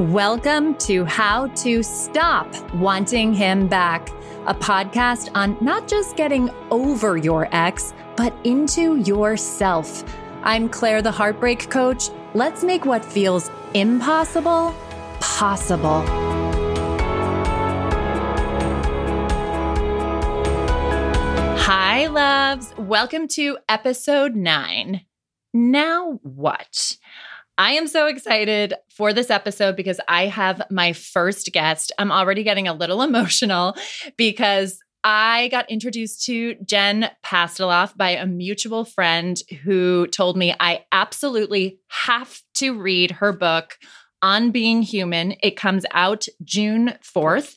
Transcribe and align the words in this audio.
Welcome 0.00 0.74
to 0.80 1.06
How 1.06 1.46
to 1.46 1.82
Stop 1.82 2.54
Wanting 2.74 3.32
Him 3.32 3.66
Back, 3.66 4.10
a 4.46 4.52
podcast 4.52 5.30
on 5.34 5.56
not 5.62 5.88
just 5.88 6.16
getting 6.16 6.50
over 6.70 7.16
your 7.16 7.48
ex, 7.50 7.94
but 8.14 8.34
into 8.44 8.96
yourself. 8.96 10.04
I'm 10.42 10.68
Claire, 10.68 11.00
the 11.00 11.10
heartbreak 11.10 11.70
coach. 11.70 12.10
Let's 12.34 12.62
make 12.62 12.84
what 12.84 13.02
feels 13.06 13.50
impossible 13.72 14.74
possible. 15.20 16.02
Hi, 21.56 22.06
loves. 22.08 22.74
Welcome 22.76 23.28
to 23.28 23.56
episode 23.66 24.36
nine. 24.36 25.06
Now, 25.54 26.20
what? 26.22 26.98
I 27.58 27.72
am 27.72 27.86
so 27.86 28.06
excited 28.06 28.74
for 28.90 29.12
this 29.12 29.30
episode 29.30 29.76
because 29.76 29.98
I 30.08 30.26
have 30.26 30.62
my 30.70 30.92
first 30.92 31.52
guest. 31.52 31.90
I'm 31.98 32.12
already 32.12 32.42
getting 32.42 32.68
a 32.68 32.74
little 32.74 33.02
emotional 33.02 33.76
because 34.16 34.78
I 35.02 35.48
got 35.48 35.70
introduced 35.70 36.24
to 36.24 36.56
Jen 36.56 37.10
Pastiloff 37.24 37.96
by 37.96 38.10
a 38.10 38.26
mutual 38.26 38.84
friend 38.84 39.40
who 39.62 40.06
told 40.08 40.36
me 40.36 40.54
I 40.58 40.84
absolutely 40.90 41.78
have 41.88 42.40
to 42.54 42.78
read 42.78 43.12
her 43.12 43.32
book 43.32 43.78
on 44.20 44.50
being 44.50 44.82
human. 44.82 45.34
It 45.42 45.56
comes 45.56 45.84
out 45.92 46.26
June 46.42 46.94
4th. 47.02 47.54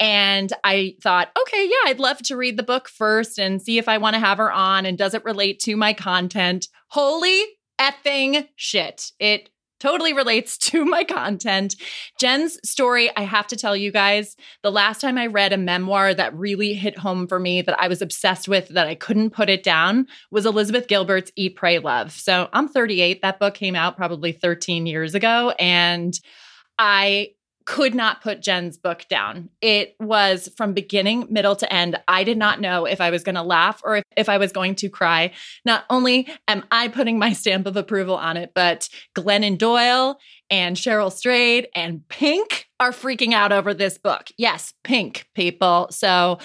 And 0.00 0.52
I 0.64 0.96
thought, 1.02 1.30
okay, 1.40 1.64
yeah, 1.66 1.90
I'd 1.90 2.00
love 2.00 2.18
to 2.24 2.36
read 2.36 2.56
the 2.56 2.62
book 2.62 2.88
first 2.88 3.38
and 3.38 3.62
see 3.62 3.78
if 3.78 3.88
I 3.88 3.98
want 3.98 4.14
to 4.14 4.20
have 4.20 4.38
her 4.38 4.50
on 4.50 4.84
and 4.84 4.98
does 4.98 5.14
it 5.14 5.24
relate 5.24 5.60
to 5.60 5.76
my 5.76 5.92
content. 5.92 6.66
Holy 6.88 7.44
effing 7.80 8.48
shit. 8.56 9.12
It 9.18 9.50
totally 9.80 10.12
relates 10.12 10.58
to 10.70 10.84
my 10.84 11.04
content. 11.04 11.76
Jen's 12.18 12.58
story, 12.68 13.10
I 13.16 13.22
have 13.22 13.46
to 13.48 13.56
tell 13.56 13.76
you 13.76 13.92
guys, 13.92 14.36
the 14.62 14.72
last 14.72 15.00
time 15.00 15.18
I 15.18 15.26
read 15.26 15.52
a 15.52 15.58
memoir 15.58 16.14
that 16.14 16.34
really 16.34 16.74
hit 16.74 16.98
home 16.98 17.26
for 17.26 17.38
me, 17.38 17.62
that 17.62 17.80
I 17.80 17.88
was 17.88 18.02
obsessed 18.02 18.48
with, 18.48 18.68
that 18.68 18.86
I 18.86 18.94
couldn't 18.94 19.30
put 19.30 19.48
it 19.48 19.62
down, 19.62 20.06
was 20.30 20.46
Elizabeth 20.46 20.88
Gilbert's 20.88 21.32
Eat, 21.36 21.56
Pray, 21.56 21.78
Love. 21.78 22.12
So 22.12 22.48
I'm 22.52 22.68
38. 22.68 23.22
That 23.22 23.38
book 23.38 23.54
came 23.54 23.74
out 23.74 23.96
probably 23.96 24.32
13 24.32 24.86
years 24.86 25.14
ago. 25.14 25.50
And 25.58 26.14
I 26.78 27.30
could 27.68 27.94
not 27.94 28.22
put 28.22 28.40
Jen's 28.40 28.78
book 28.78 29.04
down. 29.10 29.50
It 29.60 29.94
was 30.00 30.48
from 30.56 30.72
beginning, 30.72 31.26
middle 31.28 31.54
to 31.56 31.70
end. 31.70 32.00
I 32.08 32.24
did 32.24 32.38
not 32.38 32.62
know 32.62 32.86
if 32.86 32.98
I 32.98 33.10
was 33.10 33.22
going 33.22 33.34
to 33.34 33.42
laugh 33.42 33.82
or 33.84 33.96
if, 33.96 34.04
if, 34.16 34.30
I 34.30 34.38
was 34.38 34.52
going 34.52 34.74
to 34.76 34.88
cry. 34.88 35.32
Not 35.66 35.84
only 35.90 36.28
am 36.48 36.64
I 36.70 36.88
putting 36.88 37.18
my 37.18 37.34
stamp 37.34 37.66
of 37.66 37.76
approval 37.76 38.14
on 38.16 38.38
it, 38.38 38.52
but 38.54 38.88
Glennon 39.14 39.58
Doyle 39.58 40.18
and 40.48 40.76
Cheryl 40.76 41.12
Strayed 41.12 41.68
and 41.74 42.08
Pink 42.08 42.68
are 42.80 42.90
freaking 42.90 43.34
out 43.34 43.52
over 43.52 43.74
this 43.74 43.98
book. 43.98 44.28
Yes, 44.38 44.72
Pink 44.82 45.28
people. 45.34 45.88
So 45.90 46.38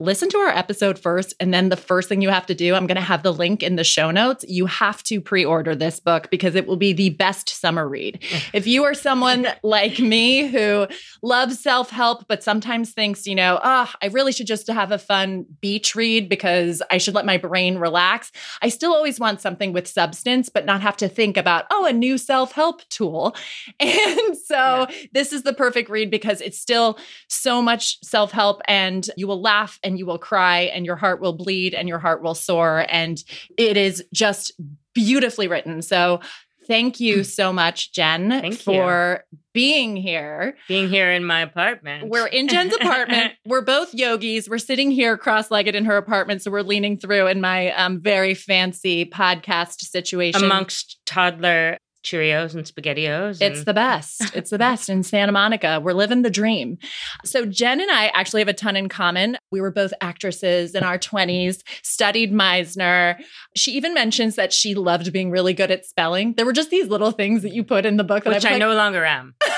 listen 0.00 0.28
to 0.28 0.38
our 0.38 0.50
episode 0.50 0.96
first. 0.96 1.34
And 1.40 1.52
then 1.52 1.70
the 1.70 1.76
first 1.76 2.08
thing 2.08 2.22
you 2.22 2.28
have 2.28 2.46
to 2.46 2.54
do, 2.54 2.74
I'm 2.74 2.86
going 2.86 2.96
to 2.96 3.02
have 3.02 3.24
the 3.24 3.32
link 3.32 3.64
in 3.64 3.74
the 3.74 3.82
show 3.82 4.12
notes. 4.12 4.44
You 4.46 4.66
have 4.66 5.02
to 5.04 5.20
pre 5.20 5.44
order 5.44 5.74
this 5.74 5.98
book 5.98 6.30
because 6.30 6.54
it 6.54 6.66
will 6.66 6.76
be 6.76 6.92
the 6.92 7.10
best 7.10 7.48
summer 7.48 7.88
read. 7.88 8.22
if 8.52 8.66
you 8.66 8.84
are 8.84 8.94
someone 8.94 9.48
like 9.64 9.98
me 9.98 10.46
who 10.46 10.86
loves 11.22 11.58
self 11.58 11.90
help, 11.90 12.28
but 12.28 12.44
sometimes 12.44 12.92
thinks, 12.92 13.26
you 13.26 13.34
know, 13.34 13.58
oh, 13.62 13.92
I 14.00 14.06
really 14.06 14.30
should 14.30 14.46
just 14.46 14.68
have 14.68 14.92
a 14.92 14.98
fun 14.98 15.46
beach 15.60 15.96
read 15.96 16.28
because 16.28 16.80
I 16.90 16.98
should 16.98 17.14
let 17.14 17.26
my 17.26 17.36
brain 17.36 17.78
relax. 17.78 18.30
I 18.62 18.68
still 18.68 18.94
always 18.94 19.18
want 19.18 19.40
something 19.40 19.72
with 19.72 19.88
substance, 19.88 20.48
but 20.48 20.64
not 20.64 20.80
have 20.80 20.96
to 20.98 21.08
think 21.08 21.36
about, 21.36 21.64
oh, 21.72 21.86
a 21.86 21.92
new 21.92 22.18
self 22.18 22.52
help 22.52 22.88
tool. 22.88 23.34
And 23.80 24.36
so 24.36 24.86
yeah. 24.90 25.06
this 25.12 25.32
is 25.32 25.42
the 25.42 25.52
perfect 25.52 25.88
read 25.88 26.10
because 26.10 26.40
it's 26.40 26.58
still 26.58 26.98
so 27.28 27.62
much 27.62 27.98
self 28.02 28.32
help 28.32 28.60
and 28.66 29.08
you 29.16 29.26
will 29.26 29.40
laugh 29.40 29.78
and 29.88 29.98
you 29.98 30.06
will 30.06 30.18
cry 30.18 30.60
and 30.60 30.84
your 30.84 30.96
heart 30.96 31.20
will 31.20 31.32
bleed 31.32 31.74
and 31.74 31.88
your 31.88 31.98
heart 31.98 32.22
will 32.22 32.34
soar. 32.34 32.84
And 32.88 33.18
it 33.56 33.76
is 33.76 34.04
just 34.12 34.52
beautifully 34.94 35.48
written. 35.48 35.80
So 35.80 36.20
thank 36.66 37.00
you 37.00 37.24
so 37.24 37.52
much, 37.52 37.92
Jen, 37.92 38.28
thank 38.28 38.60
for 38.60 39.24
you. 39.32 39.38
being 39.54 39.96
here. 39.96 40.56
Being 40.68 40.90
here 40.90 41.10
in 41.10 41.24
my 41.24 41.40
apartment. 41.40 42.10
We're 42.10 42.26
in 42.26 42.48
Jen's 42.48 42.74
apartment. 42.74 43.32
we're 43.46 43.62
both 43.62 43.94
yogis. 43.94 44.46
We're 44.48 44.58
sitting 44.58 44.90
here 44.90 45.16
cross 45.16 45.50
legged 45.50 45.74
in 45.74 45.86
her 45.86 45.96
apartment. 45.96 46.42
So 46.42 46.50
we're 46.50 46.60
leaning 46.60 46.98
through 46.98 47.28
in 47.28 47.40
my 47.40 47.72
um, 47.72 48.02
very 48.02 48.34
fancy 48.34 49.06
podcast 49.06 49.80
situation. 49.80 50.44
Amongst 50.44 51.00
toddler 51.06 51.78
Cheerios 52.08 52.54
and 52.54 52.64
SpaghettiOs. 52.64 53.40
And- 53.40 53.54
it's 53.54 53.64
the 53.64 53.74
best. 53.74 54.22
It's 54.38 54.50
the 54.50 54.58
best 54.58 54.88
in 54.88 55.02
Santa 55.02 55.32
Monica. 55.32 55.80
We're 55.82 55.92
living 55.94 56.22
the 56.22 56.30
dream. 56.30 56.78
So, 57.24 57.44
Jen 57.44 57.80
and 57.80 57.90
I 57.90 58.06
actually 58.08 58.40
have 58.40 58.48
a 58.48 58.52
ton 58.52 58.76
in 58.76 58.88
common. 58.88 59.36
We 59.50 59.60
were 59.60 59.72
both 59.72 59.92
actresses 60.00 60.74
in 60.74 60.84
our 60.84 60.98
20s, 60.98 61.62
studied 61.82 62.32
Meisner. 62.32 63.16
She 63.56 63.72
even 63.72 63.94
mentions 63.94 64.36
that 64.36 64.52
she 64.52 64.74
loved 64.74 65.12
being 65.12 65.30
really 65.30 65.54
good 65.54 65.70
at 65.70 65.84
spelling. 65.84 66.34
There 66.34 66.46
were 66.46 66.52
just 66.52 66.70
these 66.70 66.86
little 66.88 67.10
things 67.10 67.42
that 67.42 67.52
you 67.52 67.64
put 67.64 67.84
in 67.84 67.96
the 67.96 68.04
book 68.04 68.24
that 68.24 68.34
which 68.34 68.44
I, 68.44 68.54
I 68.54 68.58
no 68.58 68.74
longer 68.74 69.04
am. 69.04 69.34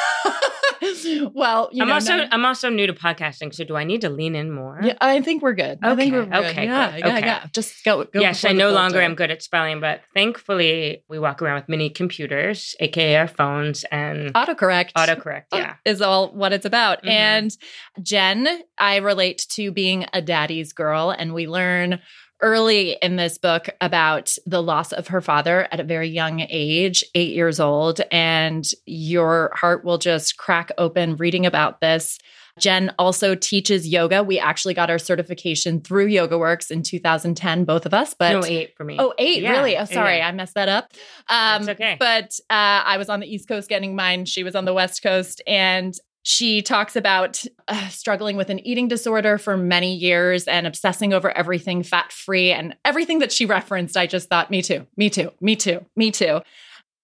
well, 1.35 1.71
I'm 1.73 1.89
know, 1.89 1.95
also 1.95 2.13
I'm 2.31 2.45
also 2.45 2.69
new 2.69 2.87
to 2.87 2.93
podcasting, 2.93 3.55
so 3.55 3.65
do 3.65 3.77
I 3.77 3.85
need 3.85 4.01
to 4.03 4.09
lean 4.11 4.35
in 4.35 4.51
more? 4.51 4.81
Yeah, 4.83 4.97
I 5.01 5.21
think 5.21 5.43
we're 5.43 5.55
good. 5.55 5.79
Okay, 5.79 5.91
I 5.91 5.97
think 5.97 6.13
we're 6.13 6.25
good. 6.25 6.45
okay, 6.45 6.65
yeah, 6.65 6.97
yeah, 6.97 7.07
okay. 7.09 7.27
yeah. 7.27 7.47
Just 7.53 7.85
go. 7.85 8.05
go 8.05 8.21
yes, 8.21 8.45
I 8.45 8.53
no 8.53 8.71
longer 8.71 9.01
am 9.01 9.15
good 9.15 9.31
at 9.31 9.43
spelling, 9.43 9.81
but 9.81 10.01
thankfully 10.15 11.05
we 11.09 11.19
walk 11.19 11.43
around 11.43 11.57
with 11.57 11.69
mini 11.69 11.91
computers, 11.91 12.75
aka 12.81 13.17
our 13.17 13.29
phones, 13.29 13.85
and 13.85 14.33
autocorrect. 14.35 14.93
Autocorrect, 14.97 15.45
yeah, 15.53 15.77
is 15.85 16.01
all 16.01 16.33
what 16.33 16.53
it's 16.53 16.67
about. 16.67 16.99
Mm-hmm. 16.99 17.09
And 17.09 17.57
Jen, 18.03 18.49
I 18.79 18.97
relate 18.97 19.47
to 19.51 19.71
being 19.73 20.07
a 20.13 20.23
daddy's 20.23 20.73
girl, 20.73 21.11
and 21.11 21.35
we 21.35 21.47
learn 21.47 22.01
early 22.43 22.97
in 23.03 23.17
this 23.17 23.39
book 23.39 23.69
about 23.81 24.37
the 24.47 24.63
loss 24.63 24.93
of 24.93 25.09
her 25.09 25.21
father 25.21 25.69
at 25.71 25.81
a 25.81 25.85
very 25.85 26.09
young 26.09 26.41
age, 26.49 27.05
eight 27.15 27.35
years 27.35 27.61
old. 27.61 28.01
And 28.11 28.69
your 28.87 29.53
heart 29.55 29.85
will 29.85 29.99
just 29.99 30.37
crack 30.37 30.71
open 30.79 31.17
reading 31.17 31.47
about 31.47 31.81
this. 31.81 32.19
Jen 32.59 32.93
also 32.99 33.35
teaches 33.35 33.89
yoga. 33.89 34.23
We 34.23 34.39
actually 34.39 34.75
got 34.75 34.91
our 34.91 34.99
certification 34.99 35.81
through 35.81 36.07
Yoga 36.07 36.39
Works 36.39 36.71
in 36.71 36.83
2010, 36.83 37.65
both 37.65 37.87
of 37.87 37.95
us. 37.95 38.15
But 38.15 38.33
no, 38.33 38.45
eight 38.45 38.77
for 38.77 38.85
me. 38.85 38.97
Oh, 38.99 39.15
eight, 39.19 39.43
yeah. 39.43 39.53
really? 39.53 39.77
Oh, 39.77 39.85
sorry, 39.85 40.19
yeah. 40.19 40.29
I 40.29 40.33
messed 40.33 40.55
that 40.55 40.69
up. 40.69 40.93
Um, 41.29 41.65
That's 41.65 41.81
okay. 41.81 41.97
But 41.99 42.39
uh, 42.51 42.85
I 42.85 42.99
was 42.99 43.09
on 43.09 43.21
the 43.21 43.33
East 43.33 43.49
Coast 43.49 43.69
getting 43.69 43.97
mine. 43.97 44.25
She 44.25 44.43
was 44.43 44.55
on 44.55 44.65
the 44.65 44.75
West 44.75 45.03
Coast, 45.03 45.43
and 45.47 45.95
she 46.23 46.61
talks 46.63 46.97
about 46.97 47.43
uh, 47.69 47.89
struggling 47.89 48.37
with 48.37 48.51
an 48.51 48.65
eating 48.67 48.89
disorder 48.89 49.39
for 49.39 49.57
many 49.57 49.95
years 49.95 50.47
and 50.47 50.67
obsessing 50.67 51.15
over 51.15 51.31
everything 51.31 51.83
fat 51.83 52.13
free 52.13 52.53
and 52.53 52.77
everything 52.85 53.21
that 53.21 53.33
she 53.33 53.47
referenced. 53.47 53.97
I 53.97 54.07
just 54.07 54.29
thought, 54.29 54.51
me 54.51 54.63
too, 54.63 54.87
me 54.97 55.09
too, 55.09 55.33
me 55.41 55.57
too, 55.57 55.85
me 55.97 56.11
too. 56.11 56.41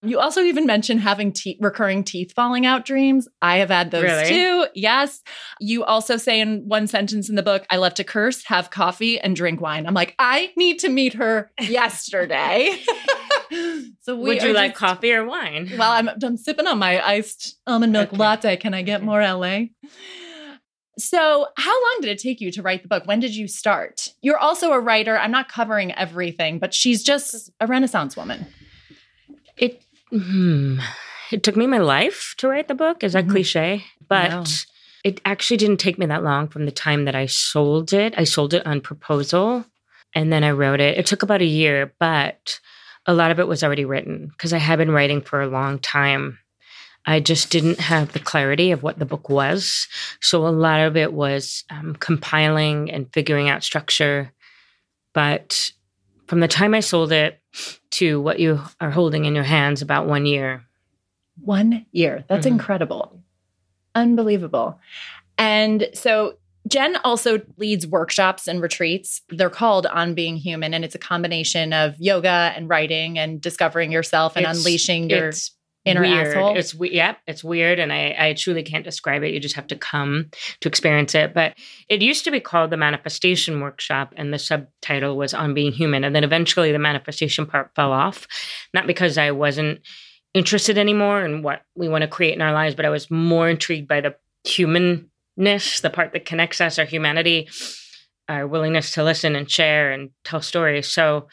You 0.03 0.19
also 0.19 0.41
even 0.41 0.67
mentioned 0.67 1.01
having 1.01 1.33
te- 1.33 1.57
recurring 1.59 2.03
teeth 2.03 2.31
falling 2.33 2.67
out 2.67 2.85
dreams. 2.85 3.27
I 3.41 3.57
have 3.57 3.69
had 3.69 3.89
those 3.89 4.03
really? 4.03 4.29
too. 4.29 4.67
Yes. 4.75 5.23
You 5.59 5.83
also 5.83 6.17
say 6.17 6.39
in 6.39 6.67
one 6.67 6.85
sentence 6.85 7.29
in 7.29 7.35
the 7.35 7.41
book, 7.41 7.65
I 7.71 7.77
love 7.77 7.95
to 7.95 8.03
curse, 8.03 8.43
have 8.45 8.69
coffee, 8.69 9.19
and 9.19 9.35
drink 9.35 9.59
wine. 9.59 9.87
I'm 9.87 9.95
like, 9.95 10.13
I 10.19 10.51
need 10.55 10.79
to 10.79 10.89
meet 10.89 11.15
her 11.15 11.51
yesterday. 11.59 12.79
so 14.07 14.15
would 14.15 14.41
you 14.41 14.53
like 14.53 14.71
just, 14.71 14.79
coffee 14.79 15.13
or 15.13 15.25
wine? 15.25 15.71
Well, 15.77 15.91
I'm, 15.91 16.09
I'm 16.23 16.37
sipping 16.37 16.67
on 16.67 16.79
my 16.79 17.05
iced 17.05 17.59
almond 17.67 17.93
milk 17.93 18.09
okay. 18.09 18.17
latte. 18.17 18.57
Can 18.57 18.73
I 18.73 18.81
get 18.81 19.03
more 19.03 19.21
LA? 19.21 19.65
So, 20.99 21.47
how 21.57 21.73
long 21.73 21.97
did 22.01 22.09
it 22.09 22.17
take 22.17 22.41
you 22.41 22.51
to 22.53 22.61
write 22.61 22.81
the 22.81 22.87
book? 22.87 23.05
When 23.05 23.19
did 23.19 23.35
you 23.35 23.47
start? 23.47 24.13
You're 24.21 24.37
also 24.37 24.71
a 24.71 24.79
writer. 24.79 25.17
I'm 25.17 25.31
not 25.31 25.49
covering 25.49 25.91
everything, 25.91 26.57
but 26.57 26.73
she's 26.73 27.03
just 27.03 27.51
a 27.59 27.67
Renaissance 27.67 28.17
woman. 28.17 28.47
It 29.57 29.83
Hmm. 30.09 30.79
It 31.31 31.43
took 31.43 31.57
me 31.57 31.67
my 31.67 31.79
life 31.79 32.33
to 32.37 32.47
write 32.47 32.67
the 32.67 32.75
book. 32.75 33.03
Is 33.03 33.13
that 33.13 33.25
mm-hmm. 33.25 33.33
cliche? 33.33 33.83
But 34.07 34.29
no. 34.29 34.43
it 35.03 35.19
actually 35.25 35.57
didn't 35.57 35.77
take 35.77 35.97
me 35.97 36.05
that 36.05 36.23
long 36.23 36.47
from 36.47 36.65
the 36.65 36.71
time 36.71 37.05
that 37.05 37.15
I 37.15 37.25
sold 37.25 37.91
it. 37.91 38.13
I 38.17 38.23
sold 38.23 38.53
it 38.53 38.65
on 38.65 38.79
proposal 38.79 39.65
and 40.15 40.31
then 40.31 40.43
I 40.43 40.51
wrote 40.51 40.79
it. 40.79 40.97
It 40.97 41.05
took 41.05 41.23
about 41.23 41.41
a 41.41 41.45
year, 41.45 41.93
but 41.99 42.59
a 43.07 43.13
lot 43.13 43.31
of 43.31 43.39
it 43.39 43.47
was 43.47 43.63
already 43.63 43.85
written 43.85 44.27
because 44.27 44.53
I 44.53 44.57
had 44.57 44.77
been 44.77 44.91
writing 44.91 45.21
for 45.21 45.41
a 45.41 45.47
long 45.47 45.79
time. 45.79 46.37
I 47.05 47.21
just 47.21 47.49
didn't 47.49 47.79
have 47.79 48.11
the 48.11 48.19
clarity 48.19 48.71
of 48.71 48.83
what 48.83 48.99
the 48.99 49.05
book 49.05 49.29
was. 49.29 49.87
So 50.19 50.45
a 50.45 50.49
lot 50.49 50.81
of 50.81 50.97
it 50.97 51.13
was 51.13 51.63
um, 51.69 51.95
compiling 51.95 52.91
and 52.91 53.11
figuring 53.13 53.47
out 53.47 53.63
structure. 53.63 54.33
But 55.13 55.71
from 56.27 56.41
the 56.41 56.49
time 56.49 56.73
I 56.73 56.81
sold 56.81 57.13
it 57.13 57.41
to 57.91 58.19
what 58.19 58.41
you 58.41 58.61
are 58.81 58.91
holding 58.91 59.23
in 59.23 59.35
your 59.35 59.45
hands, 59.45 59.81
about 59.81 60.05
one 60.05 60.25
year. 60.25 60.63
One 61.39 61.85
year. 61.93 62.25
That's 62.27 62.45
mm-hmm. 62.45 62.55
incredible. 62.55 63.17
Unbelievable. 63.95 64.79
And 65.37 65.87
so 65.93 66.35
Jen 66.67 66.97
also 67.03 67.41
leads 67.57 67.87
workshops 67.87 68.47
and 68.47 68.61
retreats. 68.61 69.21
They're 69.29 69.49
called 69.49 69.85
On 69.85 70.13
Being 70.13 70.37
Human, 70.37 70.73
and 70.73 70.83
it's 70.83 70.95
a 70.95 70.99
combination 70.99 71.73
of 71.73 71.95
yoga 71.99 72.53
and 72.55 72.69
writing 72.69 73.17
and 73.17 73.39
discovering 73.39 73.91
yourself 73.91 74.35
and 74.35 74.45
it's, 74.45 74.59
unleashing 74.59 75.09
your 75.09 75.31
inner 75.85 76.01
weird. 76.01 76.27
asshole. 76.27 76.57
It's 76.57 76.75
we- 76.75 76.91
yep, 76.91 77.19
it's 77.27 77.43
weird, 77.43 77.79
and 77.79 77.93
I 77.93 78.15
I 78.17 78.33
truly 78.33 78.63
can't 78.63 78.83
describe 78.83 79.23
it. 79.23 79.33
You 79.33 79.39
just 79.39 79.55
have 79.55 79.67
to 79.67 79.75
come 79.75 80.29
to 80.61 80.69
experience 80.69 81.15
it. 81.15 81.33
But 81.33 81.55
it 81.89 82.01
used 82.01 82.23
to 82.25 82.31
be 82.31 82.39
called 82.39 82.71
the 82.71 82.77
Manifestation 82.77 83.61
Workshop, 83.61 84.13
and 84.17 84.33
the 84.33 84.39
subtitle 84.39 85.17
was 85.17 85.33
on 85.33 85.53
being 85.53 85.71
human. 85.71 86.03
And 86.03 86.15
then 86.15 86.23
eventually, 86.23 86.71
the 86.71 86.79
manifestation 86.79 87.45
part 87.45 87.71
fell 87.75 87.91
off, 87.91 88.27
not 88.73 88.87
because 88.87 89.17
I 89.17 89.31
wasn't 89.31 89.81
interested 90.33 90.77
anymore 90.77 91.23
in 91.23 91.41
what 91.41 91.61
we 91.75 91.87
want 91.87 92.03
to 92.03 92.07
create 92.07 92.35
in 92.35 92.41
our 92.41 92.53
lives, 92.53 92.75
but 92.75 92.85
I 92.85 92.89
was 92.89 93.09
more 93.09 93.49
intrigued 93.49 93.87
by 93.87 94.01
the 94.01 94.15
humanness, 95.37 95.81
the 95.81 95.89
part 95.89 96.13
that 96.13 96.25
connects 96.25 96.59
us, 96.59 96.79
our 96.79 96.85
humanity, 96.85 97.47
our 98.27 98.47
willingness 98.47 98.91
to 98.91 99.03
listen 99.03 99.35
and 99.35 99.49
share 99.49 99.91
and 99.91 100.09
tell 100.23 100.41
stories. 100.41 100.87
So 100.87 101.27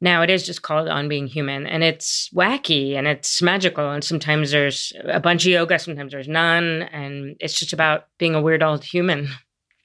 now 0.00 0.22
it 0.22 0.30
is 0.30 0.44
just 0.44 0.62
called 0.62 0.88
on 0.88 1.08
being 1.08 1.26
human 1.26 1.66
and 1.66 1.82
it's 1.84 2.28
wacky 2.34 2.96
and 2.96 3.06
it's 3.06 3.40
magical 3.42 3.90
and 3.90 4.02
sometimes 4.02 4.50
there's 4.50 4.92
a 5.04 5.20
bunch 5.20 5.44
of 5.44 5.52
yoga 5.52 5.78
sometimes 5.78 6.12
there's 6.12 6.26
none 6.26 6.82
and 6.90 7.36
it's 7.38 7.58
just 7.58 7.74
about 7.74 8.06
being 8.18 8.34
a 8.34 8.40
weird 8.40 8.62
old 8.62 8.82
human 8.82 9.28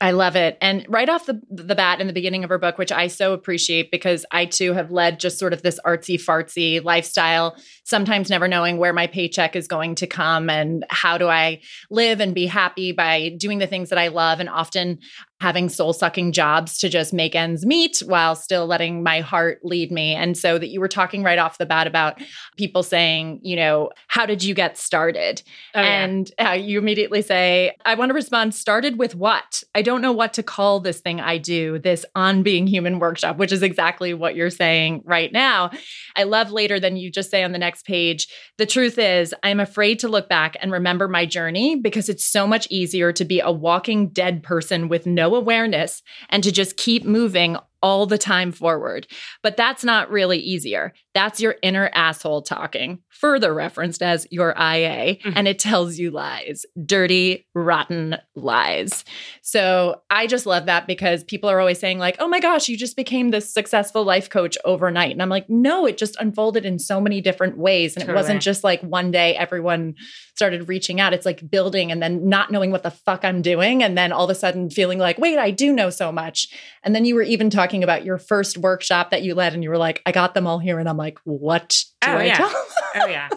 I 0.01 0.11
love 0.11 0.35
it. 0.35 0.57
And 0.59 0.85
right 0.89 1.07
off 1.07 1.25
the 1.25 1.41
the 1.49 1.73
bat 1.73 2.01
in 2.01 2.07
the 2.07 2.13
beginning 2.13 2.43
of 2.43 2.49
her 2.49 2.57
book, 2.57 2.77
which 2.77 2.91
I 2.91 3.07
so 3.07 3.31
appreciate 3.31 3.91
because 3.91 4.25
I 4.29 4.45
too 4.45 4.73
have 4.73 4.91
led 4.91 5.21
just 5.21 5.39
sort 5.39 5.53
of 5.53 5.61
this 5.61 5.79
artsy 5.85 6.21
fartsy 6.21 6.83
lifestyle, 6.83 7.55
sometimes 7.85 8.29
never 8.29 8.49
knowing 8.49 8.77
where 8.77 8.91
my 8.91 9.07
paycheck 9.07 9.55
is 9.55 9.69
going 9.69 9.95
to 9.95 10.07
come 10.07 10.49
and 10.49 10.85
how 10.89 11.17
do 11.17 11.29
I 11.29 11.61
live 11.89 12.19
and 12.19 12.35
be 12.35 12.45
happy 12.45 12.91
by 12.91 13.29
doing 13.37 13.59
the 13.59 13.67
things 13.67 13.89
that 13.89 13.97
I 13.97 14.09
love 14.09 14.41
and 14.41 14.49
often 14.49 14.99
having 15.41 15.67
soul 15.67 15.91
sucking 15.91 16.31
jobs 16.31 16.77
to 16.77 16.87
just 16.87 17.13
make 17.13 17.35
ends 17.35 17.65
meet 17.65 18.01
while 18.05 18.35
still 18.35 18.65
letting 18.65 19.03
my 19.03 19.19
heart 19.19 19.59
lead 19.63 19.91
me. 19.91 20.15
And 20.15 20.37
so 20.37 20.57
that 20.57 20.69
you 20.69 20.79
were 20.79 20.87
talking 20.87 21.23
right 21.23 21.37
off 21.37 21.57
the 21.57 21.65
bat 21.65 21.87
about 21.87 22.21
people 22.57 22.83
saying, 22.83 23.41
you 23.43 23.57
know, 23.57 23.89
how 24.07 24.25
did 24.25 24.43
you 24.43 24.53
get 24.53 24.77
started? 24.77 25.43
Oh, 25.73 25.81
yeah. 25.81 26.03
and 26.03 26.31
uh, 26.39 26.51
you 26.51 26.79
immediately 26.79 27.21
say, 27.21 27.75
I 27.85 27.95
want 27.95 28.09
to 28.09 28.13
respond, 28.13 28.55
started 28.55 28.97
with 28.97 29.13
what? 29.13 29.61
I 29.75 29.81
don't 29.81 30.01
know 30.01 30.13
what 30.13 30.33
to 30.33 30.43
call 30.43 30.79
this 30.79 31.01
thing 31.01 31.19
I 31.19 31.37
do, 31.37 31.79
this 31.79 32.05
on 32.15 32.41
being 32.41 32.65
human 32.65 32.99
workshop, 32.99 33.37
which 33.37 33.51
is 33.51 33.61
exactly 33.61 34.13
what 34.13 34.35
you're 34.35 34.49
saying 34.49 35.03
right 35.05 35.31
now. 35.33 35.69
I 36.15 36.23
love 36.23 36.51
later 36.51 36.79
than 36.79 36.95
you 36.95 37.11
just 37.11 37.29
say 37.29 37.43
on 37.43 37.51
the 37.51 37.59
next 37.59 37.85
page. 37.85 38.27
The 38.57 38.65
truth 38.65 38.97
is, 38.97 39.33
I'm 39.43 39.59
afraid 39.59 39.99
to 39.99 40.07
look 40.07 40.29
back 40.29 40.55
and 40.61 40.71
remember 40.71 41.07
my 41.07 41.25
journey 41.25 41.75
because 41.75 42.07
it's 42.07 42.25
so 42.25 42.47
much 42.47 42.67
easier 42.69 43.11
to 43.11 43.25
be 43.25 43.41
a 43.41 43.51
walking 43.51 44.09
dead 44.09 44.41
person 44.41 44.87
with 44.87 45.05
no 45.05 45.34
awareness 45.35 46.01
and 46.29 46.43
to 46.43 46.51
just 46.51 46.77
keep 46.77 47.03
moving 47.03 47.57
all 47.81 48.05
the 48.05 48.17
time 48.17 48.51
forward. 48.51 49.07
But 49.43 49.57
that's 49.57 49.83
not 49.83 50.09
really 50.09 50.39
easier. 50.39 50.93
That's 51.15 51.39
your 51.41 51.55
inner 51.63 51.89
asshole 51.95 52.43
talking, 52.43 52.99
further 53.09 53.53
referenced 53.53 54.03
as 54.03 54.27
your 54.29 54.51
IA, 54.51 55.15
Mhm. 55.23 55.33
and 55.35 55.47
it 55.47 55.57
tells 55.57 55.97
you 55.97 56.11
lies, 56.11 56.65
dirty, 56.85 57.47
rotten 57.55 58.17
lies. 58.35 59.03
So 59.41 60.01
I 60.11 60.27
just 60.27 60.45
love 60.45 60.65
that 60.65 60.85
because 60.87 61.23
people 61.23 61.49
are 61.49 61.59
always 61.59 61.79
saying, 61.79 61.97
like, 61.99 62.17
oh 62.19 62.27
my 62.27 62.39
gosh, 62.41 62.67
you 62.67 62.77
just 62.77 62.97
became 62.97 63.31
this 63.31 63.51
successful 63.51 64.03
life 64.03 64.29
coach 64.29 64.57
overnight. 64.65 65.13
And 65.13 65.21
I'm 65.21 65.29
like, 65.29 65.49
no, 65.49 65.85
it 65.85 65.97
just 65.97 66.17
unfolded 66.19 66.65
in 66.65 66.79
so 66.79 66.99
many 66.99 67.21
different 67.21 67.57
ways. 67.57 67.95
And 67.95 68.07
it 68.07 68.13
wasn't 68.13 68.41
just 68.41 68.63
like 68.65 68.81
one 68.81 69.09
day 69.09 69.37
everyone 69.37 69.95
started 70.35 70.67
reaching 70.67 70.99
out. 70.99 71.13
It's 71.13 71.25
like 71.25 71.49
building 71.49 71.93
and 71.93 72.03
then 72.03 72.27
not 72.27 72.51
knowing 72.51 72.71
what 72.71 72.83
the 72.83 72.91
fuck 72.91 73.23
I'm 73.23 73.41
doing. 73.41 73.81
And 73.81 73.97
then 73.97 74.11
all 74.11 74.25
of 74.25 74.29
a 74.29 74.35
sudden 74.35 74.69
feeling 74.69 74.99
like, 74.99 75.17
wait, 75.17 75.37
I 75.37 75.49
do 75.51 75.71
know 75.71 75.89
so 75.89 76.11
much. 76.11 76.49
And 76.83 76.93
then 76.93 77.05
you 77.05 77.15
were 77.15 77.21
even 77.21 77.49
talking 77.49 77.83
about 77.85 78.03
your 78.03 78.17
first 78.17 78.57
workshop 78.57 79.11
that 79.11 79.23
you 79.23 79.33
led, 79.33 79.53
and 79.53 79.63
you 79.63 79.69
were 79.69 79.77
like, 79.77 80.01
I 80.05 80.11
got 80.11 80.33
them 80.33 80.45
all 80.45 80.59
here. 80.59 80.77
And 80.77 80.89
I'm 80.89 80.97
like, 80.97 81.04
what 81.23 81.83
do 82.01 82.11
Oh, 82.11 82.17
I 82.17 82.25
yeah. 82.25 82.37
tell? 82.37 82.65
oh 82.95 83.05
yeah 83.07 83.29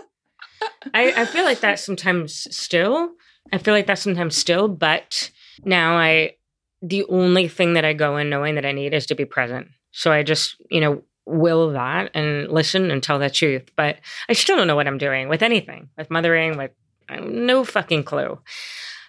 I, 0.95 1.13
I 1.23 1.25
feel 1.25 1.45
like 1.45 1.61
that 1.61 1.79
sometimes 1.79 2.47
still 2.57 3.11
i 3.53 3.59
feel 3.59 3.75
like 3.75 3.87
that 3.87 3.99
sometimes 3.99 4.37
still 4.37 4.69
but 4.69 5.31
now 5.65 5.97
i 5.99 6.33
the 6.83 7.05
only 7.09 7.49
thing 7.49 7.75
that 7.75 7.85
i 7.85 7.93
go 7.93 8.17
in 8.17 8.31
knowing 8.31 8.55
that 8.57 8.65
i 8.67 8.73
need 8.73 8.95
is 8.95 9.07
to 9.07 9.15
be 9.15 9.25
present 9.25 9.69
so 9.93 10.13
i 10.13 10.23
just 10.23 10.57
you 10.71 10.81
know 10.81 11.03
will 11.27 11.73
that 11.73 12.11
and 12.15 12.49
listen 12.51 12.91
and 12.91 13.03
tell 13.03 13.19
the 13.19 13.29
truth 13.31 13.71
but 13.77 13.97
i 14.29 14.33
still 14.33 14.57
don't 14.57 14.67
know 14.67 14.77
what 14.77 14.87
i'm 14.89 14.99
doing 14.99 15.29
with 15.29 15.43
anything 15.43 15.89
with 15.99 16.11
mothering 16.11 16.57
with 16.57 16.71
I 17.11 17.15
have 17.17 17.25
no 17.31 17.65
fucking 17.65 18.05
clue 18.05 18.39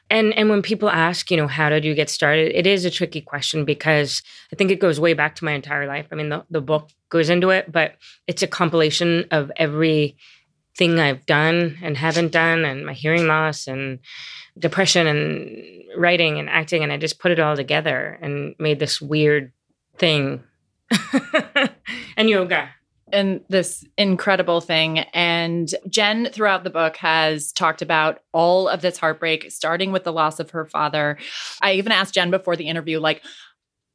and 0.10 0.34
and 0.34 0.50
when 0.50 0.62
people 0.62 0.90
ask 0.90 1.32
you 1.32 1.38
know 1.38 1.48
how 1.48 1.70
did 1.70 1.86
you 1.86 1.94
get 1.94 2.10
started 2.10 2.52
it 2.56 2.68
is 2.68 2.86
a 2.86 2.92
tricky 2.92 3.22
question 3.22 3.66
because 3.66 4.22
i 4.52 4.56
think 4.56 4.72
it 4.72 4.80
goes 4.80 5.00
way 5.00 5.14
back 5.14 5.36
to 5.36 5.46
my 5.46 5.52
entire 5.52 5.88
life 5.88 6.08
i 6.12 6.16
mean 6.16 6.30
the, 6.30 6.44
the 6.50 6.62
book 6.62 6.90
goes 7.10 7.30
into 7.30 7.50
it 7.50 7.72
but 7.72 7.96
it's 8.28 8.44
a 8.44 8.48
compilation 8.48 9.26
of 9.32 9.52
every 9.56 10.18
thing 10.80 10.98
I've 10.98 11.26
done 11.26 11.78
and 11.84 11.98
haven't 11.98 12.32
done, 12.32 12.64
and 12.64 12.86
my 12.86 12.94
hearing 12.94 13.28
loss 13.28 13.68
and 13.68 14.00
depression 14.58 15.08
and 15.08 15.84
writing 15.98 16.40
and 16.40 16.50
acting. 16.50 16.84
And 16.84 16.92
I 16.92 16.98
just 16.98 17.20
put 17.20 17.32
it 17.32 17.40
all 17.40 17.56
together 17.56 18.18
and 18.22 18.56
made 18.58 18.80
this 18.80 19.02
weird 19.02 19.52
thing. 19.98 20.42
and 22.18 22.30
yoga. 22.30 22.70
And 23.12 23.42
this 23.50 23.86
incredible 23.98 24.62
thing. 24.62 25.00
And 25.00 25.74
Jen, 25.90 26.30
throughout 26.32 26.64
the 26.64 26.70
book, 26.70 26.98
has 26.98 27.52
talked 27.52 27.82
about 27.82 28.20
all 28.32 28.68
of 28.68 28.82
this 28.82 28.98
heartbreak, 28.98 29.52
starting 29.52 29.92
with 29.92 30.04
the 30.04 30.14
loss 30.14 30.40
of 30.40 30.52
her 30.52 30.66
father. 30.66 31.18
I 31.62 31.74
even 31.74 31.92
asked 31.92 32.14
Jen 32.14 32.32
before 32.32 32.56
the 32.56 32.68
interview, 32.68 33.00
like, 33.00 33.24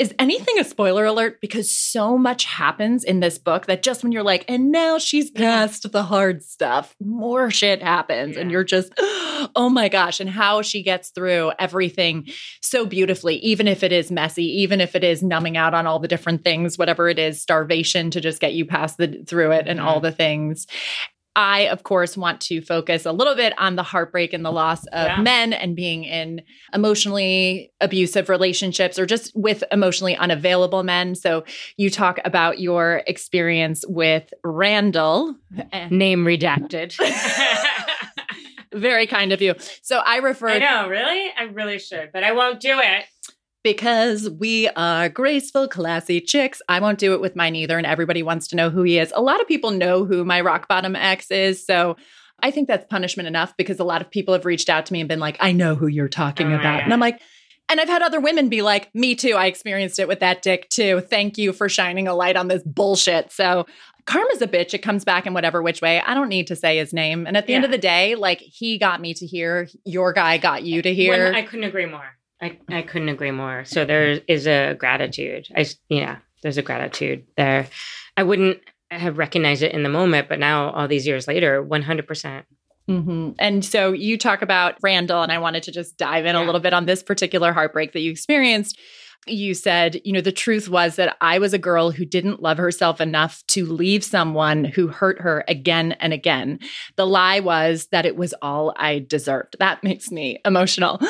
is 0.01 0.13
anything 0.19 0.59
a 0.59 0.65
spoiler 0.65 1.05
alert? 1.05 1.41
Because 1.41 1.71
so 1.71 2.19
much 2.19 2.45
happens 2.45 3.05
in 3.05 3.21
this 3.21 3.39
book 3.39 3.67
that 3.67 3.83
just 3.83 4.03
when 4.03 4.11
you're 4.11 4.25
like, 4.25 4.45
and 4.49 4.73
now 4.73 4.99
she's 4.99 5.31
past 5.31 5.91
the 5.93 6.03
hard 6.03 6.43
stuff, 6.43 6.97
more 7.01 7.49
shit 7.51 7.81
happens. 7.81 8.37
And 8.37 8.51
you're 8.51 8.65
just, 8.65 8.93
oh 8.99 9.71
my 9.73 9.89
gosh. 9.89 10.19
And 10.19 10.29
how 10.29 10.63
she 10.63 10.83
gets 10.83 11.11
through 11.11 11.53
everything 11.61 12.27
so 12.61 12.87
beautifully, 12.87 13.37
even 13.37 13.69
if 13.69 13.85
it 13.85 13.93
is 13.93 14.11
messy, 14.11 14.63
even 14.63 14.81
if 14.81 14.97
it 14.97 15.05
is 15.05 15.23
numbing 15.23 15.57
out 15.57 15.75
on 15.75 15.87
all 15.87 16.01
the 16.01 16.09
different 16.09 16.43
things, 16.43 16.77
whatever 16.77 17.09
it 17.09 17.21
is, 17.21 17.41
starvation 17.41 18.11
to 18.11 18.21
just 18.21 18.41
get 18.41 18.53
you 18.53 18.67
past 18.67 18.97
the 18.97 19.25
through 19.27 19.53
it 19.53 19.69
and 19.69 19.81
all 19.81 19.97
mm-hmm. 19.97 20.07
the 20.07 20.13
things. 20.13 20.67
I, 21.37 21.63
of 21.63 21.83
course, 21.83 22.17
want 22.17 22.41
to 22.43 22.61
focus 22.61 23.05
a 23.07 23.13
little 23.13 23.35
bit 23.35 23.53
on 23.59 23.75
the 23.77 23.83
heartbreak 23.83 24.33
and 24.33 24.45
the 24.45 24.53
loss 24.53 24.85
of 24.87 25.07
Yeah. 25.07 25.21
men 25.21 25.53
and 25.53 25.75
being 25.75 26.05
in 26.05 26.43
emotionally 26.73 27.73
abusive 27.81 28.29
relationships 28.29 28.99
or 28.99 29.07
just 29.07 29.33
with 29.35 29.65
emotionally 29.73 30.17
unavailable 30.17 30.83
men. 30.85 31.15
So, 31.15 31.45
you 31.77 31.91
talk 31.91 32.19
about 32.25 32.61
your 32.61 33.03
experience 33.07 33.85
with 33.89 34.33
Randall. 34.45 35.35
Name 35.91 36.25
redacted. 36.25 36.95
Very 38.73 39.07
kind 39.07 39.33
of 39.33 39.41
you. 39.41 39.55
So, 39.83 39.99
I 39.99 40.17
refer. 40.17 40.49
I 40.49 40.55
refer 40.55 40.67
know, 40.67 40.89
really? 40.89 41.33
I 41.39 41.45
really 41.45 41.79
should, 41.79 42.11
but 42.13 42.25
I 42.25 42.33
won't 42.33 42.59
do 42.61 42.79
it. 42.81 43.05
Because 43.65 44.31
we 44.31 44.69
are 44.77 45.09
graceful, 45.09 45.67
classy 45.67 46.21
chicks. 46.21 46.63
I 46.69 46.79
won't 46.79 46.99
do 47.01 47.15
it 47.15 47.21
with 47.21 47.35
mine 47.35 47.57
either. 47.57 47.77
And 47.77 47.87
everybody 47.87 48.23
wants 48.23 48.47
to 48.49 48.57
know 48.57 48.71
who 48.71 48.83
he 48.85 48.99
is. 49.01 49.13
A 49.17 49.23
lot 49.23 49.41
of 49.41 49.49
people 49.49 49.73
know 49.73 50.05
who 50.05 50.25
my 50.25 50.41
rock 50.41 50.69
bottom 50.69 50.95
ex 50.95 51.33
is. 51.33 51.65
So 51.67 51.97
I 52.41 52.51
think 52.53 52.69
that's 52.69 52.85
punishment 52.89 53.27
enough 53.27 53.57
because 53.57 53.81
a 53.81 53.85
lot 53.85 54.03
of 54.03 54.11
people 54.11 54.35
have 54.35 54.45
reached 54.45 54.69
out 54.69 54.87
to 54.87 54.93
me 54.93 55.01
and 55.01 55.09
been 55.09 55.19
like, 55.19 55.37
I 55.41 55.51
know 55.53 55.75
who 55.75 55.87
you're 55.89 56.09
talking 56.09 56.53
Oh, 56.53 56.57
about. 56.57 56.77
yeah. 56.79 56.85
And 56.85 56.93
I'm 56.93 57.01
like, 57.01 57.21
and 57.71 57.81
I've 57.81 57.89
had 57.89 58.03
other 58.03 58.21
women 58.21 58.51
be 58.51 58.61
like, 58.61 58.95
me 58.95 59.15
too. 59.15 59.33
I 59.37 59.47
experienced 59.47 59.99
it 59.99 60.07
with 60.07 60.21
that 60.21 60.43
dick 60.43 60.69
too. 60.69 61.01
Thank 61.01 61.39
you 61.39 61.55
for 61.55 61.69
shining 61.71 62.07
a 62.07 62.15
light 62.15 62.37
on 62.37 62.49
this 62.49 62.63
bullshit. 62.63 63.33
So 63.33 63.65
karma's 64.05 64.43
a 64.43 64.47
bitch. 64.47 64.75
It 64.75 64.79
comes 64.83 65.03
back 65.03 65.25
in 65.27 65.33
whatever 65.33 65.63
which 65.63 65.81
way. 65.81 66.03
I 66.03 66.13
don't 66.13 66.29
need 66.29 66.49
to 66.49 66.57
say 66.57 66.77
his 66.77 66.93
name. 66.93 67.27
And 67.27 67.39
at 67.39 67.47
the 67.47 67.55
end 67.55 67.65
of 67.65 67.71
the 67.71 67.79
day, 67.79 68.17
like 68.17 68.41
he 68.41 68.77
got 68.77 69.01
me 69.01 69.15
to 69.15 69.25
hear, 69.25 69.67
your 69.87 70.13
guy 70.13 70.37
got 70.37 70.63
you 70.65 70.83
to 70.83 70.93
hear. 70.93 71.25
When- 71.25 71.35
I 71.35 71.41
couldn't 71.43 71.65
agree 71.65 71.87
more. 71.87 72.05
I, 72.45 72.59
I 72.69 72.83
couldn't 72.83 73.09
agree 73.09 73.31
more. 73.31 73.65
So 73.65 73.87
there 73.87 74.21
is 74.29 74.47
a 74.47 74.75
gratitude. 74.75 75.49
I 75.57 75.65
yeah, 75.89 76.19
there's 76.43 76.59
a 76.59 76.63
gratitude 76.63 77.25
there. 77.39 77.69
I 78.19 78.23
wouldn't 78.23 78.61
have 78.91 79.17
recognized 79.17 79.63
it 79.63 79.73
in 79.73 79.83
the 79.83 79.89
moment, 79.89 80.29
but 80.29 80.39
now 80.39 80.71
all 80.71 80.87
these 80.87 81.07
years 81.07 81.27
later, 81.27 81.65
100%. 81.65 82.45
hmm 82.87 83.31
And 83.39 83.65
so 83.65 83.93
you 83.93 84.19
talk 84.19 84.43
about 84.43 84.77
Randall, 84.83 85.23
and 85.23 85.33
I 85.33 85.39
wanted 85.39 85.63
to 85.65 85.73
just 85.73 85.97
dive 85.97 86.27
in 86.27 86.37
a 86.37 86.45
little 86.45 86.61
bit 86.61 86.75
on 86.75 86.85
this 86.85 87.03
particular 87.03 87.53
heartbreak 87.55 87.93
that 87.95 88.01
you 88.01 88.11
experienced. 88.11 88.79
You 89.27 89.55
said, 89.55 90.01
you 90.05 90.13
know, 90.13 90.21
the 90.21 90.33
truth 90.33 90.69
was 90.69 90.97
that 90.97 91.17
I 91.21 91.39
was 91.39 91.55
a 91.55 91.59
girl 91.59 91.91
who 91.91 92.05
didn't 92.05 92.43
love 92.43 92.59
herself 92.59 93.01
enough 93.01 93.43
to 93.49 93.65
leave 93.65 94.05
someone 94.05 94.65
who 94.65 94.89
hurt 94.89 95.21
her 95.21 95.45
again 95.49 95.93
and 95.93 96.13
again. 96.13 96.59
The 96.97 97.07
lie 97.07 97.41
was 97.41 97.87
that 97.87 98.07
it 98.07 98.17
was 98.17 98.35
all 98.43 98.75
I 98.77 98.99
deserved. 98.99 99.57
That 99.59 99.83
makes 99.83 100.11
me 100.11 100.41
emotional. 100.45 101.01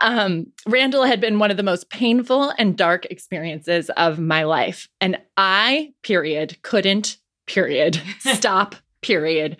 Um, 0.00 0.46
Randall 0.66 1.04
had 1.04 1.20
been 1.20 1.38
one 1.38 1.50
of 1.50 1.56
the 1.56 1.62
most 1.62 1.90
painful 1.90 2.52
and 2.58 2.76
dark 2.76 3.06
experiences 3.06 3.90
of 3.90 4.18
my 4.18 4.44
life. 4.44 4.88
And 5.00 5.18
I, 5.36 5.92
period, 6.02 6.62
couldn't, 6.62 7.18
period, 7.46 8.00
stop, 8.18 8.74
period, 9.02 9.56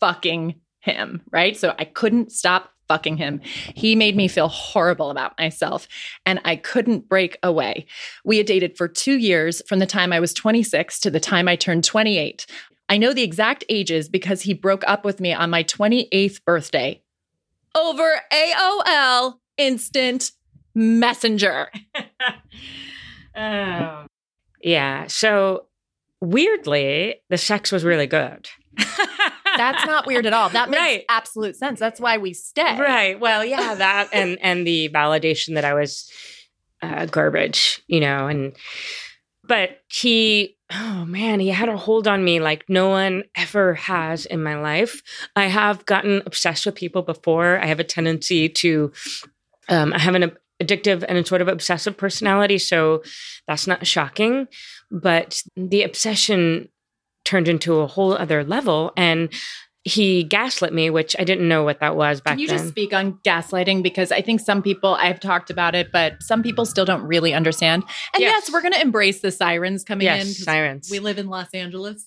fucking 0.00 0.54
him, 0.80 1.22
right? 1.30 1.56
So 1.56 1.74
I 1.78 1.84
couldn't 1.84 2.32
stop 2.32 2.70
fucking 2.90 3.18
him. 3.18 3.40
He 3.76 3.94
made 3.94 4.16
me 4.16 4.26
feel 4.26 4.48
horrible 4.48 5.12
about 5.12 5.38
myself 5.38 5.86
and 6.26 6.40
I 6.44 6.56
couldn't 6.56 7.08
break 7.08 7.38
away. 7.40 7.86
We 8.24 8.36
had 8.36 8.46
dated 8.46 8.76
for 8.76 8.88
two 8.88 9.16
years 9.16 9.62
from 9.68 9.78
the 9.78 9.86
time 9.86 10.12
I 10.12 10.18
was 10.18 10.34
26 10.34 10.98
to 10.98 11.10
the 11.10 11.20
time 11.20 11.46
I 11.46 11.54
turned 11.54 11.84
28. 11.84 12.46
I 12.88 12.98
know 12.98 13.12
the 13.12 13.22
exact 13.22 13.62
ages 13.68 14.08
because 14.08 14.42
he 14.42 14.54
broke 14.54 14.82
up 14.88 15.04
with 15.04 15.20
me 15.20 15.32
on 15.32 15.50
my 15.50 15.62
28th 15.62 16.44
birthday 16.44 17.00
over 17.76 18.20
AOL 18.32 19.34
instant 19.56 20.32
messenger. 20.74 21.70
oh. 23.36 24.06
Yeah. 24.64 25.06
So 25.06 25.66
weirdly, 26.20 27.20
the 27.28 27.38
sex 27.38 27.70
was 27.70 27.84
really 27.84 28.08
good. 28.08 28.48
That's 29.56 29.86
not 29.86 30.06
weird 30.06 30.26
at 30.26 30.32
all. 30.32 30.48
That 30.50 30.70
makes 30.70 30.80
right. 30.80 31.04
absolute 31.08 31.56
sense. 31.56 31.80
That's 31.80 32.00
why 32.00 32.18
we 32.18 32.34
stay. 32.34 32.78
Right. 32.78 33.18
Well, 33.18 33.44
yeah, 33.44 33.74
that 33.74 34.08
and 34.12 34.38
and 34.40 34.66
the 34.66 34.90
validation 34.90 35.54
that 35.54 35.64
I 35.64 35.74
was 35.74 36.10
uh, 36.82 37.06
garbage, 37.06 37.82
you 37.86 38.00
know, 38.00 38.26
and 38.26 38.54
but 39.44 39.82
he 39.88 40.56
oh 40.72 41.04
man, 41.04 41.40
he 41.40 41.48
had 41.48 41.68
a 41.68 41.76
hold 41.76 42.06
on 42.06 42.24
me 42.24 42.40
like 42.40 42.64
no 42.68 42.88
one 42.88 43.24
ever 43.36 43.74
has 43.74 44.26
in 44.26 44.42
my 44.42 44.60
life. 44.60 45.02
I 45.36 45.46
have 45.46 45.84
gotten 45.86 46.22
obsessed 46.26 46.66
with 46.66 46.74
people 46.74 47.02
before. 47.02 47.58
I 47.58 47.66
have 47.66 47.80
a 47.80 47.84
tendency 47.84 48.48
to 48.48 48.92
um, 49.68 49.92
I 49.92 49.98
have 49.98 50.14
an 50.14 50.32
addictive 50.62 51.04
and 51.08 51.26
sort 51.26 51.40
of 51.40 51.48
obsessive 51.48 51.96
personality, 51.96 52.58
so 52.58 53.02
that's 53.46 53.66
not 53.66 53.86
shocking. 53.86 54.46
But 54.90 55.42
the 55.56 55.82
obsession 55.82 56.68
turned 57.24 57.48
into 57.48 57.80
a 57.80 57.86
whole 57.86 58.14
other 58.14 58.44
level. 58.44 58.92
And 58.96 59.32
he 59.82 60.24
gaslit 60.24 60.74
me, 60.74 60.90
which 60.90 61.16
I 61.18 61.24
didn't 61.24 61.48
know 61.48 61.64
what 61.64 61.80
that 61.80 61.96
was 61.96 62.20
back 62.20 62.32
then. 62.32 62.36
Can 62.36 62.40
you 62.40 62.48
then. 62.48 62.58
just 62.58 62.68
speak 62.68 62.92
on 62.92 63.14
gaslighting? 63.24 63.82
Because 63.82 64.12
I 64.12 64.20
think 64.20 64.40
some 64.40 64.62
people, 64.62 64.94
I've 64.94 65.20
talked 65.20 65.48
about 65.48 65.74
it, 65.74 65.90
but 65.90 66.22
some 66.22 66.42
people 66.42 66.66
still 66.66 66.84
don't 66.84 67.02
really 67.02 67.32
understand. 67.32 67.84
And 68.14 68.20
yes, 68.20 68.44
yes 68.44 68.52
we're 68.52 68.60
going 68.60 68.74
to 68.74 68.80
embrace 68.80 69.20
the 69.20 69.30
sirens 69.30 69.82
coming 69.82 70.04
yes, 70.04 70.26
in. 70.26 70.34
Sirens. 70.34 70.90
We 70.90 70.98
live 70.98 71.18
in 71.18 71.28
Los 71.28 71.48
Angeles. 71.54 72.06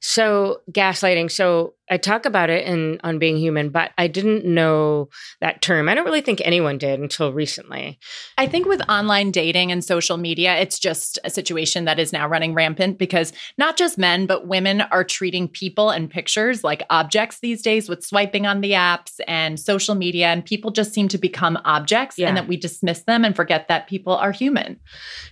So, 0.00 0.62
gaslighting. 0.70 1.30
So, 1.30 1.74
I 1.90 1.96
talk 1.96 2.24
about 2.24 2.48
it 2.48 2.66
in 2.66 3.00
on 3.02 3.18
being 3.18 3.36
human, 3.36 3.70
but 3.70 3.90
I 3.98 4.06
didn't 4.06 4.44
know 4.44 5.08
that 5.40 5.60
term. 5.60 5.88
I 5.88 5.94
don't 5.94 6.04
really 6.04 6.20
think 6.20 6.40
anyone 6.44 6.78
did 6.78 7.00
until 7.00 7.32
recently. 7.32 7.98
I 8.38 8.46
think 8.46 8.66
with 8.66 8.88
online 8.88 9.30
dating 9.30 9.72
and 9.72 9.84
social 9.84 10.16
media, 10.16 10.56
it's 10.56 10.78
just 10.78 11.18
a 11.24 11.30
situation 11.30 11.84
that 11.84 11.98
is 11.98 12.12
now 12.12 12.28
running 12.28 12.54
rampant 12.54 12.98
because 12.98 13.32
not 13.58 13.76
just 13.76 13.98
men, 13.98 14.26
but 14.26 14.46
women 14.46 14.82
are 14.82 15.04
treating 15.04 15.48
people 15.48 15.90
and 15.90 16.08
pictures 16.08 16.62
like 16.62 16.84
objects 16.88 17.40
these 17.40 17.62
days 17.62 17.88
with 17.88 18.04
swiping 18.04 18.46
on 18.46 18.60
the 18.60 18.72
apps 18.72 19.20
and 19.26 19.58
social 19.58 19.94
media. 19.94 20.28
And 20.28 20.44
people 20.44 20.70
just 20.70 20.94
seem 20.94 21.08
to 21.08 21.18
become 21.18 21.58
objects 21.64 22.18
yeah. 22.18 22.28
and 22.28 22.36
that 22.36 22.48
we 22.48 22.56
dismiss 22.56 23.02
them 23.02 23.24
and 23.24 23.34
forget 23.34 23.68
that 23.68 23.88
people 23.88 24.14
are 24.14 24.32
human. 24.32 24.78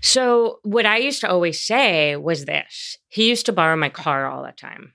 So, 0.01 0.59
what 0.63 0.85
I 0.85 0.99
used 0.99 1.21
to 1.21 1.31
always 1.31 1.61
say 1.65 2.17
was 2.17 2.45
this 2.45 2.99
he 3.09 3.29
used 3.29 3.47
to 3.47 3.53
borrow 3.53 3.77
my 3.77 3.89
car 3.89 4.27
all 4.27 4.43
the 4.43 4.53
time. 4.53 4.93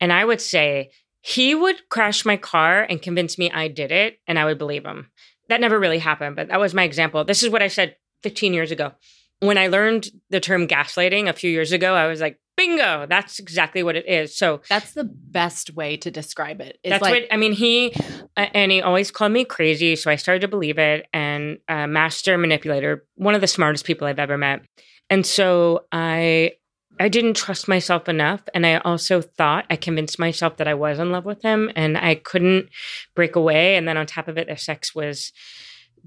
And 0.00 0.12
I 0.12 0.24
would 0.24 0.40
say 0.40 0.90
he 1.20 1.54
would 1.54 1.88
crash 1.88 2.24
my 2.24 2.36
car 2.36 2.82
and 2.82 3.02
convince 3.02 3.38
me 3.38 3.50
I 3.50 3.68
did 3.68 3.92
it, 3.92 4.18
and 4.26 4.38
I 4.38 4.44
would 4.44 4.58
believe 4.58 4.84
him. 4.84 5.10
That 5.48 5.60
never 5.60 5.78
really 5.78 5.98
happened, 5.98 6.36
but 6.36 6.48
that 6.48 6.60
was 6.60 6.74
my 6.74 6.84
example. 6.84 7.24
This 7.24 7.42
is 7.42 7.50
what 7.50 7.62
I 7.62 7.68
said 7.68 7.96
15 8.22 8.54
years 8.54 8.70
ago. 8.70 8.92
When 9.40 9.58
I 9.58 9.68
learned 9.68 10.08
the 10.28 10.40
term 10.40 10.68
gaslighting 10.68 11.28
a 11.28 11.32
few 11.32 11.50
years 11.50 11.72
ago, 11.72 11.94
I 11.94 12.06
was 12.06 12.20
like, 12.20 12.38
bingo, 12.60 13.06
that's 13.08 13.38
exactly 13.38 13.82
what 13.82 13.96
it 13.96 14.06
is. 14.06 14.36
So 14.36 14.60
that's 14.68 14.92
the 14.92 15.04
best 15.04 15.74
way 15.74 15.96
to 15.98 16.10
describe 16.10 16.60
it. 16.60 16.78
That's 16.84 17.02
like- 17.02 17.22
what 17.22 17.32
I 17.32 17.36
mean. 17.36 17.52
He 17.52 17.92
uh, 18.36 18.46
and 18.54 18.70
he 18.70 18.82
always 18.82 19.10
called 19.10 19.32
me 19.32 19.44
crazy, 19.44 19.96
so 19.96 20.10
I 20.10 20.16
started 20.16 20.40
to 20.40 20.48
believe 20.48 20.78
it. 20.78 21.06
And 21.12 21.58
uh, 21.68 21.86
master 21.86 22.36
manipulator, 22.36 23.06
one 23.16 23.34
of 23.34 23.40
the 23.40 23.46
smartest 23.46 23.86
people 23.86 24.06
I've 24.06 24.18
ever 24.18 24.36
met. 24.36 24.62
And 25.08 25.26
so 25.26 25.86
I 25.90 26.52
I 27.00 27.08
didn't 27.08 27.34
trust 27.34 27.66
myself 27.66 28.08
enough. 28.08 28.42
And 28.54 28.66
I 28.66 28.76
also 28.76 29.22
thought 29.22 29.64
I 29.70 29.76
convinced 29.76 30.18
myself 30.18 30.58
that 30.58 30.68
I 30.68 30.74
was 30.74 30.98
in 30.98 31.10
love 31.10 31.24
with 31.24 31.42
him 31.42 31.70
and 31.74 31.96
I 31.96 32.14
couldn't 32.14 32.68
break 33.14 33.36
away. 33.36 33.76
And 33.76 33.88
then 33.88 33.96
on 33.96 34.06
top 34.06 34.28
of 34.28 34.36
it, 34.36 34.48
the 34.48 34.56
sex 34.56 34.94
was 34.94 35.32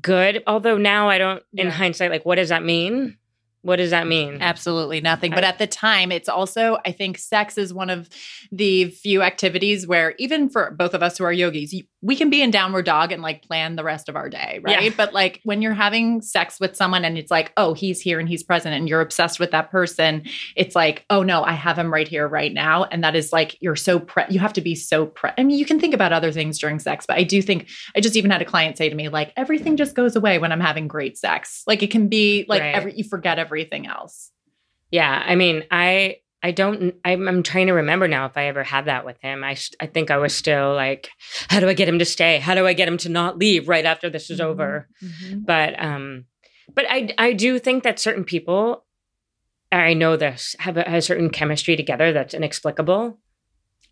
good. 0.02 0.44
Although 0.46 0.78
now 0.78 1.10
I 1.10 1.18
don't, 1.18 1.44
yeah. 1.52 1.66
in 1.66 1.72
hindsight, 1.72 2.12
like, 2.12 2.26
what 2.26 2.36
does 2.36 2.50
that 2.50 2.64
mean? 2.64 3.18
What 3.64 3.78
does 3.78 3.92
that 3.92 4.08
mean? 4.08 4.40
Absolutely 4.42 5.00
nothing. 5.00 5.32
But 5.32 5.46
at 5.46 5.58
the 5.58 5.68
time, 5.68 6.12
it's 6.12 6.28
also, 6.28 6.78
I 6.86 6.92
think 6.92 7.18
sex 7.18 7.58
is 7.58 7.74
one 7.74 7.90
of 7.90 8.10
the 8.52 8.90
few 8.90 9.22
activities 9.22 9.88
where, 9.88 10.16
even 10.20 10.50
for 10.50 10.72
both 10.72 10.94
of 10.94 11.02
us 11.02 11.18
who 11.18 11.24
are 11.24 11.32
yogis, 11.32 11.74
we 12.04 12.18
can 12.18 12.30
be 12.30 12.42
in 12.42 12.52
downward 12.52 12.84
dog 12.84 13.14
and 13.14 13.22
like 13.22 13.42
plan 13.44 13.78
the 13.78 13.84
rest 13.84 14.10
of 14.10 14.18
our 14.18 14.28
day, 14.28 14.60
right? 14.62 14.84
Yeah. 14.84 14.90
But 14.96 15.14
like 15.14 15.40
when 15.46 15.62
you're 15.62 15.74
having 15.74 16.22
sex 16.22 16.60
with 16.60 16.76
someone 16.76 17.06
and 17.06 17.18
it's 17.18 17.32
like, 17.32 17.54
oh, 17.56 17.74
he's 17.74 18.02
here 18.02 18.20
and 18.20 18.28
he's 18.28 18.44
present 18.44 18.76
and 18.76 18.90
you're 18.90 19.00
obsessed 19.00 19.40
with 19.40 19.52
that 19.52 19.72
person, 19.72 20.24
it's 20.58 20.76
like, 20.76 21.06
oh 21.10 21.24
no, 21.24 21.46
I 21.46 21.54
have 21.54 21.80
him 21.80 21.94
right 21.94 22.08
here, 22.08 22.28
right 22.28 22.54
now. 22.54 22.84
And 22.84 23.06
that 23.06 23.16
is 23.16 23.32
like, 23.32 23.56
you're 23.62 23.78
so, 23.78 24.02
pre- 24.02 24.26
you 24.30 24.40
have 24.40 24.52
to 24.54 24.62
be 24.62 24.76
so, 24.76 25.06
pre- 25.06 25.32
I 25.38 25.46
mean, 25.46 25.58
you 25.58 25.66
can 25.66 25.80
think 25.80 25.94
about 25.94 26.12
other 26.12 26.34
things 26.34 26.60
during 26.60 26.78
sex, 26.78 27.06
but 27.06 27.16
I 27.16 27.24
do 27.24 27.42
think, 27.42 27.70
I 27.96 28.02
just 28.02 28.18
even 28.18 28.32
had 28.32 28.42
a 28.42 28.46
client 28.46 28.78
say 28.78 28.90
to 28.90 28.96
me, 28.96 29.08
like, 29.08 29.32
everything 29.38 29.78
just 29.78 29.96
goes 29.96 30.18
away 30.18 30.40
when 30.40 30.52
I'm 30.52 30.60
having 30.60 30.90
great 30.90 31.18
sex. 31.18 31.64
Like 31.68 31.84
it 31.84 31.90
can 31.90 32.10
be 32.10 32.46
like, 32.50 32.62
right. 32.62 32.76
every, 32.76 32.98
you 32.98 33.06
forget 33.06 33.40
everything 33.40 33.88
else. 33.88 34.30
Yeah. 34.92 35.24
I 35.26 35.36
mean, 35.36 35.64
I, 35.72 36.18
I 36.44 36.52
don't. 36.52 36.94
I'm, 37.06 37.28
I'm, 37.28 37.42
trying 37.42 37.68
to 37.68 37.74
remember 37.74 38.06
now 38.08 38.26
if 38.26 38.36
I 38.36 38.48
ever 38.48 38.64
had 38.64 38.86
that 38.86 39.06
with 39.06 39.20
him. 39.22 39.46
I 39.46 39.56
I 39.80 39.88
think 39.88 40.12
I 40.12 40.18
was 40.18 40.36
still 40.36 40.76
like, 40.76 41.10
how 41.48 41.62
do 41.62 41.70
I 41.70 41.74
get 41.74 41.88
him 41.88 42.00
to 42.00 42.06
stay? 42.06 42.40
How 42.40 42.54
do 42.54 42.68
I 42.68 42.74
get 42.74 42.90
him 42.90 42.98
to 43.00 43.10
not 43.10 43.38
leave 43.38 43.70
right 43.70 43.86
after 43.86 44.10
this 44.10 44.30
is 44.30 44.40
mm-hmm. 44.40 44.50
over? 44.50 44.90
Mm-hmm. 45.02 45.40
But 45.46 45.82
um, 45.82 46.26
but 46.76 46.86
I 46.90 47.14
I 47.18 47.32
do 47.32 47.60
think 47.60 47.84
that 47.84 47.98
certain 47.98 48.26
people, 48.26 48.84
I 49.72 49.94
know 49.94 50.18
this 50.18 50.56
have 50.60 50.76
a, 50.76 50.84
a 50.98 51.02
certain 51.02 51.30
chemistry 51.30 51.78
together 51.78 52.12
that's 52.12 52.34
inexplicable. 52.34 53.20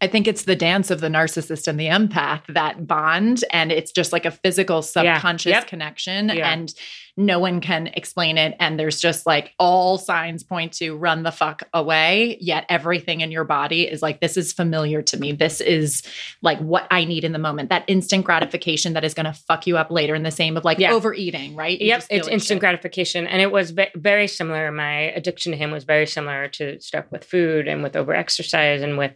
I 0.01 0.07
think 0.07 0.27
it's 0.27 0.43
the 0.43 0.55
dance 0.55 0.89
of 0.89 0.99
the 0.99 1.07
narcissist 1.07 1.67
and 1.67 1.79
the 1.79 1.87
empath 1.87 2.41
that 2.49 2.87
bond, 2.87 3.43
and 3.51 3.71
it's 3.71 3.91
just 3.91 4.11
like 4.11 4.25
a 4.25 4.31
physical 4.31 4.81
subconscious 4.81 5.51
yeah. 5.51 5.59
yep. 5.59 5.67
connection. 5.67 6.29
Yeah. 6.29 6.51
And 6.51 6.73
no 7.17 7.39
one 7.39 7.61
can 7.61 7.87
explain 7.87 8.37
it. 8.37 8.55
And 8.59 8.79
there's 8.79 8.99
just 8.99 9.25
like 9.25 9.53
all 9.59 9.97
signs 9.97 10.43
point 10.43 10.73
to 10.73 10.95
run 10.95 11.23
the 11.23 11.31
fuck 11.31 11.63
away. 11.73 12.37
Yet 12.39 12.65
everything 12.69 13.21
in 13.21 13.31
your 13.31 13.43
body 13.43 13.83
is 13.83 14.01
like, 14.01 14.21
this 14.21 14.37
is 14.37 14.53
familiar 14.53 15.01
to 15.03 15.17
me. 15.17 15.33
This 15.33 15.61
is 15.61 16.03
like 16.41 16.59
what 16.59 16.87
I 16.89 17.05
need 17.05 17.23
in 17.23 17.33
the 17.33 17.39
moment. 17.39 17.69
That 17.69 17.83
instant 17.87 18.25
gratification 18.25 18.93
that 18.93 19.03
is 19.03 19.13
going 19.13 19.25
to 19.25 19.33
fuck 19.33 19.67
you 19.67 19.77
up 19.77 19.91
later 19.91 20.15
in 20.15 20.23
the 20.23 20.31
same 20.31 20.57
of 20.57 20.63
like 20.63 20.79
yeah. 20.79 20.93
overeating, 20.93 21.55
right? 21.55 21.79
You 21.79 21.87
yep. 21.87 22.05
It's 22.09 22.27
like 22.27 22.33
instant 22.33 22.57
shit. 22.57 22.59
gratification. 22.59 23.27
And 23.27 23.41
it 23.41 23.51
was 23.51 23.73
very 23.95 24.27
similar. 24.27 24.71
My 24.71 25.11
addiction 25.11 25.51
to 25.51 25.57
him 25.57 25.71
was 25.71 25.83
very 25.83 26.07
similar 26.07 26.47
to 26.49 26.79
stuff 26.79 27.05
with 27.11 27.25
food 27.25 27.67
and 27.67 27.83
with 27.83 27.95
over 27.95 28.13
exercise 28.13 28.81
and 28.81 28.97
with 28.97 29.15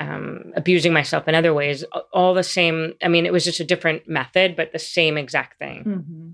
um, 0.00 0.52
abusing 0.56 0.92
myself 0.92 1.28
in 1.28 1.34
other 1.34 1.54
ways. 1.54 1.84
All 2.12 2.34
the 2.34 2.42
same. 2.42 2.94
I 3.02 3.08
mean, 3.08 3.26
it 3.26 3.32
was 3.32 3.44
just 3.44 3.60
a 3.60 3.64
different 3.64 4.08
method, 4.08 4.56
but 4.56 4.72
the 4.72 4.78
same 4.78 5.16
exact 5.16 5.58
thing. 5.58 5.84
Mm-hmm. 5.84 6.30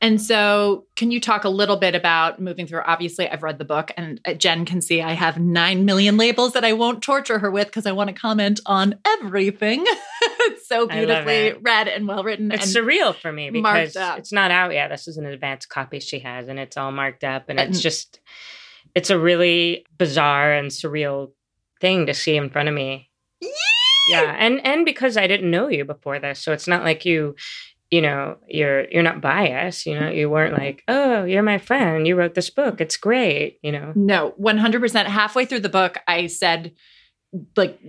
And 0.00 0.20
so, 0.20 0.86
can 0.94 1.10
you 1.10 1.20
talk 1.20 1.44
a 1.44 1.48
little 1.48 1.76
bit 1.76 1.94
about 1.94 2.40
moving 2.40 2.66
through? 2.66 2.82
Obviously, 2.84 3.28
I've 3.28 3.42
read 3.42 3.58
the 3.58 3.64
book, 3.64 3.92
and 3.96 4.20
uh, 4.26 4.34
Jen 4.34 4.64
can 4.66 4.82
see 4.82 5.00
I 5.00 5.12
have 5.12 5.38
nine 5.38 5.84
million 5.84 6.16
labels 6.16 6.52
that 6.52 6.64
I 6.64 6.74
won't 6.74 7.02
torture 7.02 7.38
her 7.38 7.50
with 7.50 7.68
because 7.68 7.86
I 7.86 7.92
want 7.92 8.08
to 8.08 8.14
comment 8.14 8.60
on 8.66 8.98
everything. 9.06 9.84
it's 10.20 10.68
so 10.68 10.86
beautifully 10.86 11.48
it. 11.48 11.62
read 11.62 11.88
and 11.88 12.06
well 12.06 12.24
written. 12.24 12.52
It's 12.52 12.74
and 12.74 12.86
surreal 12.86 13.14
for 13.14 13.32
me 13.32 13.50
because 13.50 13.96
it's 13.96 14.32
not 14.32 14.50
out 14.50 14.72
yet. 14.72 14.88
This 14.88 15.08
is 15.08 15.16
an 15.16 15.26
advanced 15.26 15.68
copy 15.68 16.00
she 16.00 16.20
has, 16.20 16.48
and 16.48 16.58
it's 16.58 16.76
all 16.76 16.92
marked 16.92 17.24
up, 17.24 17.48
and 17.48 17.58
it's 17.58 17.80
just, 17.80 18.20
it's 18.94 19.10
a 19.10 19.18
really 19.18 19.86
bizarre 19.96 20.52
and 20.52 20.70
surreal 20.70 21.32
thing 21.84 22.06
to 22.06 22.14
see 22.14 22.34
in 22.34 22.48
front 22.48 22.70
of 22.70 22.74
me. 22.74 23.10
Yeah, 24.08 24.34
and 24.38 24.64
and 24.64 24.84
because 24.86 25.18
I 25.18 25.26
didn't 25.26 25.50
know 25.50 25.68
you 25.68 25.84
before 25.84 26.18
this, 26.18 26.40
so 26.40 26.52
it's 26.52 26.66
not 26.66 26.82
like 26.82 27.04
you 27.04 27.34
you 27.90 28.00
know 28.00 28.38
you're 28.48 28.88
you're 28.90 29.02
not 29.02 29.20
biased 29.20 29.84
you 29.86 29.98
know 29.98 30.08
you 30.08 30.28
weren't 30.28 30.58
like 30.58 30.82
oh 30.88 31.24
you're 31.24 31.42
my 31.42 31.58
friend 31.58 32.06
you 32.06 32.16
wrote 32.16 32.34
this 32.34 32.50
book 32.50 32.80
it's 32.80 32.96
great 32.96 33.58
you 33.62 33.70
know? 33.70 33.92
No 33.94 34.34
100% 34.40 35.04
halfway 35.04 35.44
through 35.44 35.60
the 35.60 35.68
book 35.68 35.98
i 36.08 36.26
said 36.26 36.72
like 37.56 37.80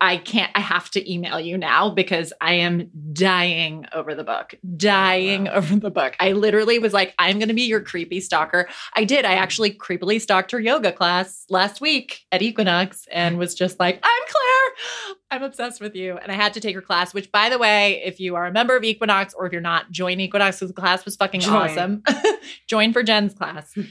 I 0.00 0.16
can't 0.16 0.50
I 0.54 0.60
have 0.60 0.90
to 0.92 1.12
email 1.12 1.38
you 1.38 1.58
now 1.58 1.90
because 1.90 2.32
I 2.40 2.54
am 2.54 2.90
dying 3.12 3.86
over 3.92 4.14
the 4.14 4.24
book. 4.24 4.54
Dying 4.76 5.44
wow. 5.44 5.52
over 5.54 5.76
the 5.76 5.90
book. 5.90 6.14
I 6.20 6.32
literally 6.32 6.78
was 6.78 6.92
like 6.92 7.14
I'm 7.18 7.38
going 7.38 7.48
to 7.48 7.54
be 7.54 7.62
your 7.62 7.80
creepy 7.80 8.20
stalker. 8.20 8.68
I 8.94 9.04
did. 9.04 9.24
I 9.24 9.34
actually 9.34 9.72
creepily 9.72 10.20
stalked 10.20 10.52
her 10.52 10.60
yoga 10.60 10.92
class 10.92 11.44
last 11.50 11.80
week 11.80 12.20
at 12.32 12.40
Equinox 12.40 13.06
and 13.12 13.38
was 13.38 13.54
just 13.54 13.78
like, 13.78 14.00
"I'm 14.02 14.22
Claire. 14.28 15.16
I'm 15.30 15.42
obsessed 15.42 15.80
with 15.80 15.94
you." 15.94 16.16
And 16.16 16.32
I 16.32 16.34
had 16.34 16.54
to 16.54 16.60
take 16.60 16.74
her 16.74 16.82
class, 16.82 17.12
which 17.12 17.30
by 17.30 17.50
the 17.50 17.58
way, 17.58 18.02
if 18.04 18.20
you 18.20 18.36
are 18.36 18.46
a 18.46 18.52
member 18.52 18.76
of 18.76 18.84
Equinox 18.84 19.34
or 19.34 19.46
if 19.46 19.52
you're 19.52 19.60
not, 19.60 19.90
join 19.90 20.20
Equinox 20.20 20.56
because 20.56 20.68
the 20.74 20.80
class 20.80 21.04
was 21.04 21.16
fucking 21.16 21.40
join. 21.40 21.54
awesome. 21.54 22.02
join 22.66 22.92
for 22.92 23.02
Jen's 23.02 23.34
class. 23.34 23.74
Hmm. 23.74 23.82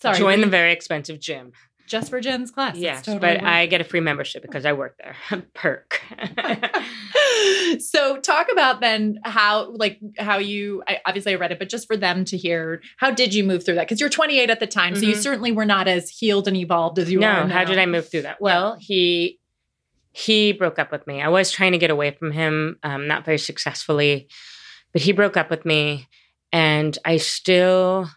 Sorry. 0.00 0.18
Join 0.18 0.40
the 0.40 0.46
very 0.48 0.72
expensive 0.72 1.20
gym 1.20 1.52
just 1.92 2.08
for 2.08 2.20
Jen's 2.20 2.50
class. 2.50 2.74
Yes, 2.76 3.04
totally 3.04 3.20
but 3.20 3.44
I 3.44 3.66
get 3.66 3.82
a 3.82 3.84
free 3.84 4.00
membership 4.00 4.40
because 4.40 4.64
I 4.64 4.72
work 4.72 4.98
there. 4.98 5.14
Perk. 5.54 6.00
so 7.80 8.16
talk 8.16 8.50
about 8.50 8.80
then 8.80 9.20
how 9.24 9.72
like 9.72 10.00
how 10.18 10.38
you 10.38 10.82
I, 10.88 11.00
obviously 11.04 11.32
I 11.32 11.34
read 11.36 11.52
it, 11.52 11.58
but 11.58 11.68
just 11.68 11.86
for 11.86 11.96
them 11.98 12.24
to 12.24 12.36
hear, 12.38 12.80
how 12.96 13.10
did 13.10 13.34
you 13.34 13.44
move 13.44 13.64
through 13.64 13.74
that? 13.74 13.86
Because 13.86 14.00
you're 14.00 14.08
28 14.08 14.48
at 14.48 14.58
the 14.58 14.66
time, 14.66 14.94
mm-hmm. 14.94 15.00
so 15.00 15.06
you 15.06 15.12
mm-hmm. 15.12 15.20
certainly 15.20 15.52
were 15.52 15.66
not 15.66 15.86
as 15.86 16.08
healed 16.08 16.48
and 16.48 16.56
evolved 16.56 16.98
as 16.98 17.12
you 17.12 17.20
no, 17.20 17.28
are. 17.28 17.46
No, 17.46 17.52
how 17.52 17.64
did 17.64 17.78
I 17.78 17.84
move 17.84 18.10
through 18.10 18.22
that? 18.22 18.40
Well, 18.40 18.78
he 18.80 19.38
he 20.12 20.52
broke 20.52 20.78
up 20.78 20.90
with 20.90 21.06
me. 21.06 21.20
I 21.20 21.28
was 21.28 21.52
trying 21.52 21.72
to 21.72 21.78
get 21.78 21.90
away 21.90 22.12
from 22.12 22.32
him, 22.32 22.78
um, 22.82 23.06
not 23.06 23.26
very 23.26 23.38
successfully, 23.38 24.28
but 24.94 25.02
he 25.02 25.12
broke 25.12 25.36
up 25.36 25.50
with 25.50 25.66
me, 25.66 26.08
and 26.52 26.96
I 27.04 27.18
still 27.18 28.08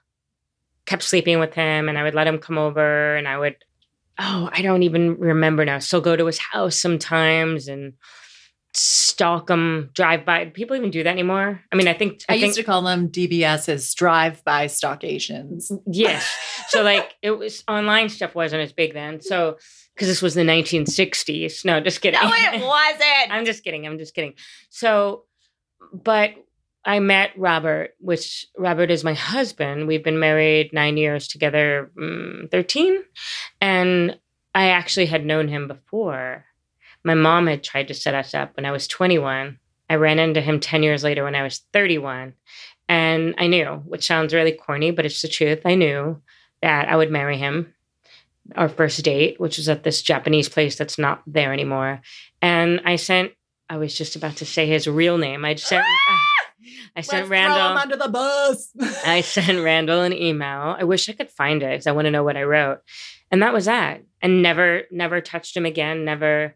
kept 0.86 1.04
sleeping 1.04 1.40
with 1.40 1.54
him, 1.54 1.90
and 1.90 1.98
I 1.98 2.04
would 2.04 2.16
let 2.16 2.28
him 2.28 2.40
come 2.40 2.58
over, 2.58 3.16
and 3.16 3.28
I 3.28 3.38
would 3.38 3.58
oh, 4.20 4.50
I 4.52 4.62
don't 4.62 4.84
even 4.84 5.18
remember 5.20 5.66
now. 5.66 5.80
Still 5.80 6.02
go 6.02 6.16
to 6.16 6.26
his 6.26 6.40
house 6.40 6.80
sometimes 6.80 7.68
and 7.68 7.94
stalk 8.74 9.50
him, 9.50 9.90
drive 9.94 10.26
by. 10.26 10.46
People 10.46 10.76
even 10.76 10.92
do 10.92 11.04
that 11.04 11.10
anymore. 11.10 11.62
I 11.72 11.76
mean, 11.76 11.88
I 11.88 11.94
think 11.94 12.24
I, 12.30 12.34
I 12.34 12.38
used 12.38 12.58
to 12.58 12.64
call 12.64 12.82
them 12.82 13.10
DBSs, 13.10 13.96
drive 13.96 14.44
by 14.44 14.66
stalkations. 14.66 15.72
Mm, 15.72 15.82
yes. 15.88 16.30
so 16.70 16.84
like 16.84 17.16
it 17.22 17.32
was 17.32 17.64
online 17.68 18.10
stuff 18.10 18.36
wasn't 18.36 18.62
as 18.62 18.74
big 18.74 18.94
then. 18.94 19.22
So 19.22 19.58
because 19.94 20.08
this 20.08 20.22
was 20.22 20.34
the 20.34 20.42
1960s. 20.42 21.64
No, 21.64 21.80
just 21.80 22.02
kidding. 22.02 22.20
No, 22.22 22.30
it 22.30 22.62
wasn't. 22.62 23.32
I'm 23.32 23.46
just 23.46 23.64
kidding. 23.64 23.86
I'm 23.88 23.98
just 23.98 24.14
kidding. 24.14 24.34
So, 24.70 25.24
but 25.94 26.32
I 26.86 27.00
met 27.00 27.32
Robert, 27.36 27.96
which 28.00 28.46
Robert 28.58 28.92
is 28.92 29.04
my 29.04 29.14
husband. 29.14 29.88
We've 29.88 30.04
been 30.04 30.20
married 30.20 30.72
nine 30.72 30.98
years 30.98 31.28
together, 31.28 31.92
mm, 31.98 32.50
13. 32.52 33.04
And 33.60 34.20
I 34.54 34.70
actually 34.70 35.08
had 35.08 35.26
known 35.26 35.48
him 35.48 35.68
before. 35.68 36.46
My 37.04 37.16
mom 37.16 37.48
had 37.48 37.64
tried 37.64 37.88
to 37.88 37.96
set 37.96 38.14
us 38.14 38.36
up 38.36 38.56
when 38.56 38.66
I 38.66 38.72
was 38.72 38.88
21. 38.88 39.58
I 39.90 39.96
ran 39.96 40.20
into 40.20 40.42
him 40.42 40.60
10 40.60 40.84
years 40.84 41.04
later 41.04 41.24
when 41.24 41.36
I 41.36 41.44
was 41.44 41.64
31. 41.74 42.34
And 42.88 43.34
I 43.40 43.48
knew, 43.48 43.82
which 43.86 44.06
sounds 44.06 44.34
really 44.34 44.52
corny, 44.52 44.92
but 44.92 45.06
it's 45.06 45.22
the 45.24 45.28
truth. 45.28 45.62
I 45.66 45.74
knew 45.74 46.22
that 46.62 46.88
I 46.88 46.96
would 46.96 47.12
marry 47.12 47.38
him. 47.38 47.74
Our 48.56 48.70
first 48.70 49.04
date, 49.04 49.40
which 49.40 49.58
was 49.58 49.70
at 49.70 49.84
this 49.84 50.04
Japanese 50.04 50.50
place 50.50 50.76
that's 50.76 51.00
not 51.00 51.24
there 51.26 51.52
anymore. 51.52 52.02
And 52.44 52.80
I 52.86 52.98
sent, 52.98 53.32
I 53.72 53.78
was 53.78 53.96
just 53.98 54.16
about 54.16 54.38
to 54.38 54.46
say 54.46 54.68
his 54.68 54.88
real 54.88 55.18
name. 55.18 55.44
I 55.46 55.56
sent. 55.56 55.84
I 56.96 57.02
sent 57.02 57.30
Let's 57.30 57.30
Randall 57.30 57.78
under 57.78 57.96
the 57.96 58.08
bus. 58.08 58.72
I 59.06 59.22
sent 59.22 59.64
Randall 59.64 60.02
an 60.02 60.14
email. 60.14 60.76
I 60.78 60.84
wish 60.84 61.10
I 61.10 61.14
could 61.14 61.32
find 61.32 61.62
it 61.64 61.72
because 61.72 61.88
I 61.88 61.92
want 61.92 62.06
to 62.06 62.12
know 62.12 62.24
what 62.24 62.38
I 62.38 62.44
wrote. 62.44 62.80
And 63.32 63.42
that 63.42 63.54
was 63.54 63.66
that. 63.66 64.04
And 64.22 64.42
never, 64.42 64.84
never 64.92 65.22
touched 65.22 65.56
him 65.56 65.66
again. 65.66 66.06
Never 66.06 66.56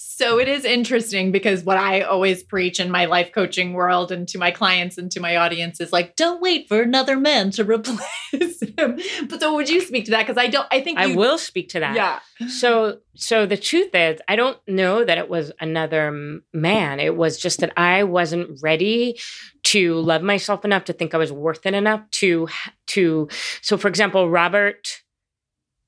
so 0.00 0.38
it 0.38 0.46
is 0.46 0.64
interesting 0.64 1.32
because 1.32 1.64
what 1.64 1.76
I 1.76 2.02
always 2.02 2.44
preach 2.44 2.78
in 2.78 2.88
my 2.88 3.06
life 3.06 3.32
coaching 3.32 3.72
world 3.72 4.12
and 4.12 4.28
to 4.28 4.38
my 4.38 4.52
clients 4.52 4.96
and 4.96 5.10
to 5.10 5.18
my 5.18 5.34
audience 5.34 5.80
is 5.80 5.92
like, 5.92 6.14
don't 6.14 6.40
wait 6.40 6.68
for 6.68 6.80
another 6.80 7.16
man 7.16 7.50
to 7.52 7.64
replace 7.68 8.62
him. 8.78 9.00
But 9.28 9.40
so 9.40 9.56
would 9.56 9.68
you 9.68 9.80
speak 9.80 10.04
to 10.04 10.12
that? 10.12 10.24
Because 10.24 10.40
I 10.40 10.46
don't, 10.46 10.68
I 10.70 10.82
think 10.82 11.00
you, 11.00 11.04
I 11.04 11.16
will 11.16 11.36
speak 11.36 11.70
to 11.70 11.80
that. 11.80 11.96
Yeah. 11.96 12.20
So, 12.48 13.00
so 13.16 13.44
the 13.44 13.56
truth 13.56 13.92
is, 13.92 14.20
I 14.28 14.36
don't 14.36 14.56
know 14.68 15.04
that 15.04 15.18
it 15.18 15.28
was 15.28 15.50
another 15.58 16.12
man. 16.52 17.00
It 17.00 17.16
was 17.16 17.36
just 17.36 17.58
that 17.58 17.72
I 17.76 18.04
wasn't 18.04 18.60
ready 18.62 19.18
to 19.64 19.96
love 19.96 20.22
myself 20.22 20.64
enough 20.64 20.84
to 20.84 20.92
think 20.92 21.12
I 21.12 21.18
was 21.18 21.32
worth 21.32 21.66
it 21.66 21.74
enough 21.74 22.08
to, 22.12 22.46
to, 22.86 23.28
so 23.62 23.76
for 23.76 23.88
example, 23.88 24.30
Robert 24.30 25.02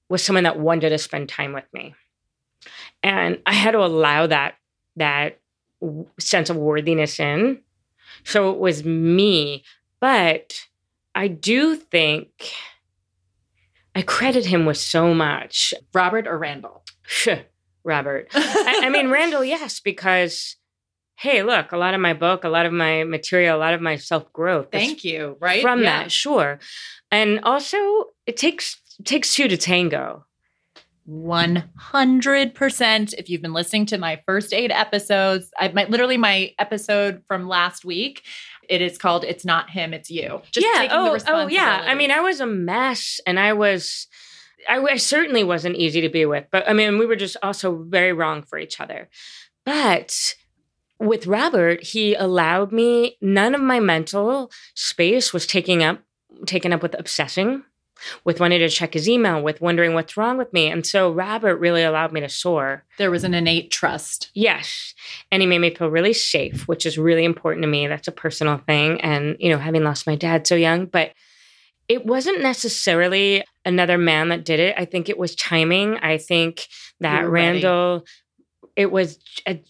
was 0.08 0.20
someone 0.20 0.42
that 0.42 0.58
wanted 0.58 0.88
to 0.88 0.98
spend 0.98 1.28
time 1.28 1.52
with 1.52 1.66
me 1.72 1.94
and 3.02 3.38
i 3.46 3.52
had 3.52 3.72
to 3.72 3.78
allow 3.78 4.26
that 4.26 4.54
that 4.96 5.38
sense 6.18 6.50
of 6.50 6.56
worthiness 6.56 7.18
in 7.18 7.60
so 8.24 8.50
it 8.50 8.58
was 8.58 8.84
me 8.84 9.62
but 10.00 10.60
i 11.14 11.26
do 11.28 11.74
think 11.76 12.52
i 13.94 14.02
credit 14.02 14.46
him 14.46 14.66
with 14.66 14.76
so 14.76 15.14
much 15.14 15.72
robert 15.94 16.26
or 16.26 16.38
randall 16.38 16.82
robert 17.84 18.28
I, 18.34 18.82
I 18.84 18.88
mean 18.90 19.10
randall 19.10 19.44
yes 19.44 19.80
because 19.80 20.56
hey, 21.20 21.42
look, 21.42 21.72
a 21.72 21.76
lot 21.76 21.92
of 21.92 22.00
my 22.00 22.14
book, 22.14 22.44
a 22.44 22.48
lot 22.48 22.64
of 22.64 22.72
my 22.72 23.04
material, 23.04 23.56
a 23.56 23.60
lot 23.60 23.74
of 23.74 23.82
my 23.82 23.96
self 23.96 24.32
growth. 24.32 24.68
Thank 24.72 25.04
you. 25.04 25.36
Right 25.38 25.60
from 25.60 25.82
yeah. 25.82 26.04
that, 26.04 26.12
sure. 26.12 26.58
And 27.10 27.40
also, 27.42 27.76
it 28.26 28.36
takes 28.36 28.80
takes 29.04 29.34
two 29.34 29.46
to 29.48 29.56
tango. 29.56 30.24
100%. 31.10 33.14
If 33.18 33.28
you've 33.28 33.42
been 33.42 33.52
listening 33.52 33.86
to 33.86 33.98
my 33.98 34.22
first 34.26 34.54
eight 34.54 34.70
episodes, 34.70 35.50
I 35.58 35.68
my 35.68 35.86
literally 35.86 36.16
my 36.16 36.54
episode 36.58 37.22
from 37.26 37.48
last 37.48 37.84
week, 37.84 38.22
it 38.68 38.80
is 38.80 38.96
called 38.96 39.24
It's 39.24 39.44
Not 39.44 39.70
Him, 39.70 39.92
It's 39.92 40.08
You. 40.08 40.42
Just 40.52 40.66
yeah. 40.66 40.88
oh, 40.92 41.18
oh, 41.26 41.48
yeah. 41.48 41.82
I 41.84 41.94
mean, 41.94 42.12
I 42.12 42.20
was 42.20 42.40
a 42.40 42.46
mess 42.46 43.18
and 43.26 43.40
I 43.40 43.54
was, 43.54 44.06
I, 44.68 44.78
I 44.78 44.96
certainly 44.96 45.42
wasn't 45.42 45.76
easy 45.76 46.00
to 46.00 46.08
be 46.08 46.26
with, 46.26 46.46
but 46.52 46.68
I 46.68 46.72
mean, 46.72 46.98
we 46.98 47.06
were 47.06 47.16
just 47.16 47.36
also 47.42 47.82
very 47.82 48.12
wrong 48.12 48.42
for 48.42 48.58
each 48.58 48.80
other. 48.80 49.08
But 49.64 50.34
with 51.00 51.26
Robert, 51.26 51.82
he 51.82 52.14
allowed 52.14 52.70
me, 52.70 53.16
none 53.20 53.54
of 53.54 53.60
my 53.60 53.80
mental 53.80 54.50
space 54.74 55.32
was 55.32 55.46
taking 55.46 55.82
up 55.82 56.00
taken 56.46 56.72
up 56.72 56.80
with 56.80 56.98
obsessing 56.98 57.62
with 58.24 58.40
wanting 58.40 58.60
to 58.60 58.68
check 58.68 58.94
his 58.94 59.08
email, 59.08 59.42
with 59.42 59.60
wondering 59.60 59.94
what's 59.94 60.16
wrong 60.16 60.38
with 60.38 60.52
me. 60.52 60.68
And 60.68 60.86
so 60.86 61.12
Robert 61.12 61.56
really 61.56 61.82
allowed 61.82 62.12
me 62.12 62.20
to 62.20 62.28
soar. 62.28 62.84
There 62.98 63.10
was 63.10 63.24
an 63.24 63.34
innate 63.34 63.70
trust. 63.70 64.30
Yes. 64.34 64.94
And 65.30 65.42
he 65.42 65.46
made 65.46 65.60
me 65.60 65.74
feel 65.74 65.90
really 65.90 66.12
safe, 66.12 66.66
which 66.68 66.86
is 66.86 66.98
really 66.98 67.24
important 67.24 67.62
to 67.62 67.68
me. 67.68 67.86
That's 67.86 68.08
a 68.08 68.12
personal 68.12 68.58
thing. 68.58 69.00
And, 69.00 69.36
you 69.38 69.50
know, 69.50 69.58
having 69.58 69.84
lost 69.84 70.06
my 70.06 70.16
dad 70.16 70.46
so 70.46 70.54
young, 70.54 70.86
but 70.86 71.12
it 71.88 72.06
wasn't 72.06 72.40
necessarily 72.40 73.42
another 73.64 73.98
man 73.98 74.28
that 74.28 74.44
did 74.44 74.60
it. 74.60 74.76
I 74.78 74.84
think 74.84 75.08
it 75.08 75.18
was 75.18 75.34
timing. 75.34 75.96
I 75.98 76.18
think 76.18 76.66
that 77.00 77.28
Randall, 77.28 78.04
it 78.76 78.92
was, 78.92 79.18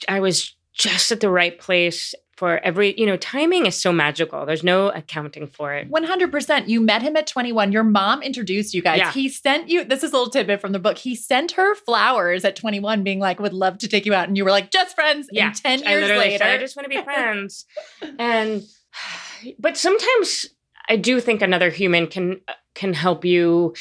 I 0.09 0.21
was 0.21 0.55
just 0.75 1.13
at 1.13 1.21
the 1.21 1.31
right 1.31 1.59
place 1.59 2.15
for 2.41 2.59
every, 2.61 2.99
you 2.99 3.05
know, 3.05 3.19
timing 3.19 3.67
is 3.67 3.79
so 3.79 3.93
magical. 3.93 4.47
There's 4.47 4.65
no 4.65 4.89
accounting 4.89 5.47
for 5.47 5.75
it. 5.75 5.91
100%. 5.91 6.69
You 6.69 6.81
met 6.81 7.03
him 7.03 7.15
at 7.15 7.27
21. 7.27 7.71
Your 7.71 7.85
mom 7.85 8.23
introduced 8.23 8.73
you 8.73 8.81
guys. 8.81 8.97
Yeah. 8.97 9.13
He 9.13 9.29
sent 9.29 9.69
you, 9.69 9.85
this 9.85 10.03
is 10.03 10.13
a 10.13 10.17
little 10.17 10.33
tidbit 10.33 10.59
from 10.59 10.73
the 10.73 10.79
book. 10.79 10.97
He 10.97 11.15
sent 11.15 11.53
her 11.53 11.75
flowers 11.75 12.43
at 12.47 12.57
21, 12.57 13.05
being 13.05 13.19
like, 13.19 13.41
would 13.41 13.53
love 13.53 13.77
to 13.77 13.89
take 13.89 14.07
you 14.07 14.15
out. 14.15 14.27
And 14.27 14.39
you 14.39 14.47
were 14.47 14.51
like, 14.51 14.71
just 14.71 14.95
friends. 14.95 15.29
Yeah. 15.31 15.49
And 15.49 15.55
10 15.55 15.79
years 15.81 16.09
later, 16.09 16.39
said, 16.39 16.55
I 16.55 16.57
just 16.57 16.77
want 16.77 16.91
to 16.91 16.97
be 16.99 17.03
friends. 17.05 17.67
and, 18.19 18.63
but 19.59 19.77
sometimes 19.77 20.47
I 20.89 20.97
do 20.97 21.21
think 21.21 21.43
another 21.43 21.69
human 21.69 22.07
can, 22.07 22.41
uh, 22.49 22.55
can 22.75 22.95
help 22.95 23.27
you 23.27 23.75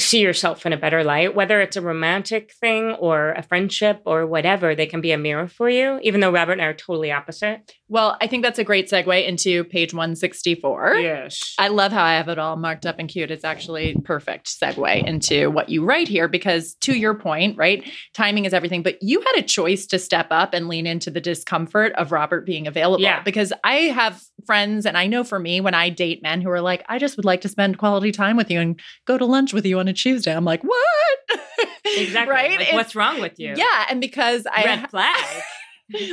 see 0.00 0.20
yourself 0.20 0.66
in 0.66 0.72
a 0.72 0.76
better 0.76 1.04
light, 1.04 1.34
whether 1.34 1.60
it's 1.60 1.76
a 1.76 1.80
romantic 1.80 2.52
thing 2.60 2.92
or 2.92 3.32
a 3.32 3.42
friendship 3.42 4.02
or 4.06 4.26
whatever, 4.26 4.74
they 4.74 4.86
can 4.86 5.00
be 5.00 5.12
a 5.12 5.18
mirror 5.18 5.48
for 5.48 5.68
you, 5.68 6.00
even 6.02 6.20
though 6.20 6.32
Robert 6.32 6.52
and 6.52 6.62
I 6.62 6.66
are 6.66 6.74
totally 6.74 7.12
opposite. 7.12 7.72
Well, 7.88 8.16
I 8.20 8.26
think 8.28 8.44
that's 8.44 8.58
a 8.58 8.64
great 8.64 8.88
segue 8.88 9.26
into 9.26 9.64
page 9.64 9.92
164. 9.92 10.94
Yes. 10.96 11.54
I 11.58 11.68
love 11.68 11.92
how 11.92 12.04
I 12.04 12.14
have 12.14 12.28
it 12.28 12.38
all 12.38 12.56
marked 12.56 12.86
up 12.86 12.96
and 12.98 13.08
cute. 13.08 13.30
It's 13.30 13.44
actually 13.44 13.96
perfect 14.04 14.46
segue 14.46 15.04
into 15.06 15.50
what 15.50 15.68
you 15.68 15.84
write 15.84 16.08
here 16.08 16.28
because 16.28 16.74
to 16.82 16.96
your 16.96 17.14
point, 17.14 17.56
right? 17.56 17.88
Timing 18.14 18.44
is 18.44 18.54
everything, 18.54 18.82
but 18.82 18.98
you 19.02 19.20
had 19.20 19.38
a 19.38 19.42
choice 19.42 19.86
to 19.86 19.98
step 19.98 20.28
up 20.30 20.54
and 20.54 20.68
lean 20.68 20.86
into 20.86 21.10
the 21.10 21.20
discomfort 21.20 21.92
of 21.94 22.12
Robert 22.12 22.46
being 22.46 22.66
available. 22.66 23.02
Yeah. 23.02 23.22
Because 23.22 23.52
I 23.64 23.74
have 23.74 24.22
friends 24.46 24.86
and 24.86 24.96
I 24.96 25.06
know 25.06 25.24
for 25.24 25.38
me 25.38 25.60
when 25.60 25.74
I 25.74 25.90
date 25.90 26.22
men 26.22 26.40
who 26.40 26.50
are 26.50 26.60
like, 26.60 26.84
I 26.88 26.98
just 26.98 27.16
would 27.16 27.24
like 27.24 27.40
to 27.42 27.48
spend 27.48 27.78
quality 27.78 28.12
time 28.12 28.36
with 28.36 28.50
you 28.50 28.60
and 28.60 28.80
go 29.06 29.18
to 29.18 29.24
lunch 29.24 29.52
with 29.52 29.66
you 29.66 29.78
on 29.78 29.88
a 29.90 29.92
Tuesday. 29.92 30.34
I'm 30.34 30.44
like, 30.44 30.62
what? 30.62 31.40
Exactly. 31.84 32.32
right? 32.32 32.58
Like, 32.58 32.72
what's 32.72 32.94
wrong 32.94 33.20
with 33.20 33.40
you? 33.40 33.54
Yeah. 33.56 33.86
And 33.90 34.00
because 34.00 34.46
I 34.46 34.64
red 34.64 34.90
flag. 34.90 35.42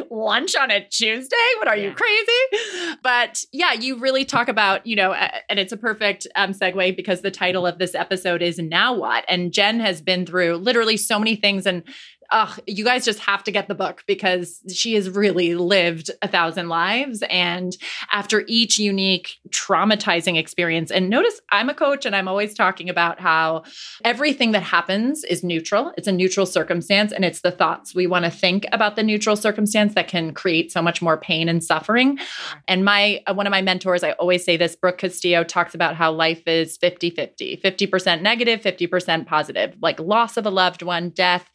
lunch 0.09 0.55
on 0.55 0.71
a 0.71 0.83
Tuesday? 0.87 1.35
What 1.59 1.67
are 1.67 1.77
yeah. 1.77 1.89
you 1.89 1.93
crazy? 1.93 2.97
But 3.03 3.43
yeah, 3.53 3.73
you 3.73 3.99
really 3.99 4.25
talk 4.25 4.47
about, 4.47 4.87
you 4.87 4.95
know, 4.95 5.13
and 5.13 5.59
it's 5.59 5.71
a 5.71 5.77
perfect 5.77 6.25
um, 6.35 6.51
segue 6.51 6.95
because 6.95 7.21
the 7.21 7.29
title 7.29 7.67
of 7.67 7.77
this 7.77 7.93
episode 7.93 8.41
is 8.41 8.57
Now 8.57 8.95
What? 8.95 9.23
And 9.29 9.53
Jen 9.53 9.79
has 9.79 10.01
been 10.01 10.25
through 10.25 10.57
literally 10.57 10.97
so 10.97 11.19
many 11.19 11.35
things. 11.35 11.67
And 11.67 11.83
oh, 12.31 12.55
you 12.65 12.83
guys 12.83 13.05
just 13.05 13.19
have 13.19 13.43
to 13.45 13.51
get 13.51 13.67
the 13.67 13.75
book 13.75 14.03
because 14.07 14.61
she 14.73 14.93
has 14.95 15.09
really 15.09 15.55
lived 15.55 16.11
a 16.21 16.27
thousand 16.27 16.67
lives. 16.69 17.23
And 17.29 17.75
after 18.11 18.43
each 18.47 18.77
unique 18.77 19.35
traumatizing 19.49 20.37
experience, 20.37 20.91
and 20.91 21.09
notice 21.09 21.39
I'm 21.51 21.69
a 21.69 21.73
coach 21.73 22.05
and 22.05 22.15
I'm 22.15 22.27
always 22.27 22.53
talking 22.53 22.89
about 22.89 23.19
how 23.19 23.63
everything 24.03 24.51
that 24.51 24.63
happens 24.63 25.23
is 25.23 25.43
neutral. 25.43 25.93
It's 25.97 26.07
a 26.07 26.11
neutral 26.11 26.45
circumstance, 26.45 27.11
and 27.11 27.23
it's 27.23 27.41
the 27.41 27.51
thoughts 27.51 27.95
we 27.95 28.07
want 28.07 28.25
to 28.25 28.31
think 28.31 28.65
about 28.71 28.95
the 28.95 29.03
neutral 29.03 29.35
circumstance 29.35 29.93
that 29.95 30.07
can 30.07 30.33
create 30.33 30.71
so 30.71 30.81
much 30.81 31.01
more 31.01 31.17
pain 31.17 31.47
and 31.47 31.63
suffering. 31.63 32.19
And 32.67 32.83
my 32.83 33.21
uh, 33.27 33.33
one 33.33 33.47
of 33.47 33.51
my 33.51 33.61
mentors, 33.61 34.03
I 34.03 34.11
always 34.13 34.43
say 34.43 34.57
this, 34.57 34.75
Brooke 34.75 34.97
Castillo 34.97 35.43
talks 35.43 35.73
about 35.73 35.95
how 35.95 36.11
life 36.11 36.47
is 36.47 36.77
50-50, 36.77 37.61
50% 37.61 38.21
negative, 38.21 38.61
50% 38.61 39.25
positive, 39.25 39.75
like 39.81 39.99
loss 39.99 40.37
of 40.37 40.45
a 40.45 40.49
loved 40.49 40.81
one, 40.81 41.09
death, 41.09 41.49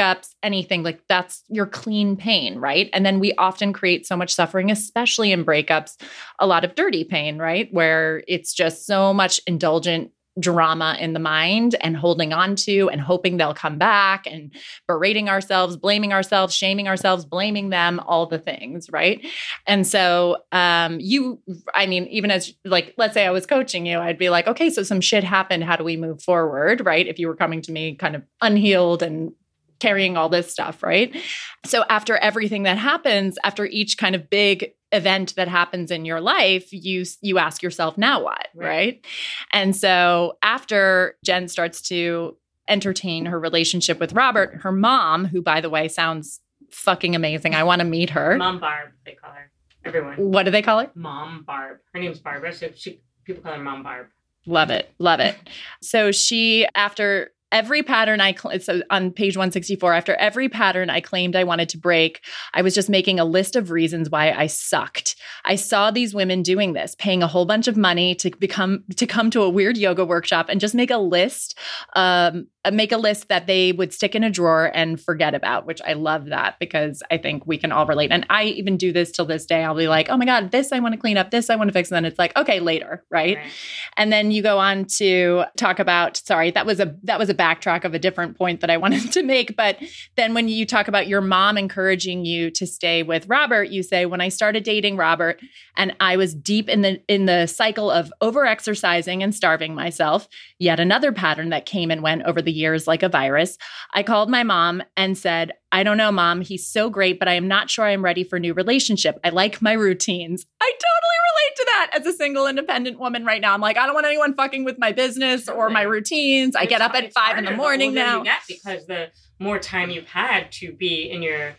breakups, 0.00 0.34
anything 0.42 0.82
like 0.82 1.02
that's 1.08 1.44
your 1.48 1.66
clean 1.66 2.16
pain, 2.16 2.58
right? 2.58 2.88
And 2.92 3.04
then 3.04 3.20
we 3.20 3.32
often 3.34 3.72
create 3.72 4.06
so 4.06 4.16
much 4.16 4.34
suffering, 4.34 4.70
especially 4.70 5.32
in 5.32 5.44
breakups, 5.44 6.00
a 6.38 6.46
lot 6.46 6.64
of 6.64 6.74
dirty 6.74 7.04
pain, 7.04 7.38
right? 7.38 7.72
Where 7.72 8.22
it's 8.26 8.52
just 8.52 8.86
so 8.86 9.12
much 9.12 9.40
indulgent 9.46 10.12
drama 10.38 10.96
in 11.00 11.12
the 11.12 11.18
mind 11.18 11.74
and 11.80 11.96
holding 11.96 12.32
on 12.32 12.54
to 12.54 12.88
and 12.88 13.00
hoping 13.00 13.36
they'll 13.36 13.52
come 13.52 13.76
back 13.76 14.26
and 14.26 14.54
berating 14.86 15.28
ourselves, 15.28 15.76
blaming 15.76 16.12
ourselves, 16.12 16.54
shaming 16.54 16.86
ourselves, 16.86 17.24
blaming 17.24 17.68
them, 17.70 18.00
all 18.06 18.26
the 18.26 18.38
things, 18.38 18.88
right? 18.90 19.26
And 19.66 19.84
so 19.84 20.36
um 20.52 20.98
you 21.00 21.40
I 21.74 21.86
mean 21.86 22.06
even 22.06 22.30
as 22.30 22.54
like 22.64 22.94
let's 22.96 23.12
say 23.12 23.26
I 23.26 23.32
was 23.32 23.44
coaching 23.44 23.86
you, 23.86 23.98
I'd 23.98 24.18
be 24.18 24.30
like, 24.30 24.46
"Okay, 24.46 24.70
so 24.70 24.84
some 24.84 25.00
shit 25.00 25.24
happened, 25.24 25.64
how 25.64 25.76
do 25.76 25.84
we 25.84 25.96
move 25.96 26.22
forward?" 26.22 26.86
right? 26.86 27.06
If 27.06 27.18
you 27.18 27.26
were 27.26 27.36
coming 27.36 27.60
to 27.62 27.72
me 27.72 27.96
kind 27.96 28.14
of 28.14 28.22
unhealed 28.40 29.02
and 29.02 29.32
carrying 29.80 30.16
all 30.16 30.28
this 30.28 30.50
stuff, 30.50 30.82
right? 30.82 31.16
So 31.64 31.84
after 31.88 32.16
everything 32.16 32.64
that 32.64 32.78
happens, 32.78 33.38
after 33.44 33.66
each 33.66 33.98
kind 33.98 34.14
of 34.14 34.30
big 34.30 34.72
event 34.92 35.34
that 35.36 35.48
happens 35.48 35.90
in 35.90 36.04
your 36.04 36.20
life, 36.20 36.72
you 36.72 37.04
you 37.20 37.38
ask 37.38 37.62
yourself, 37.62 37.96
now 37.98 38.22
what, 38.22 38.48
right? 38.54 38.66
right? 38.66 39.06
And 39.52 39.74
so 39.74 40.36
after 40.42 41.16
Jen 41.24 41.48
starts 41.48 41.82
to 41.82 42.36
entertain 42.68 43.26
her 43.26 43.38
relationship 43.38 43.98
with 43.98 44.12
Robert, 44.12 44.60
her 44.62 44.72
mom, 44.72 45.24
who 45.24 45.42
by 45.42 45.60
the 45.60 45.70
way 45.70 45.88
sounds 45.88 46.40
fucking 46.70 47.16
amazing. 47.16 47.54
I 47.54 47.64
want 47.64 47.80
to 47.80 47.84
meet 47.84 48.10
her. 48.10 48.36
Mom 48.36 48.60
Barb, 48.60 48.90
they 49.04 49.12
call 49.12 49.32
her. 49.32 49.50
Everyone. 49.84 50.16
What 50.16 50.44
do 50.44 50.50
they 50.50 50.62
call 50.62 50.78
her? 50.78 50.90
Mom 50.94 51.42
Barb. 51.46 51.78
Her 51.92 52.00
name's 52.00 52.20
Barbara, 52.20 52.52
so 52.52 52.68
she 52.74 53.02
people 53.24 53.42
call 53.42 53.54
her 53.54 53.62
Mom 53.62 53.82
Barb. 53.82 54.06
Love 54.46 54.70
it. 54.70 54.92
Love 54.98 55.20
it. 55.20 55.36
So 55.82 56.12
she, 56.12 56.66
after 56.74 57.30
every 57.52 57.82
pattern 57.82 58.20
I 58.20 58.34
cl- 58.34 58.60
so 58.60 58.82
on 58.90 59.10
page 59.10 59.36
164 59.36 59.92
after 59.92 60.14
every 60.16 60.48
pattern 60.48 60.90
I 60.90 61.00
claimed 61.00 61.36
I 61.36 61.44
wanted 61.44 61.68
to 61.70 61.78
break, 61.78 62.24
I 62.54 62.62
was 62.62 62.74
just 62.74 62.88
making 62.88 63.18
a 63.18 63.24
list 63.24 63.56
of 63.56 63.70
reasons 63.70 64.10
why 64.10 64.32
I 64.32 64.46
sucked. 64.46 65.16
I 65.44 65.56
saw 65.56 65.90
these 65.90 66.14
women 66.14 66.42
doing 66.42 66.72
this, 66.72 66.94
paying 66.94 67.22
a 67.22 67.26
whole 67.26 67.46
bunch 67.46 67.68
of 67.68 67.76
money 67.76 68.14
to 68.16 68.30
become 68.38 68.84
to 68.96 69.06
come 69.06 69.30
to 69.30 69.42
a 69.42 69.50
weird 69.50 69.76
yoga 69.76 70.04
workshop 70.04 70.46
and 70.48 70.60
just 70.60 70.74
make 70.74 70.90
a 70.90 70.98
list 70.98 71.58
um, 71.94 72.46
uh, 72.62 72.70
make 72.70 72.92
a 72.92 72.98
list 72.98 73.28
that 73.28 73.46
they 73.46 73.72
would 73.72 73.90
stick 73.90 74.14
in 74.14 74.22
a 74.22 74.28
drawer 74.28 74.70
and 74.74 75.00
forget 75.00 75.34
about, 75.34 75.64
which 75.64 75.80
I 75.82 75.94
love 75.94 76.26
that 76.26 76.58
because 76.58 77.02
I 77.10 77.16
think 77.16 77.46
we 77.46 77.56
can 77.56 77.72
all 77.72 77.86
relate. 77.86 78.12
And 78.12 78.26
I 78.28 78.44
even 78.44 78.76
do 78.76 78.92
this 78.92 79.10
till 79.10 79.24
this 79.24 79.46
day. 79.46 79.64
I'll 79.64 79.74
be 79.74 79.88
like, 79.88 80.10
oh 80.10 80.18
my 80.18 80.26
God, 80.26 80.50
this 80.50 80.70
I 80.70 80.78
want 80.80 80.92
to 80.92 81.00
clean 81.00 81.16
up, 81.16 81.30
this 81.30 81.48
I 81.48 81.56
want 81.56 81.68
to 81.68 81.72
fix. 81.72 81.90
And 81.90 81.96
then 81.96 82.04
it's 82.04 82.18
like, 82.18 82.36
okay, 82.36 82.60
later, 82.60 83.02
right? 83.10 83.38
right? 83.38 83.52
And 83.96 84.12
then 84.12 84.30
you 84.30 84.42
go 84.42 84.58
on 84.58 84.84
to 84.96 85.44
talk 85.56 85.78
about, 85.78 86.18
sorry, 86.18 86.50
that 86.50 86.66
was 86.66 86.80
a 86.80 86.96
that 87.04 87.18
was 87.18 87.30
a 87.30 87.34
backtrack 87.40 87.84
of 87.84 87.94
a 87.94 87.98
different 87.98 88.36
point 88.36 88.60
that 88.60 88.68
I 88.68 88.76
wanted 88.84 89.10
to 89.12 89.22
make. 89.22 89.56
But 89.56 89.78
then 90.16 90.34
when 90.34 90.48
you 90.48 90.66
talk 90.66 90.88
about 90.88 91.08
your 91.08 91.22
mom 91.22 91.56
encouraging 91.56 92.26
you 92.26 92.50
to 92.50 92.66
stay 92.66 93.02
with 93.02 93.26
Robert, 93.26 93.70
you 93.70 93.82
say, 93.82 94.04
when 94.04 94.20
I 94.20 94.28
started 94.28 94.64
dating 94.64 94.98
Robert 94.98 95.40
and 95.78 95.96
I 95.98 96.18
was 96.18 96.34
deep 96.34 96.68
in 96.68 96.82
the 96.82 97.00
in 97.08 97.24
the 97.24 97.46
cycle 97.46 97.90
of 97.90 98.12
over 98.20 98.44
exercising 98.44 99.22
and 99.22 99.34
starving 99.34 99.74
myself, 99.74 100.28
yet 100.58 100.78
another 100.78 101.10
pattern 101.10 101.48
that 101.48 101.64
came 101.64 101.90
and 101.90 102.02
went 102.02 102.24
over 102.24 102.42
the 102.42 102.50
the 102.50 102.58
years 102.58 102.88
like 102.88 103.04
a 103.04 103.08
virus. 103.08 103.56
I 103.94 104.02
called 104.02 104.28
my 104.28 104.42
mom 104.42 104.82
and 104.96 105.16
said, 105.16 105.52
I 105.70 105.84
don't 105.84 105.96
know, 105.96 106.10
mom. 106.10 106.40
He's 106.40 106.66
so 106.66 106.90
great, 106.90 107.20
but 107.20 107.28
I 107.28 107.34
am 107.34 107.46
not 107.46 107.70
sure 107.70 107.86
I'm 107.86 108.04
ready 108.04 108.24
for 108.24 108.36
a 108.36 108.40
new 108.40 108.54
relationship. 108.54 109.20
I 109.22 109.28
like 109.28 109.62
my 109.62 109.72
routines. 109.72 110.46
I 110.60 110.72
totally 110.72 111.19
relate 111.40 111.56
to 111.56 111.64
that 111.66 111.90
as 112.00 112.06
a 112.06 112.12
single 112.12 112.46
independent 112.46 112.98
woman 112.98 113.24
right 113.24 113.40
now. 113.40 113.54
I'm 113.54 113.60
like, 113.60 113.76
I 113.76 113.86
don't 113.86 113.94
want 113.94 114.06
anyone 114.06 114.34
fucking 114.34 114.64
with 114.64 114.78
my 114.78 114.92
business 114.92 115.48
or 115.48 115.70
my 115.70 115.82
routines. 115.82 116.56
I 116.56 116.66
get 116.66 116.80
up 116.80 116.94
at 116.94 117.12
five 117.12 117.38
in 117.38 117.44
the 117.44 117.50
morning 117.52 117.94
now. 117.94 118.22
because 118.48 118.86
the 118.86 119.10
more 119.38 119.58
time 119.58 119.90
you've 119.90 120.08
had 120.08 120.52
to 120.52 120.72
be 120.72 121.10
in 121.10 121.22
your 121.22 121.54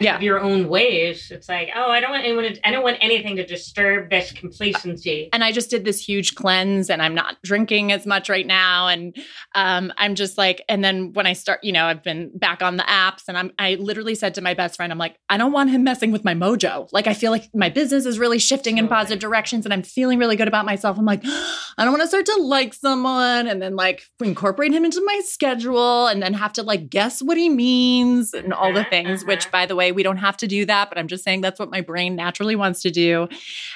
yeah. 0.00 0.20
your 0.20 0.40
own 0.40 0.68
ways. 0.68 1.30
It's 1.30 1.48
like, 1.48 1.70
oh, 1.74 1.90
I 1.90 2.00
don't 2.00 2.10
want 2.10 2.24
anyone. 2.24 2.44
To, 2.44 2.68
I 2.68 2.72
don't 2.72 2.82
want 2.82 2.98
anything 3.00 3.36
to 3.36 3.46
disturb 3.46 4.10
this 4.10 4.32
complacency. 4.32 5.28
And 5.32 5.44
I 5.44 5.52
just 5.52 5.70
did 5.70 5.84
this 5.84 6.00
huge 6.00 6.34
cleanse, 6.34 6.90
and 6.90 7.00
I'm 7.00 7.14
not 7.14 7.36
drinking 7.42 7.92
as 7.92 8.04
much 8.04 8.28
right 8.28 8.46
now. 8.46 8.88
And 8.88 9.16
um, 9.54 9.92
I'm 9.96 10.14
just 10.14 10.36
like, 10.36 10.62
and 10.68 10.82
then 10.82 11.12
when 11.12 11.26
I 11.26 11.32
start, 11.32 11.62
you 11.62 11.72
know, 11.72 11.86
I've 11.86 12.02
been 12.02 12.36
back 12.36 12.62
on 12.62 12.76
the 12.76 12.82
apps, 12.84 13.24
and 13.28 13.38
I'm. 13.38 13.52
I 13.58 13.76
literally 13.76 14.14
said 14.14 14.34
to 14.34 14.40
my 14.40 14.54
best 14.54 14.76
friend, 14.76 14.92
I'm 14.92 14.98
like, 14.98 15.16
I 15.28 15.36
don't 15.36 15.52
want 15.52 15.70
him 15.70 15.84
messing 15.84 16.10
with 16.10 16.24
my 16.24 16.34
mojo. 16.34 16.88
Like, 16.92 17.06
I 17.06 17.14
feel 17.14 17.30
like 17.30 17.48
my 17.54 17.68
business 17.68 18.04
is 18.04 18.18
really 18.18 18.38
shifting 18.38 18.78
in 18.78 18.88
positive 18.88 19.20
directions, 19.20 19.64
and 19.64 19.72
I'm 19.72 19.82
feeling 19.82 20.18
really 20.18 20.36
good 20.36 20.48
about 20.48 20.66
myself. 20.66 20.98
I'm 20.98 21.04
like, 21.04 21.22
I 21.78 21.84
don't 21.84 21.92
want 21.92 22.02
to 22.02 22.08
start 22.08 22.26
to 22.26 22.36
like 22.42 22.74
someone, 22.74 23.46
and 23.46 23.62
then 23.62 23.76
like 23.76 24.02
incorporate 24.20 24.72
him 24.72 24.84
into 24.84 25.02
my 25.04 25.20
schedule, 25.24 26.08
and 26.08 26.20
then 26.20 26.34
have 26.34 26.52
to 26.54 26.64
like 26.64 26.90
guess 26.90 27.22
what 27.22 27.36
he 27.36 27.48
means 27.48 28.34
and 28.34 28.52
all 28.52 28.72
the 28.72 28.80
uh-huh, 28.80 28.90
things. 28.90 29.22
Uh-huh. 29.22 29.28
Which, 29.28 29.50
by 29.52 29.66
the 29.66 29.76
way 29.76 29.83
We 29.92 30.02
don't 30.02 30.18
have 30.18 30.36
to 30.38 30.46
do 30.46 30.64
that, 30.66 30.88
but 30.88 30.98
I'm 30.98 31.08
just 31.08 31.24
saying 31.24 31.40
that's 31.40 31.58
what 31.58 31.70
my 31.70 31.80
brain 31.80 32.16
naturally 32.16 32.56
wants 32.56 32.82
to 32.82 32.90
do. 32.90 33.28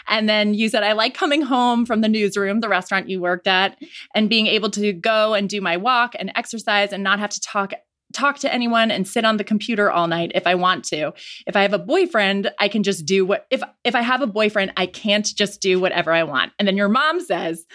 And 0.06 0.28
then 0.28 0.54
you 0.54 0.68
said, 0.68 0.82
I 0.82 0.92
like 0.92 1.14
coming 1.14 1.42
home 1.42 1.86
from 1.86 2.00
the 2.00 2.08
newsroom, 2.08 2.60
the 2.60 2.68
restaurant 2.68 3.08
you 3.08 3.20
worked 3.20 3.46
at, 3.46 3.78
and 4.14 4.28
being 4.28 4.46
able 4.46 4.70
to 4.70 4.92
go 4.92 5.34
and 5.34 5.48
do 5.48 5.60
my 5.60 5.76
walk 5.76 6.14
and 6.18 6.32
exercise 6.34 6.92
and 6.92 7.02
not 7.02 7.18
have 7.18 7.30
to 7.30 7.40
talk 7.40 7.72
talk 8.12 8.38
to 8.38 8.52
anyone 8.52 8.90
and 8.90 9.06
sit 9.06 9.24
on 9.24 9.36
the 9.36 9.44
computer 9.44 9.90
all 9.90 10.06
night 10.06 10.32
if 10.34 10.46
I 10.46 10.54
want 10.54 10.84
to. 10.86 11.12
If 11.46 11.56
I 11.56 11.62
have 11.62 11.74
a 11.74 11.78
boyfriend, 11.78 12.50
I 12.58 12.68
can 12.68 12.82
just 12.82 13.04
do 13.04 13.24
what 13.26 13.46
if 13.50 13.62
if 13.84 13.94
I 13.94 14.02
have 14.02 14.22
a 14.22 14.26
boyfriend, 14.26 14.72
I 14.76 14.86
can't 14.86 15.26
just 15.26 15.60
do 15.60 15.78
whatever 15.78 16.12
I 16.12 16.22
want. 16.22 16.52
And 16.58 16.66
then 16.66 16.76
your 16.76 16.88
mom 16.88 17.20
says, 17.20 17.66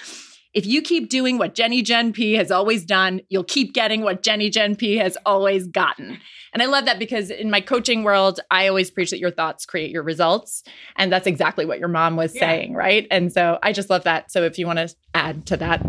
if 0.54 0.66
you 0.68 0.82
keep 0.82 1.10
doing 1.10 1.38
what 1.38 1.56
Jenny 1.56 1.82
Gen 1.82 2.14
P 2.14 2.34
has 2.34 2.52
always 2.52 2.86
done, 2.86 3.22
you'll 3.30 3.44
keep 3.44 3.74
getting 3.74 4.02
what 4.02 4.22
Jenny 4.22 4.50
Gen 4.50 4.76
P 4.76 4.98
has 4.98 5.18
always 5.26 5.68
gotten. 5.68 6.20
And 6.54 6.62
I 6.62 6.68
love 6.68 6.86
that 6.86 7.00
because 7.00 7.32
in 7.32 7.50
my 7.50 7.60
coaching 7.60 8.04
world, 8.04 8.40
I 8.52 8.68
always 8.68 8.92
preach 8.92 9.10
that 9.10 9.20
your 9.20 9.32
thoughts 9.32 9.66
create 9.66 9.90
your 9.90 10.04
results. 10.04 10.64
And 10.96 11.12
that's 11.12 11.26
exactly 11.26 11.66
what 11.66 11.80
your 11.80 11.88
mom 11.88 12.16
was 12.16 12.36
yeah. 12.36 12.42
saying, 12.42 12.74
right? 12.76 13.08
And 13.10 13.34
so 13.34 13.58
I 13.64 13.74
just 13.74 13.90
love 13.90 14.04
that. 14.04 14.32
So 14.32 14.44
if 14.44 14.60
you 14.60 14.68
want 14.68 14.78
to 14.78 14.94
add 15.16 15.48
to 15.48 15.58
that. 15.58 15.84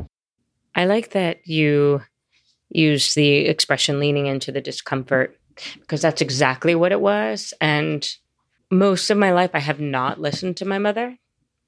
I 0.75 0.87
like 0.87 1.11
that 1.11 1.47
you 1.47 2.03
use 2.71 3.15
the 3.15 3.47
expression 3.47 4.01
leaning 4.01 4.27
into 4.27 4.51
the 4.51 4.63
discomfort 4.63 5.39
because 5.81 6.01
that's 6.01 6.23
exactly 6.23 6.75
what 6.75 6.91
it 6.91 7.01
was. 7.01 7.53
And 7.61 8.09
most 8.71 9.11
of 9.11 9.19
my 9.19 9.33
life, 9.33 9.51
I 9.55 9.61
have 9.61 9.81
not 9.81 10.21
listened 10.21 10.57
to 10.57 10.65
my 10.65 10.79
mother, 10.79 11.19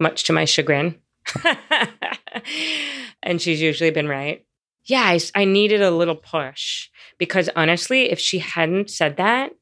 much 0.01 0.25
to 0.25 0.33
my 0.33 0.47
chagrin. 0.47 0.97
and 3.23 3.41
she's 3.41 3.61
usually 3.61 3.91
been 3.91 4.09
right. 4.09 4.45
Yeah, 4.85 5.03
I, 5.03 5.19
I 5.35 5.45
needed 5.45 5.83
a 5.83 5.91
little 5.91 6.15
push 6.15 6.89
because 7.19 7.51
honestly, 7.57 8.11
if 8.11 8.21
she 8.21 8.39
hadn't 8.39 8.91
said 8.91 9.17
that, 9.17 9.53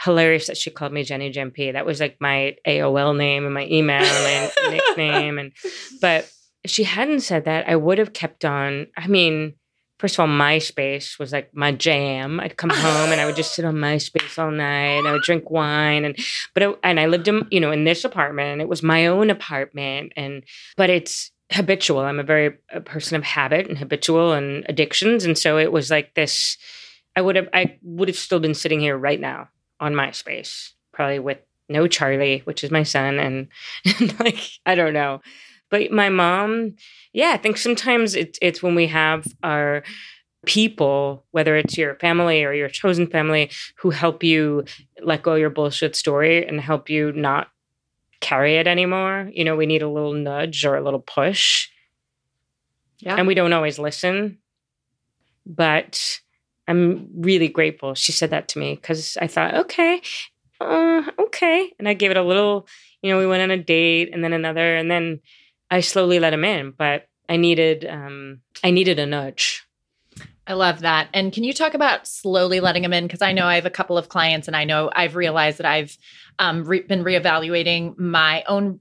hilarious 0.00 0.46
that 0.46 0.56
she 0.56 0.70
called 0.70 0.92
me 0.92 1.02
Jenny 1.02 1.32
P. 1.50 1.72
That 1.72 1.86
was 1.86 2.00
like 2.00 2.16
my 2.20 2.56
AOL 2.66 3.16
name 3.16 3.44
and 3.44 3.54
my 3.54 3.66
email 3.66 4.02
and 4.02 4.52
nickname. 4.70 5.38
And 5.38 5.52
but 6.00 6.30
if 6.64 6.70
she 6.70 6.84
hadn't 6.84 7.20
said 7.20 7.44
that, 7.44 7.68
I 7.68 7.76
would 7.76 7.98
have 7.98 8.12
kept 8.12 8.44
on. 8.44 8.86
I 8.96 9.08
mean, 9.08 9.54
first 9.98 10.14
of 10.14 10.20
all, 10.20 10.28
MySpace 10.28 11.18
was 11.18 11.32
like 11.32 11.54
my 11.54 11.72
jam. 11.72 12.40
I'd 12.40 12.56
come 12.56 12.70
home 12.70 13.10
and 13.10 13.20
I 13.20 13.26
would 13.26 13.36
just 13.36 13.54
sit 13.54 13.64
on 13.64 13.76
MySpace 13.76 14.38
all 14.38 14.50
night. 14.50 15.04
I 15.06 15.12
would 15.12 15.22
drink 15.22 15.50
wine 15.50 16.04
and 16.04 16.16
but 16.54 16.62
it, 16.62 16.78
and 16.82 17.00
I 17.00 17.06
lived 17.06 17.28
in 17.28 17.46
you 17.50 17.60
know 17.60 17.72
in 17.72 17.84
this 17.84 18.04
apartment. 18.04 18.60
It 18.60 18.68
was 18.68 18.82
my 18.82 19.06
own 19.06 19.30
apartment 19.30 20.12
and 20.16 20.44
but 20.76 20.90
it's 20.90 21.32
habitual. 21.52 22.00
I'm 22.00 22.20
a 22.20 22.24
very 22.24 22.56
a 22.72 22.80
person 22.80 23.16
of 23.16 23.24
habit 23.24 23.68
and 23.68 23.78
habitual 23.78 24.32
and 24.32 24.64
addictions, 24.68 25.24
and 25.24 25.36
so 25.36 25.58
it 25.58 25.72
was 25.72 25.90
like 25.90 26.14
this. 26.14 26.56
I 27.16 27.20
would 27.20 27.36
have 27.36 27.48
I 27.52 27.78
would 27.82 28.08
have 28.08 28.18
still 28.18 28.40
been 28.40 28.54
sitting 28.54 28.80
here 28.80 28.96
right 28.96 29.20
now 29.20 29.48
on 29.80 29.94
MySpace, 29.94 30.72
probably 30.92 31.18
with 31.18 31.38
no 31.68 31.86
Charlie, 31.86 32.40
which 32.44 32.64
is 32.64 32.70
my 32.70 32.82
son, 32.82 33.18
and, 33.18 33.48
and 34.00 34.18
like 34.20 34.40
I 34.66 34.74
don't 34.74 34.92
know. 34.92 35.20
But 35.70 35.90
my 35.90 36.08
mom, 36.08 36.76
yeah, 37.12 37.30
I 37.34 37.36
think 37.36 37.56
sometimes 37.56 38.14
it's 38.14 38.38
it's 38.40 38.62
when 38.62 38.74
we 38.74 38.86
have 38.88 39.26
our 39.42 39.82
people, 40.46 41.26
whether 41.32 41.56
it's 41.56 41.76
your 41.76 41.96
family 41.96 42.44
or 42.44 42.52
your 42.52 42.68
chosen 42.68 43.06
family, 43.06 43.50
who 43.78 43.90
help 43.90 44.22
you 44.22 44.64
let 45.02 45.22
go 45.22 45.34
your 45.34 45.50
bullshit 45.50 45.96
story 45.96 46.46
and 46.46 46.60
help 46.60 46.88
you 46.88 47.12
not 47.12 47.48
carry 48.20 48.56
it 48.56 48.66
anymore. 48.66 49.30
You 49.32 49.44
know, 49.44 49.56
we 49.56 49.66
need 49.66 49.82
a 49.82 49.88
little 49.88 50.12
nudge 50.12 50.64
or 50.64 50.76
a 50.76 50.82
little 50.82 51.00
push. 51.00 51.68
Yeah. 52.98 53.16
And 53.16 53.26
we 53.26 53.34
don't 53.34 53.52
always 53.52 53.78
listen. 53.78 54.38
But 55.46 56.20
I'm 56.66 57.08
really 57.14 57.48
grateful 57.48 57.94
she 57.94 58.12
said 58.12 58.30
that 58.30 58.48
to 58.48 58.58
me 58.58 58.74
because 58.74 59.16
I 59.20 59.26
thought, 59.26 59.54
okay, 59.54 60.02
uh, 60.60 61.02
okay. 61.18 61.72
And 61.78 61.88
I 61.88 61.94
gave 61.94 62.10
it 62.10 62.16
a 62.16 62.22
little, 62.22 62.66
you 63.02 63.10
know, 63.10 63.18
we 63.18 63.26
went 63.26 63.42
on 63.42 63.50
a 63.50 63.62
date 63.62 64.10
and 64.12 64.22
then 64.22 64.32
another, 64.32 64.76
and 64.76 64.90
then 64.90 65.20
I 65.70 65.80
slowly 65.80 66.20
let 66.20 66.34
him 66.34 66.44
in. 66.44 66.72
But 66.72 67.08
I 67.28 67.36
needed, 67.36 67.86
um, 67.86 68.40
I 68.62 68.70
needed 68.70 68.98
a 68.98 69.06
nudge. 69.06 69.67
I 70.46 70.54
love 70.54 70.80
that. 70.80 71.08
And 71.12 71.32
can 71.32 71.44
you 71.44 71.52
talk 71.52 71.74
about 71.74 72.06
slowly 72.06 72.60
letting 72.60 72.82
them 72.82 72.94
in? 72.94 73.04
Because 73.04 73.20
I 73.20 73.32
know 73.32 73.44
I 73.44 73.56
have 73.56 73.66
a 73.66 73.70
couple 73.70 73.98
of 73.98 74.08
clients, 74.08 74.48
and 74.48 74.56
I 74.56 74.64
know 74.64 74.90
I've 74.94 75.14
realized 75.14 75.58
that 75.58 75.66
I've 75.66 75.96
um, 76.38 76.64
re- 76.64 76.80
been 76.80 77.04
reevaluating 77.04 77.98
my 77.98 78.44
own 78.46 78.80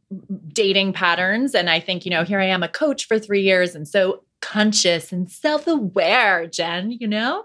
dating 0.53 0.93
patterns. 0.93 1.55
And 1.55 1.69
I 1.69 1.79
think, 1.79 2.05
you 2.05 2.11
know, 2.11 2.23
here 2.23 2.39
I 2.39 2.45
am 2.45 2.63
a 2.63 2.69
coach 2.69 3.05
for 3.05 3.19
three 3.19 3.41
years. 3.41 3.75
And 3.75 3.87
so 3.87 4.23
conscious 4.41 5.11
and 5.11 5.29
self-aware 5.29 6.47
jen 6.47 6.91
you 6.91 7.07
know? 7.07 7.43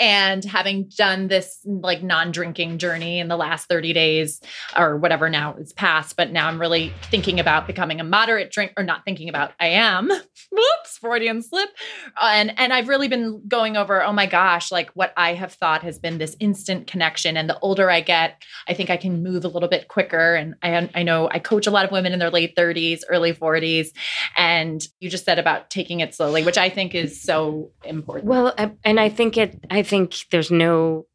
And 0.00 0.44
having 0.44 0.90
done 0.96 1.28
this 1.28 1.60
like 1.64 2.02
non-drinking 2.02 2.78
journey 2.78 3.18
in 3.18 3.28
the 3.28 3.36
last 3.36 3.68
30 3.68 3.92
days 3.92 4.40
or 4.76 4.96
whatever 4.96 5.30
now 5.30 5.54
is 5.54 5.72
past 5.72 6.16
but 6.16 6.32
now 6.32 6.48
i'm 6.48 6.60
really 6.60 6.92
thinking 7.04 7.40
about 7.40 7.66
becoming 7.66 8.00
a 8.00 8.04
moderate 8.04 8.50
drink 8.50 8.72
or 8.76 8.84
not 8.84 9.04
thinking 9.04 9.28
about 9.28 9.52
i 9.60 9.66
am. 9.66 10.08
Whoops 10.08 10.98
freudian 11.00 11.42
slip. 11.42 11.70
And 12.20 12.58
and 12.58 12.72
i've 12.72 12.88
really 12.88 13.08
been 13.08 13.42
going 13.46 13.76
over 13.76 14.02
oh 14.02 14.12
my 14.12 14.26
gosh 14.26 14.72
like 14.72 14.90
what 14.94 15.12
i 15.16 15.34
have 15.34 15.52
thought 15.52 15.82
has 15.82 15.98
been 15.98 16.18
this 16.18 16.36
instant 16.40 16.86
connection. 16.86 17.36
And 17.36 17.48
the 17.48 17.58
older 17.60 17.90
i 17.90 18.00
get 18.00 18.42
i 18.68 18.74
think 18.74 18.90
i 18.90 18.96
can 18.96 19.22
move 19.22 19.44
a 19.44 19.48
little 19.48 19.68
bit 19.68 19.88
quicker. 19.88 20.34
And 20.34 20.54
i 20.62 20.90
i 20.94 21.02
know 21.02 21.28
i 21.30 21.38
coach 21.38 21.66
a 21.66 21.70
lot 21.70 21.84
of 21.84 21.90
women 21.90 22.12
in 22.12 22.18
their 22.18 22.30
late 22.30 22.56
30s 22.56 23.00
early 23.08 23.32
40s 23.32 23.88
and 24.36 24.86
you 25.00 25.08
just 25.08 25.24
said 25.24 25.38
about 25.38 25.70
taking 25.70 26.00
it 26.00 26.14
slow 26.14 26.23
slowly, 26.24 26.44
which 26.44 26.58
I 26.58 26.68
think 26.68 26.94
is 26.94 27.20
so 27.20 27.70
important. 27.84 28.26
Well, 28.26 28.54
and 28.84 29.00
I 29.00 29.08
think 29.08 29.36
it, 29.36 29.64
I 29.70 29.82
think 29.82 30.14
there's 30.30 30.50
no 30.50 31.06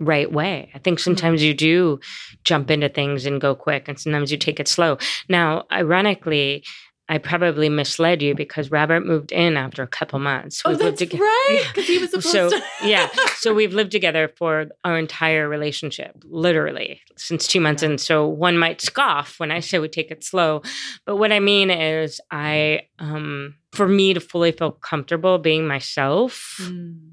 right 0.00 0.30
way. 0.30 0.70
I 0.74 0.78
think 0.78 0.98
sometimes 0.98 1.40
mm-hmm. 1.40 1.48
you 1.48 1.54
do 1.54 2.00
jump 2.44 2.70
into 2.70 2.88
things 2.88 3.26
and 3.26 3.40
go 3.40 3.54
quick, 3.54 3.88
and 3.88 3.98
sometimes 3.98 4.32
you 4.32 4.38
take 4.38 4.60
it 4.60 4.68
slow. 4.68 4.98
Now, 5.28 5.64
ironically, 5.70 6.64
I 7.08 7.18
probably 7.18 7.68
misled 7.68 8.22
you 8.22 8.34
because 8.34 8.70
Robert 8.70 9.04
moved 9.04 9.32
in 9.32 9.56
after 9.56 9.82
a 9.82 9.86
couple 9.86 10.18
months. 10.18 10.62
Oh, 10.64 10.70
we've 10.70 10.80
oh, 10.80 10.84
that's 10.84 11.02
toge- 11.02 11.18
right. 11.18 11.64
Because 11.68 11.86
he 11.86 11.98
was 11.98 12.10
supposed 12.10 12.28
so, 12.28 12.48
to. 12.48 12.62
yeah. 12.84 13.10
So 13.36 13.52
we've 13.52 13.74
lived 13.74 13.92
together 13.92 14.32
for 14.38 14.68
our 14.84 14.96
entire 14.96 15.48
relationship, 15.48 16.16
literally 16.24 17.02
since 17.16 17.46
two 17.46 17.60
months 17.60 17.82
yeah. 17.82 17.90
in. 17.90 17.98
So 17.98 18.26
one 18.26 18.56
might 18.56 18.80
scoff 18.80 19.38
when 19.38 19.50
I 19.50 19.60
say 19.60 19.78
we 19.78 19.88
take 19.88 20.10
it 20.10 20.24
slow, 20.24 20.62
but 21.04 21.16
what 21.16 21.32
I 21.32 21.40
mean 21.40 21.70
is, 21.70 22.20
I, 22.30 22.82
um, 22.98 23.56
for 23.72 23.88
me 23.88 24.14
to 24.14 24.20
fully 24.20 24.52
feel 24.52 24.72
comfortable 24.72 25.38
being 25.38 25.66
myself, 25.66 26.60
mm. 26.62 27.12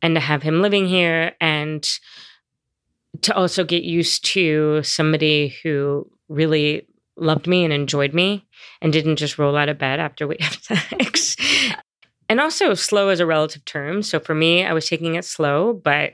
and 0.00 0.14
to 0.14 0.20
have 0.20 0.42
him 0.42 0.62
living 0.62 0.86
here, 0.86 1.32
and 1.40 1.88
to 3.22 3.34
also 3.34 3.64
get 3.64 3.82
used 3.82 4.24
to 4.24 4.82
somebody 4.82 5.56
who 5.62 6.08
really 6.28 6.86
loved 7.16 7.46
me 7.46 7.64
and 7.64 7.72
enjoyed 7.72 8.14
me 8.14 8.46
and 8.80 8.92
didn't 8.92 9.16
just 9.16 9.38
roll 9.38 9.56
out 9.56 9.68
of 9.68 9.78
bed 9.78 9.98
after 9.98 10.26
we 10.26 10.36
had 10.40 10.62
sex. 10.62 11.36
and 12.28 12.40
also, 12.40 12.74
slow 12.74 13.10
is 13.10 13.20
a 13.20 13.26
relative 13.26 13.64
term. 13.64 14.02
So 14.02 14.20
for 14.20 14.34
me, 14.34 14.64
I 14.64 14.72
was 14.72 14.88
taking 14.88 15.16
it 15.16 15.24
slow, 15.24 15.72
but 15.72 16.12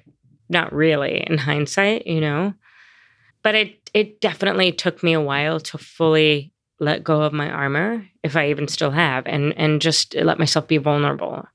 not 0.48 0.72
really 0.72 1.24
in 1.26 1.38
hindsight, 1.38 2.06
you 2.06 2.20
know. 2.20 2.54
But 3.42 3.54
it 3.54 3.90
it 3.92 4.20
definitely 4.20 4.72
took 4.72 5.02
me 5.02 5.12
a 5.12 5.20
while 5.20 5.60
to 5.60 5.78
fully 5.78 6.53
let 6.80 7.04
go 7.04 7.22
of 7.22 7.32
my 7.32 7.50
armor, 7.50 8.06
if 8.22 8.36
I 8.36 8.50
even 8.50 8.68
still 8.68 8.90
have, 8.90 9.26
and 9.26 9.56
and 9.56 9.80
just 9.80 10.14
let 10.14 10.38
myself 10.38 10.68
be 10.68 10.78
vulnerable. 10.78 11.46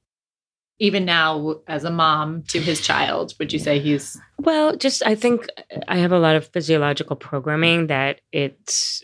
Even 0.79 1.03
now, 1.03 1.57
as 1.67 1.83
a 1.83 1.91
mom 1.91 2.43
to 2.43 2.59
his 2.59 2.79
child, 2.79 3.33
would 3.37 3.51
you 3.51 3.59
say 3.59 3.79
he's 3.79 4.19
well? 4.39 4.75
Just 4.75 5.03
I 5.05 5.15
think 5.15 5.47
I 5.87 5.97
have 5.97 6.11
a 6.11 6.19
lot 6.19 6.35
of 6.35 6.47
physiological 6.47 7.15
programming 7.15 7.87
that 7.87 8.21
it's 8.31 9.03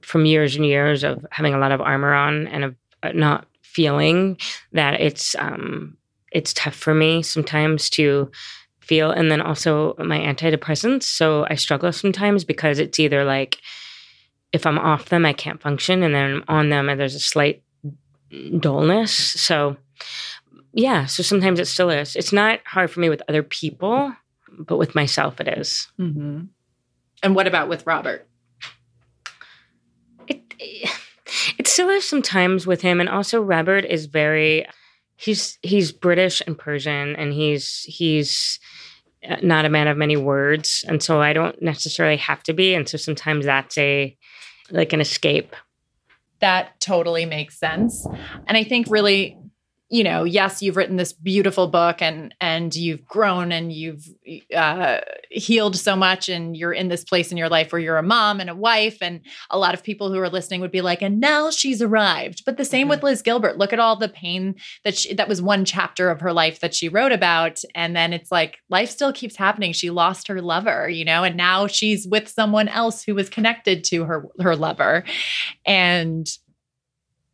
from 0.00 0.24
years 0.24 0.56
and 0.56 0.64
years 0.64 1.04
of 1.04 1.26
having 1.32 1.52
a 1.52 1.58
lot 1.58 1.72
of 1.72 1.80
armor 1.80 2.14
on 2.14 2.46
and 2.46 2.64
of 2.64 2.74
uh, 3.02 3.12
not 3.12 3.46
feeling 3.62 4.38
that 4.72 5.00
it's 5.00 5.34
um, 5.38 5.96
it's 6.32 6.54
tough 6.54 6.74
for 6.74 6.94
me 6.94 7.22
sometimes 7.22 7.90
to 7.90 8.30
feel 8.80 9.10
and 9.10 9.30
then 9.30 9.40
also 9.40 9.94
my 9.98 10.18
antidepressants 10.18 11.02
so 11.02 11.44
i 11.50 11.56
struggle 11.56 11.90
sometimes 11.90 12.44
because 12.44 12.78
it's 12.78 13.00
either 13.00 13.24
like 13.24 13.58
if 14.52 14.66
i'm 14.66 14.78
off 14.78 15.08
them 15.08 15.24
i 15.26 15.32
can't 15.32 15.60
function 15.60 16.02
and 16.02 16.14
then 16.14 16.42
on 16.48 16.68
them 16.68 16.88
and 16.88 16.98
there's 17.00 17.14
a 17.14 17.20
slight 17.20 17.62
dullness 18.58 19.12
so 19.12 19.76
yeah 20.72 21.06
so 21.06 21.22
sometimes 21.22 21.60
it 21.60 21.66
still 21.66 21.90
is 21.90 22.16
it's 22.16 22.32
not 22.32 22.60
hard 22.66 22.90
for 22.90 23.00
me 23.00 23.08
with 23.08 23.22
other 23.28 23.42
people 23.42 24.12
but 24.58 24.78
with 24.78 24.94
myself 24.94 25.40
it 25.40 25.48
is. 25.58 25.88
Mm-hmm. 25.98 26.44
and 27.22 27.34
what 27.34 27.46
about 27.46 27.68
with 27.68 27.86
robert 27.86 28.26
it, 30.28 30.90
it 31.58 31.66
still 31.66 31.88
is 31.90 32.08
sometimes 32.08 32.66
with 32.66 32.80
him, 32.80 33.00
and 33.00 33.08
also 33.08 33.40
Robert 33.40 33.84
is 33.84 34.06
very 34.06 34.66
he's 35.16 35.58
he's 35.62 35.92
British 35.92 36.42
and 36.46 36.58
Persian, 36.58 37.16
and 37.16 37.32
he's 37.32 37.82
he's 37.82 38.58
uh, 39.28 39.36
not 39.42 39.64
a 39.64 39.70
man 39.70 39.88
of 39.88 39.96
many 39.96 40.16
words, 40.16 40.84
and 40.88 41.02
so 41.02 41.20
I 41.20 41.32
don't 41.32 41.60
necessarily 41.62 42.16
have 42.18 42.42
to 42.44 42.52
be, 42.52 42.74
and 42.74 42.88
so 42.88 42.96
sometimes 42.98 43.44
that's 43.44 43.76
a 43.78 44.16
like 44.70 44.92
an 44.92 45.00
escape. 45.00 45.54
That 46.40 46.80
totally 46.80 47.24
makes 47.24 47.58
sense, 47.58 48.06
and 48.46 48.56
I 48.56 48.64
think 48.64 48.88
really 48.90 49.38
you 49.88 50.02
know 50.02 50.24
yes 50.24 50.62
you've 50.62 50.76
written 50.76 50.96
this 50.96 51.12
beautiful 51.12 51.68
book 51.68 52.02
and 52.02 52.34
and 52.40 52.74
you've 52.74 53.04
grown 53.04 53.52
and 53.52 53.72
you've 53.72 54.04
uh, 54.54 54.98
healed 55.30 55.76
so 55.76 55.94
much 55.94 56.28
and 56.28 56.56
you're 56.56 56.72
in 56.72 56.88
this 56.88 57.04
place 57.04 57.30
in 57.30 57.36
your 57.36 57.48
life 57.48 57.70
where 57.70 57.80
you're 57.80 57.96
a 57.96 58.02
mom 58.02 58.40
and 58.40 58.50
a 58.50 58.54
wife 58.54 58.98
and 59.00 59.20
a 59.50 59.58
lot 59.58 59.74
of 59.74 59.84
people 59.84 60.12
who 60.12 60.18
are 60.18 60.28
listening 60.28 60.60
would 60.60 60.72
be 60.72 60.80
like 60.80 61.02
and 61.02 61.20
now 61.20 61.50
she's 61.50 61.80
arrived. 61.80 62.42
But 62.44 62.56
the 62.56 62.64
same 62.64 62.82
mm-hmm. 62.82 62.90
with 62.90 63.02
liz 63.02 63.22
gilbert. 63.22 63.58
Look 63.58 63.72
at 63.72 63.78
all 63.78 63.96
the 63.96 64.08
pain 64.08 64.56
that 64.84 64.96
she, 64.96 65.14
that 65.14 65.28
was 65.28 65.40
one 65.40 65.64
chapter 65.64 66.10
of 66.10 66.20
her 66.20 66.32
life 66.32 66.60
that 66.60 66.74
she 66.74 66.88
wrote 66.88 67.12
about. 67.12 67.62
And 67.74 67.94
then 67.94 68.12
it's 68.12 68.32
like 68.32 68.58
life 68.68 68.90
still 68.90 69.12
keeps 69.12 69.36
happening. 69.36 69.72
She 69.72 69.90
lost 69.90 70.28
her 70.28 70.42
lover 70.42 70.88
you 70.88 71.04
know 71.04 71.22
and 71.22 71.36
now 71.36 71.66
she's 71.66 72.06
with 72.08 72.28
someone 72.28 72.68
else 72.68 73.02
who 73.02 73.14
was 73.14 73.28
connected 73.28 73.84
to 73.84 74.04
her 74.04 74.26
her 74.40 74.56
lover. 74.56 75.04
And 75.64 76.26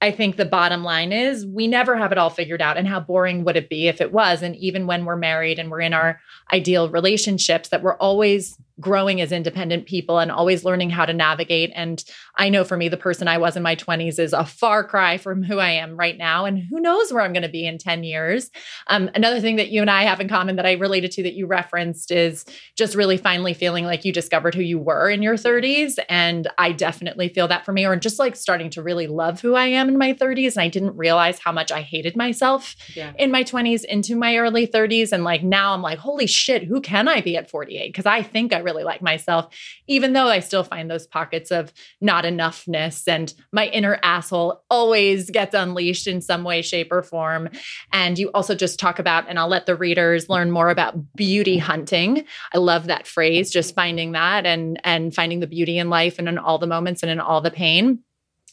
I 0.02 0.10
think 0.10 0.36
the 0.36 0.44
bottom 0.44 0.82
line 0.82 1.12
is 1.12 1.46
we 1.46 1.68
never 1.68 1.96
have 1.96 2.10
it 2.10 2.18
all 2.18 2.28
figured 2.28 2.60
out. 2.60 2.76
And 2.76 2.88
how 2.88 2.98
boring 2.98 3.44
would 3.44 3.56
it 3.56 3.68
be 3.68 3.86
if 3.86 4.00
it 4.00 4.12
was? 4.12 4.42
And 4.42 4.56
even 4.56 4.88
when 4.88 5.04
we're 5.04 5.14
married 5.14 5.60
and 5.60 5.70
we're 5.70 5.80
in 5.80 5.94
our 5.94 6.20
ideal 6.52 6.90
relationships, 6.90 7.68
that 7.68 7.84
we're 7.84 7.96
always 7.96 8.58
growing 8.80 9.20
as 9.20 9.32
independent 9.32 9.86
people 9.86 10.18
and 10.18 10.30
always 10.30 10.64
learning 10.64 10.90
how 10.90 11.04
to 11.04 11.12
navigate. 11.12 11.70
And 11.74 12.02
I 12.36 12.48
know 12.48 12.64
for 12.64 12.76
me, 12.76 12.88
the 12.88 12.96
person 12.96 13.28
I 13.28 13.38
was 13.38 13.56
in 13.56 13.62
my 13.62 13.76
20s 13.76 14.18
is 14.18 14.32
a 14.32 14.44
far 14.44 14.82
cry 14.84 15.18
from 15.18 15.42
who 15.42 15.58
I 15.58 15.70
am 15.70 15.96
right 15.96 16.16
now. 16.16 16.44
And 16.44 16.58
who 16.58 16.80
knows 16.80 17.12
where 17.12 17.22
I'm 17.22 17.32
going 17.32 17.42
to 17.42 17.48
be 17.48 17.66
in 17.66 17.78
10 17.78 18.04
years. 18.04 18.50
Um, 18.86 19.10
another 19.14 19.40
thing 19.40 19.56
that 19.56 19.70
you 19.70 19.80
and 19.80 19.90
I 19.90 20.04
have 20.04 20.20
in 20.20 20.28
common 20.28 20.56
that 20.56 20.66
I 20.66 20.72
related 20.72 21.12
to 21.12 21.22
that 21.24 21.34
you 21.34 21.46
referenced 21.46 22.10
is 22.10 22.44
just 22.76 22.94
really 22.94 23.16
finally 23.16 23.54
feeling 23.54 23.84
like 23.84 24.04
you 24.04 24.12
discovered 24.12 24.54
who 24.54 24.62
you 24.62 24.78
were 24.78 25.10
in 25.10 25.22
your 25.22 25.36
30s. 25.36 25.98
And 26.08 26.48
I 26.58 26.72
definitely 26.72 27.28
feel 27.28 27.48
that 27.48 27.64
for 27.64 27.72
me, 27.72 27.86
or 27.86 27.96
just 27.96 28.18
like 28.18 28.36
starting 28.36 28.70
to 28.70 28.82
really 28.82 29.06
love 29.06 29.40
who 29.40 29.54
I 29.54 29.66
am 29.66 29.88
in 29.88 29.98
my 29.98 30.14
30s. 30.14 30.52
And 30.52 30.62
I 30.62 30.68
didn't 30.68 30.96
realize 30.96 31.38
how 31.38 31.52
much 31.52 31.70
I 31.70 31.82
hated 31.82 32.16
myself 32.16 32.74
yeah. 32.94 33.12
in 33.18 33.30
my 33.30 33.44
20s 33.44 33.84
into 33.84 34.16
my 34.16 34.36
early 34.36 34.66
30s. 34.66 35.12
And 35.12 35.24
like 35.24 35.42
now 35.42 35.74
I'm 35.74 35.82
like, 35.82 35.98
holy 35.98 36.26
shit, 36.26 36.64
who 36.64 36.80
can 36.80 37.08
I 37.08 37.20
be 37.20 37.36
at 37.36 37.50
48? 37.50 37.88
Because 37.88 38.06
I 38.06 38.22
think 38.22 38.52
I 38.52 38.58
really 38.58 38.71
like 38.72 39.02
myself, 39.02 39.54
even 39.86 40.14
though 40.14 40.28
I 40.28 40.40
still 40.40 40.64
find 40.64 40.90
those 40.90 41.06
pockets 41.06 41.50
of 41.50 41.72
not 42.00 42.24
enoughness 42.24 43.06
and 43.06 43.32
my 43.52 43.66
inner 43.66 43.98
asshole 44.02 44.64
always 44.70 45.30
gets 45.30 45.54
unleashed 45.54 46.06
in 46.06 46.20
some 46.20 46.44
way, 46.44 46.62
shape, 46.62 46.90
or 46.90 47.02
form. 47.02 47.50
And 47.92 48.18
you 48.18 48.30
also 48.32 48.54
just 48.54 48.78
talk 48.78 48.98
about, 48.98 49.28
and 49.28 49.38
I'll 49.38 49.48
let 49.48 49.66
the 49.66 49.76
readers 49.76 50.28
learn 50.28 50.50
more 50.50 50.70
about 50.70 51.14
beauty 51.14 51.58
hunting. 51.58 52.24
I 52.52 52.58
love 52.58 52.86
that 52.86 53.06
phrase, 53.06 53.50
just 53.50 53.74
finding 53.74 54.12
that 54.12 54.46
and 54.46 54.80
and 54.84 55.14
finding 55.14 55.40
the 55.40 55.46
beauty 55.46 55.78
in 55.78 55.90
life 55.90 56.18
and 56.18 56.28
in 56.28 56.38
all 56.38 56.58
the 56.58 56.66
moments 56.66 57.02
and 57.02 57.10
in 57.10 57.20
all 57.20 57.40
the 57.40 57.50
pain 57.50 58.02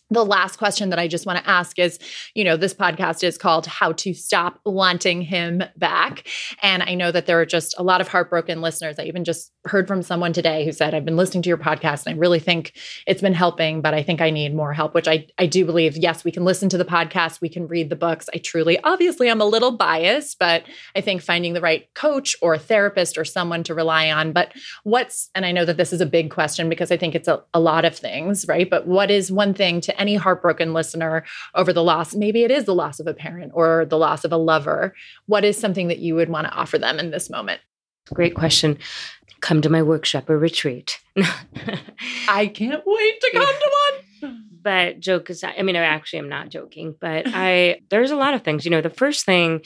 the 0.09 0.25
last 0.25 0.57
question 0.57 0.89
that 0.89 0.99
I 0.99 1.07
just 1.07 1.25
want 1.25 1.39
to 1.39 1.49
ask 1.49 1.77
is 1.79 1.99
you 2.35 2.43
know, 2.43 2.57
this 2.57 2.73
podcast 2.73 3.23
is 3.23 3.37
called 3.37 3.65
How 3.65 3.91
to 3.93 4.13
Stop 4.13 4.59
Wanting 4.65 5.21
Him 5.21 5.63
Back. 5.77 6.27
And 6.61 6.83
I 6.83 6.95
know 6.95 7.11
that 7.11 7.25
there 7.25 7.39
are 7.39 7.45
just 7.45 7.75
a 7.77 7.83
lot 7.83 8.01
of 8.01 8.07
heartbroken 8.07 8.61
listeners. 8.61 8.97
I 8.99 9.03
even 9.03 9.23
just 9.23 9.51
heard 9.65 9.87
from 9.87 10.01
someone 10.01 10.33
today 10.33 10.65
who 10.65 10.71
said, 10.71 10.93
I've 10.93 11.05
been 11.05 11.17
listening 11.17 11.43
to 11.43 11.49
your 11.49 11.57
podcast 11.57 12.05
and 12.05 12.15
I 12.15 12.17
really 12.17 12.39
think 12.39 12.73
it's 13.07 13.21
been 13.21 13.33
helping, 13.33 13.81
but 13.81 13.93
I 13.93 14.03
think 14.03 14.21
I 14.21 14.29
need 14.29 14.55
more 14.55 14.73
help, 14.73 14.93
which 14.93 15.07
I, 15.07 15.27
I 15.37 15.45
do 15.45 15.65
believe. 15.65 15.97
Yes, 15.97 16.23
we 16.23 16.31
can 16.31 16.45
listen 16.45 16.69
to 16.69 16.77
the 16.77 16.85
podcast, 16.85 17.41
we 17.41 17.49
can 17.49 17.67
read 17.67 17.89
the 17.89 17.95
books. 17.95 18.29
I 18.33 18.37
truly, 18.37 18.79
obviously, 18.83 19.29
I'm 19.29 19.41
a 19.41 19.45
little 19.45 19.71
biased, 19.71 20.39
but 20.39 20.63
I 20.95 21.01
think 21.01 21.21
finding 21.21 21.53
the 21.53 21.61
right 21.61 21.87
coach 21.93 22.35
or 22.41 22.57
therapist 22.57 23.17
or 23.17 23.25
someone 23.25 23.63
to 23.63 23.75
rely 23.75 24.09
on. 24.11 24.31
But 24.31 24.53
what's, 24.83 25.29
and 25.35 25.45
I 25.45 25.51
know 25.51 25.65
that 25.65 25.77
this 25.77 25.93
is 25.93 26.01
a 26.01 26.05
big 26.05 26.31
question 26.31 26.69
because 26.69 26.91
I 26.91 26.97
think 26.97 27.15
it's 27.15 27.27
a, 27.27 27.43
a 27.53 27.59
lot 27.59 27.85
of 27.85 27.95
things, 27.95 28.47
right? 28.47 28.69
But 28.69 28.87
what 28.87 29.11
is 29.11 29.31
one 29.31 29.53
thing 29.53 29.81
to 29.81 29.98
any 29.99 30.15
heartbroken 30.15 30.73
listener 30.73 31.23
over 31.53 31.71
the 31.73 31.83
loss, 31.83 32.15
maybe 32.15 32.43
it 32.43 32.51
is 32.51 32.65
the 32.65 32.75
loss 32.75 32.99
of 32.99 33.07
a 33.07 33.13
parent 33.13 33.51
or 33.53 33.85
the 33.85 33.97
loss 33.97 34.23
of 34.25 34.31
a 34.31 34.38
lover, 34.38 34.95
what 35.27 35.45
is 35.45 35.57
something 35.57 35.88
that 35.89 35.99
you 35.99 36.15
would 36.15 36.29
want 36.29 36.47
to 36.47 36.53
offer 36.53 36.77
them 36.77 36.97
in 36.97 37.12
this 37.12 37.29
moment? 37.29 37.62
Great 38.13 38.33
question. 38.33 38.77
Come 39.41 39.62
to 39.62 39.69
my 39.69 39.83
workshop 39.83 40.29
or 40.29 40.38
retreat. 40.38 40.99
I 42.27 42.47
can't 42.47 42.83
wait 42.85 43.21
to 43.21 43.31
come 43.33 43.45
to 43.45 43.71
one. 43.83 44.45
But 44.62 44.99
joke 44.99 45.29
is, 45.29 45.41
I 45.41 45.62
mean, 45.62 45.77
I 45.77 45.85
actually 45.85 46.19
am 46.19 46.27
not 46.27 46.49
joking, 46.49 46.93
but 46.99 47.23
I, 47.27 47.79
there's 47.89 48.12
a 48.12 48.17
lot 48.17 48.33
of 48.33 48.43
things. 48.43 48.65
You 48.65 48.71
know, 48.71 48.81
the 48.81 48.89
first 48.89 49.25
thing 49.25 49.62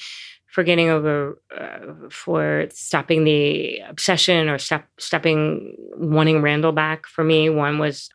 for 0.46 0.64
getting 0.64 0.90
over, 0.90 1.42
uh, 1.58 2.10
for 2.12 2.68
stopping 2.70 3.24
the 3.24 3.80
obsession 3.90 4.50
or 4.50 4.60
stop, 4.60 4.86
stopping 5.00 5.76
wanting 5.98 6.44
Randall 6.44 6.74
back 6.74 7.08
for 7.08 7.24
me, 7.24 7.50
one 7.50 7.80
was 7.80 8.12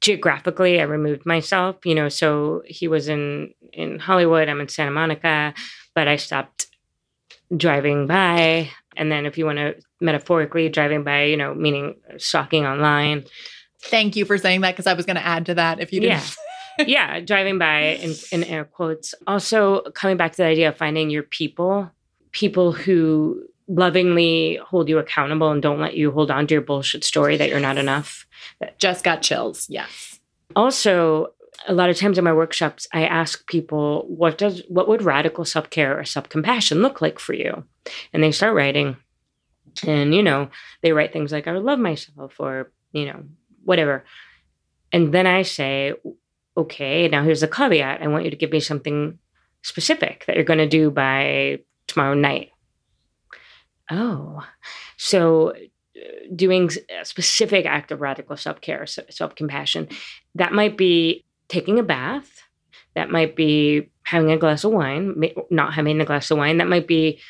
geographically, 0.00 0.80
I 0.80 0.84
removed 0.84 1.24
myself, 1.24 1.76
you 1.84 1.94
know, 1.94 2.08
so 2.08 2.62
he 2.66 2.88
was 2.88 3.08
in, 3.08 3.54
in 3.72 3.98
Hollywood, 3.98 4.48
I'm 4.48 4.60
in 4.60 4.68
Santa 4.68 4.90
Monica, 4.90 5.54
but 5.94 6.08
I 6.08 6.16
stopped 6.16 6.66
driving 7.56 8.06
by. 8.06 8.70
And 8.96 9.10
then 9.10 9.26
if 9.26 9.38
you 9.38 9.46
want 9.46 9.58
to 9.58 9.76
metaphorically 10.00 10.68
driving 10.68 11.02
by, 11.02 11.24
you 11.24 11.36
know, 11.36 11.54
meaning 11.54 11.96
stalking 12.18 12.66
online. 12.66 13.24
Thank 13.82 14.16
you 14.16 14.24
for 14.24 14.38
saying 14.38 14.60
that 14.62 14.72
because 14.72 14.86
I 14.86 14.94
was 14.94 15.06
going 15.06 15.16
to 15.16 15.26
add 15.26 15.46
to 15.46 15.54
that 15.54 15.80
if 15.80 15.92
you 15.92 16.00
didn't. 16.00 16.36
Yeah. 16.78 16.84
yeah, 16.86 17.20
driving 17.20 17.58
by 17.58 17.80
in, 17.80 18.14
in 18.32 18.44
air 18.44 18.64
quotes. 18.64 19.14
Also, 19.26 19.82
coming 19.94 20.16
back 20.16 20.32
to 20.32 20.36
the 20.38 20.46
idea 20.46 20.68
of 20.68 20.76
finding 20.76 21.10
your 21.10 21.22
people, 21.22 21.90
people 22.32 22.72
who 22.72 23.42
lovingly 23.66 24.60
hold 24.64 24.88
you 24.88 24.98
accountable 24.98 25.50
and 25.50 25.62
don't 25.62 25.80
let 25.80 25.96
you 25.96 26.10
hold 26.10 26.30
on 26.30 26.46
to 26.46 26.54
your 26.54 26.62
bullshit 26.62 27.04
story 27.04 27.36
that 27.36 27.48
you're 27.48 27.60
not 27.60 27.78
enough. 27.78 28.26
Just 28.78 29.04
got 29.04 29.22
chills. 29.22 29.68
Yes. 29.70 30.20
Also, 30.54 31.32
a 31.66 31.72
lot 31.72 31.88
of 31.88 31.96
times 31.96 32.18
in 32.18 32.24
my 32.24 32.32
workshops, 32.32 32.86
I 32.92 33.06
ask 33.06 33.46
people, 33.46 34.04
what 34.08 34.36
does 34.36 34.62
what 34.68 34.88
would 34.88 35.02
radical 35.02 35.44
self-care 35.44 35.98
or 35.98 36.04
self-compassion 36.04 36.82
look 36.82 37.00
like 37.00 37.18
for 37.18 37.32
you? 37.32 37.64
And 38.12 38.22
they 38.22 38.32
start 38.32 38.54
writing. 38.54 38.96
And, 39.86 40.14
you 40.14 40.22
know, 40.22 40.50
they 40.82 40.92
write 40.92 41.12
things 41.12 41.32
like, 41.32 41.48
I 41.48 41.52
would 41.52 41.64
love 41.64 41.78
myself 41.78 42.34
or, 42.38 42.70
you 42.92 43.06
know, 43.06 43.24
whatever. 43.64 44.04
And 44.92 45.12
then 45.12 45.26
I 45.26 45.42
say, 45.42 45.94
okay, 46.56 47.08
now 47.08 47.24
here's 47.24 47.42
a 47.42 47.48
caveat. 47.48 48.02
I 48.02 48.06
want 48.08 48.24
you 48.24 48.30
to 48.30 48.36
give 48.36 48.52
me 48.52 48.60
something 48.60 49.18
specific 49.62 50.24
that 50.26 50.36
you're 50.36 50.44
going 50.44 50.58
to 50.58 50.68
do 50.68 50.90
by 50.90 51.60
tomorrow 51.88 52.14
night. 52.14 52.50
Oh, 53.90 54.44
so 54.96 55.50
uh, 55.50 55.54
doing 56.34 56.70
a 57.00 57.04
specific 57.04 57.66
act 57.66 57.90
of 57.92 58.00
radical 58.00 58.36
self 58.36 58.60
care, 58.60 58.86
self 58.86 59.34
compassion, 59.34 59.88
that 60.34 60.52
might 60.52 60.76
be 60.76 61.24
taking 61.48 61.78
a 61.78 61.82
bath. 61.82 62.42
That 62.94 63.10
might 63.10 63.34
be 63.34 63.90
having 64.04 64.30
a 64.30 64.38
glass 64.38 64.64
of 64.64 64.72
wine, 64.72 65.20
not 65.50 65.74
having 65.74 66.00
a 66.00 66.04
glass 66.04 66.30
of 66.30 66.38
wine. 66.38 66.58
That 66.58 66.68
might 66.68 66.86
be 66.86 67.20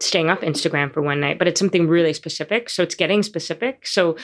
staying 0.00 0.28
off 0.28 0.40
Instagram 0.40 0.92
for 0.92 1.00
one 1.00 1.20
night, 1.20 1.38
but 1.38 1.48
it's 1.48 1.58
something 1.58 1.88
really 1.88 2.12
specific. 2.12 2.68
So 2.68 2.82
it's 2.82 2.94
getting 2.94 3.22
specific. 3.22 3.86
So 3.86 4.16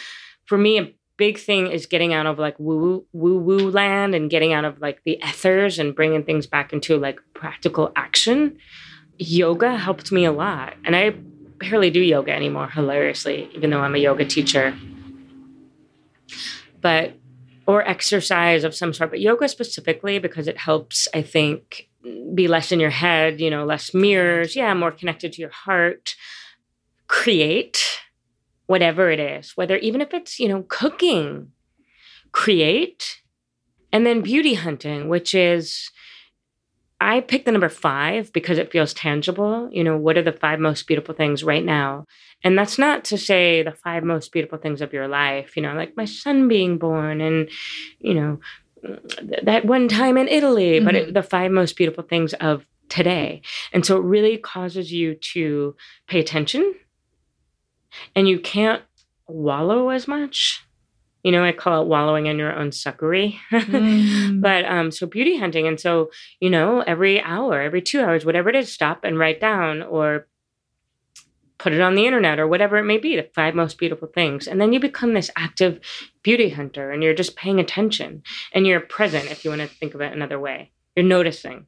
for 0.44 0.58
me, 0.58 0.78
a 0.78 0.92
big 1.16 1.38
thing 1.38 1.68
is 1.68 1.86
getting 1.86 2.12
out 2.12 2.26
of 2.26 2.38
like 2.38 2.58
woo 2.58 3.04
woo 3.12 3.38
woo 3.38 3.70
land 3.70 4.14
and 4.14 4.30
getting 4.30 4.52
out 4.52 4.64
of 4.64 4.80
like 4.80 5.02
the 5.04 5.18
ethers 5.26 5.78
and 5.78 5.94
bringing 5.94 6.22
things 6.22 6.46
back 6.46 6.72
into 6.72 6.96
like 6.96 7.18
practical 7.34 7.92
action. 7.96 8.58
Yoga 9.18 9.76
helped 9.76 10.12
me 10.12 10.24
a 10.24 10.32
lot. 10.32 10.74
And 10.84 10.94
I 10.94 11.14
barely 11.58 11.90
do 11.90 12.00
yoga 12.00 12.32
anymore, 12.32 12.68
hilariously, 12.68 13.48
even 13.54 13.70
though 13.70 13.80
I'm 13.80 13.94
a 13.94 13.98
yoga 13.98 14.24
teacher. 14.24 14.74
But 16.80 17.14
or 17.66 17.86
exercise 17.86 18.64
of 18.64 18.74
some 18.74 18.94
sort, 18.94 19.10
but 19.10 19.20
yoga 19.20 19.46
specifically 19.46 20.18
because 20.18 20.48
it 20.48 20.56
helps, 20.56 21.06
I 21.12 21.20
think, 21.20 21.90
be 22.34 22.48
less 22.48 22.72
in 22.72 22.80
your 22.80 22.90
head, 22.90 23.40
you 23.40 23.50
know, 23.50 23.66
less 23.66 23.92
mirrors, 23.92 24.56
yeah, 24.56 24.72
more 24.72 24.90
connected 24.90 25.34
to 25.34 25.40
your 25.42 25.50
heart. 25.50 26.14
Create 27.08 28.00
whatever 28.66 29.10
it 29.10 29.20
is, 29.20 29.52
whether 29.54 29.76
even 29.76 30.00
if 30.00 30.14
it's, 30.14 30.38
you 30.38 30.48
know, 30.48 30.64
cooking, 30.68 31.52
create. 32.32 33.20
And 33.92 34.06
then 34.06 34.20
beauty 34.22 34.54
hunting, 34.54 35.08
which 35.08 35.34
is 35.34 35.90
I 37.00 37.20
picked 37.20 37.44
the 37.44 37.52
number 37.52 37.68
five 37.68 38.32
because 38.32 38.58
it 38.58 38.72
feels 38.72 38.92
tangible. 38.92 39.68
You 39.70 39.84
know, 39.84 39.96
what 39.96 40.18
are 40.18 40.22
the 40.22 40.32
five 40.32 40.58
most 40.58 40.86
beautiful 40.86 41.14
things 41.14 41.44
right 41.44 41.64
now? 41.64 42.06
And 42.42 42.58
that's 42.58 42.78
not 42.78 43.04
to 43.06 43.18
say 43.18 43.62
the 43.62 43.72
five 43.72 44.02
most 44.02 44.32
beautiful 44.32 44.58
things 44.58 44.80
of 44.80 44.92
your 44.92 45.08
life, 45.08 45.56
you 45.56 45.62
know, 45.62 45.74
like 45.74 45.96
my 45.96 46.04
son 46.04 46.48
being 46.48 46.78
born 46.78 47.20
and, 47.20 47.48
you 47.98 48.14
know, 48.14 48.40
that 49.42 49.64
one 49.64 49.88
time 49.88 50.16
in 50.16 50.28
Italy, 50.28 50.72
mm-hmm. 50.76 50.84
but 50.84 50.94
it, 50.94 51.04
mm-hmm. 51.04 51.12
the 51.14 51.22
five 51.22 51.50
most 51.50 51.76
beautiful 51.76 52.04
things 52.04 52.34
of 52.34 52.64
today. 52.88 53.42
And 53.72 53.84
so 53.84 53.96
it 53.96 54.04
really 54.04 54.36
causes 54.36 54.92
you 54.92 55.14
to 55.32 55.76
pay 56.06 56.20
attention 56.20 56.74
and 58.14 58.28
you 58.28 58.40
can't 58.40 58.82
wallow 59.26 59.90
as 59.90 60.08
much 60.08 60.64
you 61.22 61.32
know, 61.32 61.44
I 61.44 61.52
call 61.52 61.82
it 61.82 61.88
wallowing 61.88 62.26
in 62.26 62.38
your 62.38 62.54
own 62.54 62.70
suckery. 62.70 63.36
mm. 63.52 64.40
But 64.40 64.64
um, 64.64 64.90
so 64.90 65.06
beauty 65.06 65.36
hunting. 65.38 65.66
And 65.66 65.78
so, 65.80 66.10
you 66.40 66.50
know, 66.50 66.80
every 66.80 67.20
hour, 67.20 67.60
every 67.60 67.82
two 67.82 68.00
hours, 68.00 68.24
whatever 68.24 68.48
it 68.48 68.56
is, 68.56 68.72
stop 68.72 69.04
and 69.04 69.18
write 69.18 69.40
down 69.40 69.82
or 69.82 70.26
put 71.58 71.72
it 71.72 71.80
on 71.80 71.96
the 71.96 72.06
internet 72.06 72.38
or 72.38 72.46
whatever 72.46 72.76
it 72.76 72.84
may 72.84 72.98
be, 72.98 73.16
the 73.16 73.28
five 73.34 73.54
most 73.54 73.78
beautiful 73.78 74.08
things. 74.08 74.46
And 74.46 74.60
then 74.60 74.72
you 74.72 74.78
become 74.78 75.12
this 75.12 75.30
active 75.36 75.80
beauty 76.22 76.50
hunter 76.50 76.92
and 76.92 77.02
you're 77.02 77.14
just 77.14 77.36
paying 77.36 77.58
attention 77.58 78.22
and 78.52 78.66
you're 78.66 78.80
present, 78.80 79.30
if 79.30 79.44
you 79.44 79.50
want 79.50 79.62
to 79.62 79.68
think 79.68 79.94
of 79.94 80.00
it 80.00 80.12
another 80.12 80.38
way. 80.38 80.70
You're 80.94 81.04
noticing. 81.04 81.66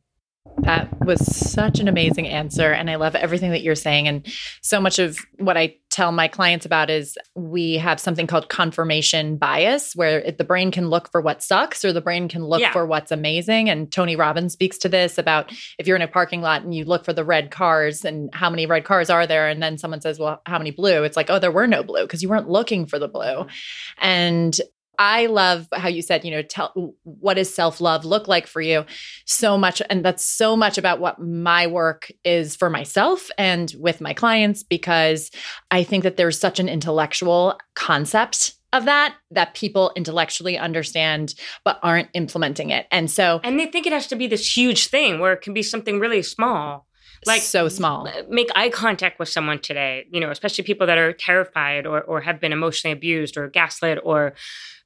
That 0.62 0.88
was 1.05 1.20
such 1.50 1.81
an 1.81 1.88
amazing 1.88 2.26
answer. 2.26 2.72
And 2.72 2.90
I 2.90 2.96
love 2.96 3.14
everything 3.14 3.50
that 3.50 3.62
you're 3.62 3.74
saying. 3.74 4.09
And 4.09 4.26
so 4.62 4.81
much 4.81 4.98
of 4.98 5.18
what 5.38 5.57
I 5.57 5.76
tell 5.90 6.12
my 6.12 6.29
clients 6.29 6.64
about 6.64 6.88
is 6.88 7.18
we 7.35 7.74
have 7.74 8.00
something 8.00 8.26
called 8.26 8.48
confirmation 8.48 9.37
bias, 9.37 9.94
where 9.94 10.31
the 10.31 10.44
brain 10.44 10.70
can 10.70 10.88
look 10.88 11.11
for 11.11 11.20
what 11.20 11.42
sucks 11.42 11.85
or 11.85 11.92
the 11.92 12.00
brain 12.00 12.29
can 12.29 12.44
look 12.44 12.61
yeah. 12.61 12.72
for 12.72 12.87
what's 12.87 13.11
amazing. 13.11 13.68
And 13.68 13.90
Tony 13.90 14.16
Robbins 14.16 14.53
speaks 14.53 14.79
to 14.79 14.88
this 14.88 15.18
about 15.18 15.53
if 15.79 15.87
you're 15.87 15.96
in 15.96 16.03
a 16.03 16.09
parking 16.09 16.40
lot 16.40 16.62
and 16.62 16.74
you 16.74 16.85
look 16.85 17.05
for 17.05 17.12
the 17.12 17.24
red 17.24 17.50
cars 17.50 18.05
and 18.05 18.31
how 18.35 18.48
many 18.48 18.66
red 18.66 18.85
cars 18.85 19.11
are 19.11 19.26
there. 19.26 19.48
And 19.48 19.62
then 19.62 19.79
someone 19.79 20.00
says, 20.00 20.18
Well, 20.18 20.40
how 20.46 20.59
many 20.59 20.70
blue? 20.70 21.05
It's 21.05 21.16
like, 21.16 21.31
Oh, 21.31 21.38
there 21.38 21.53
were 21.53 21.66
no 21.66 21.83
blue 21.83 22.03
because 22.03 22.22
you 22.22 22.29
weren't 22.29 22.48
looking 22.48 22.87
for 22.87 22.98
the 22.98 23.09
blue. 23.09 23.24
Mm-hmm. 23.24 24.05
And 24.05 24.61
I 25.00 25.26
love 25.26 25.66
how 25.72 25.88
you 25.88 26.02
said, 26.02 26.26
you 26.26 26.30
know, 26.30 26.42
tell 26.42 26.94
what 27.04 27.34
does 27.34 27.52
self-love 27.52 28.04
look 28.04 28.28
like 28.28 28.46
for 28.46 28.60
you? 28.60 28.84
So 29.24 29.56
much 29.56 29.80
and 29.88 30.04
that's 30.04 30.22
so 30.24 30.54
much 30.54 30.76
about 30.76 31.00
what 31.00 31.18
my 31.18 31.66
work 31.66 32.12
is 32.22 32.54
for 32.54 32.68
myself 32.68 33.30
and 33.38 33.74
with 33.78 34.02
my 34.02 34.12
clients 34.12 34.62
because 34.62 35.30
I 35.70 35.84
think 35.84 36.04
that 36.04 36.18
there's 36.18 36.38
such 36.38 36.60
an 36.60 36.68
intellectual 36.68 37.58
concept 37.74 38.56
of 38.74 38.84
that 38.84 39.16
that 39.30 39.54
people 39.54 39.90
intellectually 39.96 40.58
understand 40.58 41.34
but 41.64 41.80
aren't 41.82 42.10
implementing 42.12 42.68
it. 42.68 42.86
And 42.92 43.10
so 43.10 43.40
And 43.42 43.58
they 43.58 43.66
think 43.66 43.86
it 43.86 43.94
has 43.94 44.06
to 44.08 44.16
be 44.16 44.26
this 44.26 44.54
huge 44.54 44.88
thing 44.88 45.18
where 45.18 45.32
it 45.32 45.40
can 45.40 45.54
be 45.54 45.62
something 45.62 45.98
really 45.98 46.22
small 46.22 46.86
like 47.26 47.42
so 47.42 47.68
small 47.68 48.08
make 48.30 48.48
eye 48.54 48.70
contact 48.70 49.18
with 49.18 49.28
someone 49.28 49.58
today 49.58 50.06
you 50.10 50.20
know 50.20 50.30
especially 50.30 50.64
people 50.64 50.86
that 50.86 50.96
are 50.96 51.12
terrified 51.12 51.86
or, 51.86 52.00
or 52.00 52.22
have 52.22 52.40
been 52.40 52.50
emotionally 52.50 52.92
abused 52.92 53.36
or 53.36 53.46
gaslit 53.48 53.98
or 54.04 54.32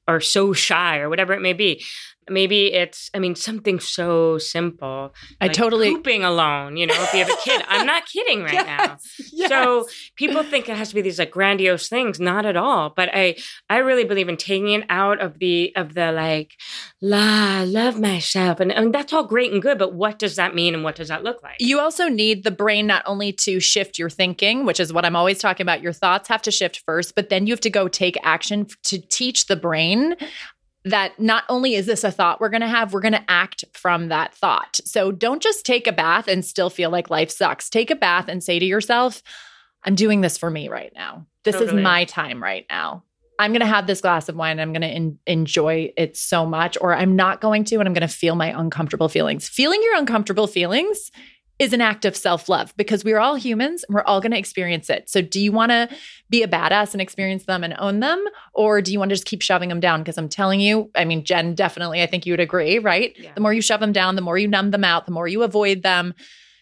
are 0.07 0.19
so 0.19 0.53
shy 0.53 0.99
or 0.99 1.09
whatever 1.09 1.33
it 1.33 1.41
may 1.41 1.53
be. 1.53 1.83
Maybe 2.29 2.73
it's, 2.73 3.09
I 3.13 3.19
mean, 3.19 3.35
something 3.35 3.79
so 3.79 4.37
simple. 4.37 5.13
I 5.39 5.47
totally 5.47 5.93
pooping 5.93 6.23
alone. 6.23 6.77
You 6.77 6.87
know, 6.87 6.95
if 6.95 7.13
you 7.13 7.19
have 7.19 7.29
a 7.29 7.41
kid, 7.43 7.63
I'm 7.67 7.85
not 7.85 8.05
kidding 8.05 8.43
right 8.43 8.53
yes, 8.53 8.65
now. 8.65 8.97
Yes. 9.31 9.49
So 9.49 9.85
people 10.15 10.43
think 10.43 10.69
it 10.69 10.75
has 10.75 10.89
to 10.89 10.95
be 10.95 11.01
these 11.01 11.19
like 11.19 11.31
grandiose 11.31 11.87
things. 11.87 12.19
Not 12.19 12.45
at 12.45 12.57
all. 12.57 12.91
But 12.95 13.09
I, 13.13 13.35
I 13.69 13.77
really 13.77 14.05
believe 14.05 14.29
in 14.29 14.37
taking 14.37 14.69
it 14.69 14.85
out 14.89 15.21
of 15.21 15.39
the 15.39 15.71
of 15.75 15.93
the 15.93 16.11
like, 16.11 16.53
la, 17.01 17.63
love 17.65 17.99
myself, 17.99 18.59
and, 18.59 18.71
and 18.71 18.93
that's 18.93 19.13
all 19.13 19.25
great 19.25 19.51
and 19.51 19.61
good. 19.61 19.77
But 19.77 19.93
what 19.93 20.19
does 20.19 20.35
that 20.35 20.55
mean, 20.55 20.73
and 20.73 20.83
what 20.83 20.95
does 20.95 21.09
that 21.09 21.23
look 21.23 21.43
like? 21.43 21.57
You 21.59 21.79
also 21.79 22.07
need 22.07 22.43
the 22.43 22.51
brain 22.51 22.87
not 22.87 23.03
only 23.05 23.31
to 23.33 23.59
shift 23.59 23.99
your 23.99 24.09
thinking, 24.09 24.65
which 24.65 24.79
is 24.79 24.91
what 24.91 25.05
I'm 25.05 25.15
always 25.15 25.39
talking 25.39 25.63
about. 25.63 25.81
Your 25.81 25.93
thoughts 25.93 26.27
have 26.29 26.41
to 26.43 26.51
shift 26.51 26.83
first, 26.85 27.15
but 27.15 27.29
then 27.29 27.47
you 27.47 27.53
have 27.53 27.61
to 27.61 27.69
go 27.69 27.87
take 27.87 28.17
action 28.23 28.67
to 28.83 28.99
teach 28.99 29.47
the 29.47 29.55
brain 29.55 30.15
that 30.85 31.19
not 31.19 31.43
only 31.49 31.73
is 31.73 31.87
this 31.87 32.03
a 32.03 32.11
thought 32.11 32.39
we're 32.39 32.49
going 32.49 32.61
to 32.61 32.67
have, 32.67 32.93
we're 32.93 33.01
going 33.01 33.13
to 33.13 33.25
act 33.27 33.65
from 33.73 34.09
that 34.09 34.33
thought. 34.35 34.79
So 34.85 35.11
don't 35.11 35.41
just 35.41 35.65
take 35.65 35.87
a 35.87 35.91
bath 35.91 36.27
and 36.27 36.45
still 36.45 36.69
feel 36.69 36.91
like 36.91 37.09
life 37.09 37.31
sucks. 37.31 37.69
Take 37.69 37.89
a 37.89 37.95
bath 37.95 38.27
and 38.27 38.43
say 38.43 38.59
to 38.59 38.65
yourself, 38.65 39.23
I'm 39.83 39.95
doing 39.95 40.21
this 40.21 40.37
for 40.37 40.49
me 40.49 40.69
right 40.69 40.91
now. 40.95 41.25
This 41.43 41.55
totally. 41.55 41.79
is 41.79 41.83
my 41.83 42.05
time 42.05 42.41
right 42.41 42.65
now. 42.69 43.03
I'm 43.37 43.51
going 43.51 43.61
to 43.61 43.67
have 43.67 43.87
this 43.87 43.99
glass 43.99 44.29
of 44.29 44.35
wine. 44.35 44.59
And 44.59 44.61
I'm 44.61 44.81
going 44.81 45.17
to 45.17 45.31
enjoy 45.31 45.91
it 45.97 46.15
so 46.15 46.45
much, 46.45 46.77
or 46.79 46.95
I'm 46.95 47.15
not 47.15 47.41
going 47.41 47.63
to, 47.65 47.79
and 47.79 47.87
I'm 47.87 47.93
going 47.93 48.07
to 48.07 48.07
feel 48.07 48.35
my 48.35 48.57
uncomfortable 48.57 49.09
feelings. 49.09 49.49
Feeling 49.49 49.81
your 49.83 49.95
uncomfortable 49.95 50.47
feelings 50.47 51.11
is 51.57 51.73
an 51.73 51.81
act 51.81 52.05
of 52.05 52.15
self 52.15 52.49
love 52.49 52.73
because 52.77 53.03
we're 53.03 53.19
all 53.19 53.35
humans 53.35 53.83
and 53.87 53.95
we're 53.95 54.03
all 54.03 54.19
going 54.19 54.31
to 54.31 54.37
experience 54.37 54.89
it. 54.89 55.09
So, 55.09 55.21
do 55.21 55.39
you 55.39 55.51
want 55.51 55.71
to 55.71 55.89
be 56.29 56.43
a 56.43 56.47
badass 56.47 56.93
and 56.93 57.01
experience 57.01 57.45
them 57.45 57.63
and 57.63 57.75
own 57.79 57.99
them? 57.99 58.23
Or 58.53 58.81
do 58.81 58.91
you 58.91 58.99
want 58.99 59.09
to 59.09 59.15
just 59.15 59.25
keep 59.25 59.41
shoving 59.41 59.69
them 59.69 59.79
down? 59.79 60.01
Because 60.01 60.17
I'm 60.17 60.29
telling 60.29 60.59
you, 60.59 60.91
I 60.95 61.05
mean, 61.05 61.23
Jen, 61.23 61.55
definitely, 61.55 62.01
I 62.01 62.07
think 62.07 62.25
you 62.25 62.33
would 62.33 62.39
agree, 62.39 62.79
right? 62.79 63.13
Yeah. 63.17 63.33
The 63.33 63.41
more 63.41 63.53
you 63.53 63.61
shove 63.61 63.79
them 63.79 63.93
down, 63.93 64.15
the 64.15 64.21
more 64.21 64.37
you 64.37 64.47
numb 64.47 64.71
them 64.71 64.83
out, 64.83 65.05
the 65.05 65.11
more 65.11 65.27
you 65.27 65.43
avoid 65.43 65.81
them, 65.83 66.13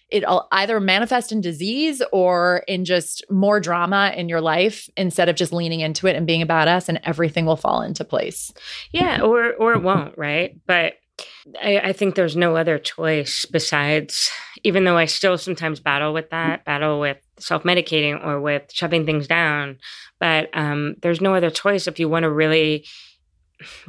it'll 0.09 0.47
either 0.51 0.79
manifest 0.79 1.31
in 1.31 1.41
disease 1.41 2.01
or 2.11 2.63
in 2.67 2.85
just 2.85 3.25
more 3.31 3.59
drama 3.59 4.13
in 4.15 4.29
your 4.29 4.41
life 4.41 4.87
instead 4.95 5.27
of 5.27 5.35
just 5.35 5.51
leaning 5.51 5.79
into 5.79 6.05
it 6.05 6.15
and 6.15 6.27
being 6.27 6.43
a 6.43 6.47
badass 6.47 6.87
and 6.87 6.99
everything 7.03 7.45
will 7.45 7.55
fall 7.55 7.81
into 7.81 8.05
place. 8.05 8.53
Yeah, 8.91 9.21
or 9.21 9.53
or 9.53 9.73
it 9.73 9.81
won't, 9.81 10.15
right? 10.17 10.55
But 10.67 10.93
I, 11.61 11.79
I 11.79 11.93
think 11.93 12.15
there's 12.15 12.35
no 12.35 12.55
other 12.55 12.77
choice 12.77 13.45
besides, 13.45 14.31
even 14.63 14.83
though 14.85 14.97
I 14.97 15.05
still 15.05 15.37
sometimes 15.37 15.79
battle 15.79 16.13
with 16.13 16.29
that, 16.31 16.65
battle 16.65 16.99
with 16.99 17.17
self 17.39 17.63
medicating 17.63 18.25
or 18.25 18.39
with 18.39 18.71
shoving 18.71 19.05
things 19.05 19.27
down. 19.27 19.77
But 20.19 20.49
um, 20.53 20.95
there's 21.01 21.21
no 21.21 21.35
other 21.35 21.49
choice 21.49 21.87
if 21.87 21.99
you 21.99 22.07
want 22.07 22.23
to 22.23 22.31
really 22.31 22.85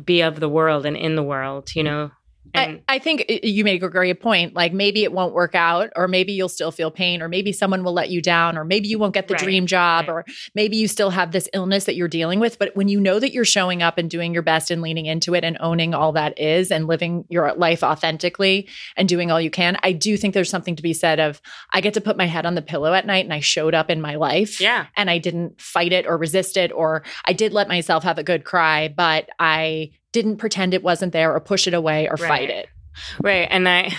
be 0.04 0.22
of 0.22 0.40
the 0.40 0.48
world 0.48 0.86
and 0.86 0.96
in 0.96 1.16
the 1.16 1.22
world, 1.22 1.74
you 1.74 1.82
know, 1.82 2.10
I, 2.54 2.82
I, 2.88 2.98
think 2.98 3.24
uh, 3.28 3.38
you 3.42 3.64
make 3.64 3.82
a 3.82 3.88
great 3.88 4.20
point. 4.20 4.54
Like 4.54 4.72
maybe 4.72 5.02
it 5.02 5.12
won't 5.12 5.34
work 5.34 5.54
out, 5.54 5.90
or 5.96 6.08
maybe 6.08 6.32
you'll 6.32 6.48
still 6.48 6.70
feel 6.70 6.90
pain, 6.90 7.22
or 7.22 7.28
maybe 7.28 7.52
someone 7.52 7.82
will 7.82 7.92
let 7.92 8.10
you 8.10 8.22
down, 8.22 8.56
or 8.56 8.64
maybe 8.64 8.88
you 8.88 8.98
won't 8.98 9.14
get 9.14 9.28
the 9.28 9.34
right, 9.34 9.42
dream 9.42 9.66
job, 9.66 10.08
right. 10.08 10.14
or 10.14 10.24
maybe 10.54 10.76
you 10.76 10.86
still 10.86 11.10
have 11.10 11.32
this 11.32 11.48
illness 11.52 11.84
that 11.84 11.96
you're 11.96 12.08
dealing 12.08 12.40
with. 12.40 12.58
But 12.58 12.74
when 12.76 12.88
you 12.88 13.00
know 13.00 13.18
that 13.18 13.32
you're 13.32 13.44
showing 13.44 13.82
up 13.82 13.98
and 13.98 14.08
doing 14.08 14.32
your 14.32 14.42
best 14.42 14.70
and 14.70 14.82
leaning 14.82 15.06
into 15.06 15.34
it 15.34 15.44
and 15.44 15.56
owning 15.60 15.94
all 15.94 16.12
that 16.12 16.38
is 16.38 16.70
and 16.70 16.86
living 16.86 17.24
your 17.28 17.52
life 17.54 17.82
authentically 17.82 18.68
and 18.96 19.08
doing 19.08 19.30
all 19.30 19.40
you 19.40 19.50
can, 19.50 19.76
I 19.82 19.92
do 19.92 20.16
think 20.16 20.34
there's 20.34 20.50
something 20.50 20.76
to 20.76 20.82
be 20.82 20.92
said 20.92 21.20
of 21.20 21.40
I 21.72 21.80
get 21.80 21.94
to 21.94 22.00
put 22.00 22.16
my 22.16 22.26
head 22.26 22.46
on 22.46 22.54
the 22.54 22.62
pillow 22.62 22.92
at 22.94 23.06
night 23.06 23.24
and 23.24 23.34
I 23.34 23.40
showed 23.40 23.74
up 23.74 23.90
in 23.90 24.00
my 24.00 24.14
life. 24.16 24.60
Yeah. 24.60 24.86
And 24.96 25.10
I 25.10 25.18
didn't 25.18 25.60
fight 25.60 25.92
it 25.92 26.06
or 26.06 26.16
resist 26.16 26.56
it, 26.56 26.72
or 26.72 27.02
I 27.24 27.32
did 27.32 27.52
let 27.52 27.68
myself 27.68 28.04
have 28.04 28.18
a 28.18 28.22
good 28.22 28.44
cry, 28.44 28.88
but 28.88 29.28
I 29.38 29.92
didn't 30.14 30.36
pretend 30.36 30.72
it 30.72 30.82
wasn't 30.82 31.12
there 31.12 31.34
or 31.34 31.40
push 31.40 31.66
it 31.66 31.74
away 31.74 32.08
or 32.08 32.14
right. 32.14 32.28
fight 32.28 32.50
it. 32.50 32.68
Right. 33.20 33.48
And 33.50 33.68
I 33.68 33.92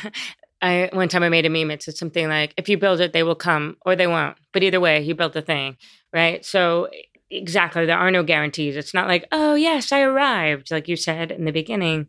I 0.62 0.90
one 0.94 1.10
time 1.10 1.22
I 1.22 1.30
made 1.30 1.46
a 1.46 1.50
meme. 1.50 1.70
It 1.70 1.84
said 1.84 1.98
something 1.98 2.30
like, 2.30 2.54
"If 2.58 2.70
you 2.70 2.78
build 2.78 3.02
it, 3.02 3.12
they 3.12 3.24
will 3.24 3.36
come, 3.36 3.76
or 3.86 3.96
they 3.96 4.08
won't. 4.08 4.38
But 4.54 4.64
either 4.64 4.80
way, 4.80 5.02
you 5.02 5.14
built 5.14 5.34
the 5.34 5.42
thing, 5.42 5.76
right?" 6.14 6.44
So 6.46 6.90
exactly, 7.30 7.86
there 7.86 7.98
are 7.98 8.10
no 8.10 8.24
guarantees. 8.24 8.78
It's 8.78 8.94
not 8.94 9.10
like, 9.10 9.28
"Oh 9.34 9.56
yes, 9.56 9.92
I 9.92 10.02
arrived," 10.02 10.72
like 10.72 10.88
you 10.88 10.96
said 10.96 11.32
in 11.32 11.44
the 11.44 11.52
beginning. 11.52 12.08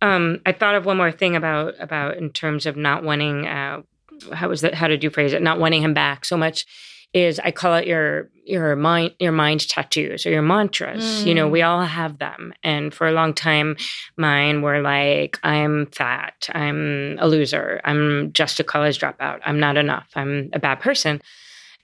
Um, 0.00 0.40
I 0.46 0.52
thought 0.52 0.76
of 0.76 0.86
one 0.86 0.96
more 0.96 1.10
thing 1.10 1.34
about 1.34 1.74
about 1.80 2.16
in 2.16 2.30
terms 2.30 2.66
of 2.66 2.76
not 2.76 3.02
wanting. 3.02 3.48
Uh, 3.48 3.82
how 4.32 4.48
was 4.48 4.60
that? 4.60 4.74
How 4.74 4.86
did 4.86 5.02
you 5.02 5.10
phrase 5.10 5.32
it? 5.32 5.42
Not 5.42 5.58
wanting 5.58 5.82
him 5.82 5.92
back 5.94 6.24
so 6.24 6.36
much 6.36 6.64
is 7.14 7.38
I 7.38 7.50
call 7.50 7.74
it 7.74 7.86
your 7.86 8.30
your 8.44 8.74
mind 8.74 9.14
your 9.18 9.32
mind 9.32 9.68
tattoos 9.68 10.26
or 10.26 10.30
your 10.30 10.42
mantras. 10.42 11.04
Mm. 11.04 11.26
You 11.26 11.34
know, 11.34 11.48
we 11.48 11.60
mm. 11.60 11.68
all 11.68 11.82
have 11.82 12.18
them. 12.18 12.52
And 12.62 12.92
for 12.92 13.06
a 13.06 13.12
long 13.12 13.34
time 13.34 13.76
mine 14.16 14.62
were 14.62 14.80
like 14.80 15.38
I'm 15.42 15.86
fat, 15.86 16.48
I'm 16.52 17.18
a 17.20 17.28
loser, 17.28 17.80
I'm 17.84 18.32
just 18.32 18.60
a 18.60 18.64
college 18.64 18.98
dropout, 18.98 19.40
I'm 19.44 19.60
not 19.60 19.76
enough, 19.76 20.08
I'm 20.14 20.50
a 20.52 20.58
bad 20.58 20.80
person. 20.80 21.20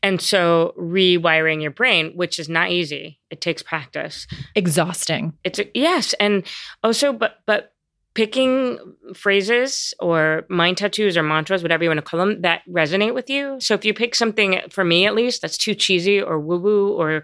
And 0.03 0.21
so 0.21 0.75
rewiring 0.79 1.61
your 1.61 1.73
brain, 1.73 2.13
which 2.15 2.39
is 2.39 2.49
not 2.49 2.71
easy. 2.71 3.19
It 3.31 3.41
takes 3.41 3.63
practice. 3.63 4.29
Exhausting. 4.55 5.33
It's 5.43 5.59
a, 5.59 5.67
yes, 5.75 6.15
and 6.15 6.45
also 6.85 7.13
but 7.13 7.39
but 7.47 7.73
picking 8.19 8.81
phrases 9.15 9.95
or 10.01 10.45
mind 10.49 10.77
tattoos 10.77 11.17
or 11.17 11.23
mantras, 11.23 11.63
whatever 11.63 11.85
you 11.85 11.89
want 11.89 11.99
to 11.99 12.03
call 12.03 12.19
them, 12.19 12.43
that 12.43 12.63
resonate 12.69 13.15
with 13.15 13.31
you. 13.31 13.61
So 13.61 13.75
if 13.75 13.85
you 13.85 13.95
pick 13.95 14.17
something, 14.17 14.61
for 14.71 14.83
me 14.83 15.07
at 15.07 15.15
least, 15.15 15.41
that's 15.41 15.57
too 15.57 15.73
cheesy 15.73 16.21
or 16.21 16.41
woo 16.41 16.59
woo 16.59 16.95
or 16.95 17.23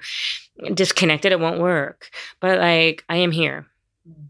disconnected, 0.72 1.32
it 1.32 1.40
won't 1.40 1.61
work. 1.61 2.11
But 2.38 2.61
like, 2.61 3.03
I 3.09 3.16
am 3.16 3.32
here, 3.32 3.66
mm. 4.09 4.26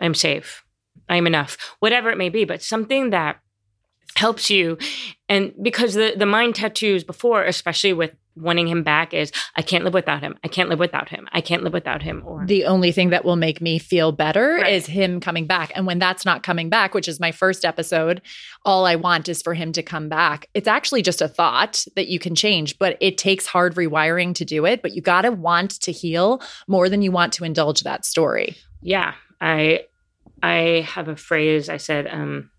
I'm 0.00 0.12
safe, 0.12 0.64
I'm 1.08 1.28
enough, 1.28 1.56
whatever 1.78 2.10
it 2.10 2.18
may 2.18 2.30
be, 2.30 2.44
but 2.44 2.64
something 2.64 3.10
that 3.10 3.38
helps 4.16 4.50
you. 4.50 4.76
And 5.28 5.54
because 5.62 5.94
the, 5.94 6.14
the 6.16 6.26
mind 6.26 6.56
tattoos 6.56 7.04
before, 7.04 7.44
especially 7.44 7.92
with 7.92 8.16
wanting 8.40 8.68
him 8.68 8.82
back 8.82 9.12
is 9.14 9.32
I 9.56 9.62
can't 9.62 9.84
live 9.84 9.94
without 9.94 10.22
him. 10.22 10.38
I 10.44 10.48
can't 10.48 10.68
live 10.68 10.78
without 10.78 11.08
him. 11.08 11.28
I 11.32 11.40
can't 11.40 11.62
live 11.62 11.72
without 11.72 12.02
him. 12.02 12.22
Or 12.24 12.44
the 12.46 12.64
only 12.64 12.92
thing 12.92 13.10
that 13.10 13.24
will 13.24 13.36
make 13.36 13.60
me 13.60 13.78
feel 13.78 14.12
better 14.12 14.54
right. 14.54 14.72
is 14.72 14.86
him 14.86 15.20
coming 15.20 15.46
back. 15.46 15.72
And 15.74 15.86
when 15.86 15.98
that's 15.98 16.24
not 16.24 16.42
coming 16.42 16.68
back, 16.68 16.94
which 16.94 17.08
is 17.08 17.20
my 17.20 17.32
first 17.32 17.64
episode, 17.64 18.22
all 18.64 18.86
I 18.86 18.96
want 18.96 19.28
is 19.28 19.42
for 19.42 19.54
him 19.54 19.72
to 19.72 19.82
come 19.82 20.08
back. 20.08 20.48
It's 20.54 20.68
actually 20.68 21.02
just 21.02 21.22
a 21.22 21.28
thought 21.28 21.84
that 21.96 22.08
you 22.08 22.18
can 22.18 22.34
change, 22.34 22.78
but 22.78 22.96
it 23.00 23.18
takes 23.18 23.46
hard 23.46 23.74
rewiring 23.74 24.34
to 24.36 24.44
do 24.44 24.64
it. 24.64 24.82
But 24.82 24.94
you 24.94 25.02
got 25.02 25.22
to 25.22 25.30
want 25.30 25.72
to 25.82 25.92
heal 25.92 26.42
more 26.66 26.88
than 26.88 27.02
you 27.02 27.10
want 27.10 27.32
to 27.34 27.44
indulge 27.44 27.82
that 27.82 28.04
story. 28.04 28.56
Yeah. 28.80 29.14
I 29.40 29.84
I 30.42 30.86
have 30.88 31.08
a 31.08 31.16
phrase 31.16 31.68
I 31.68 31.76
said 31.78 32.06
um 32.06 32.50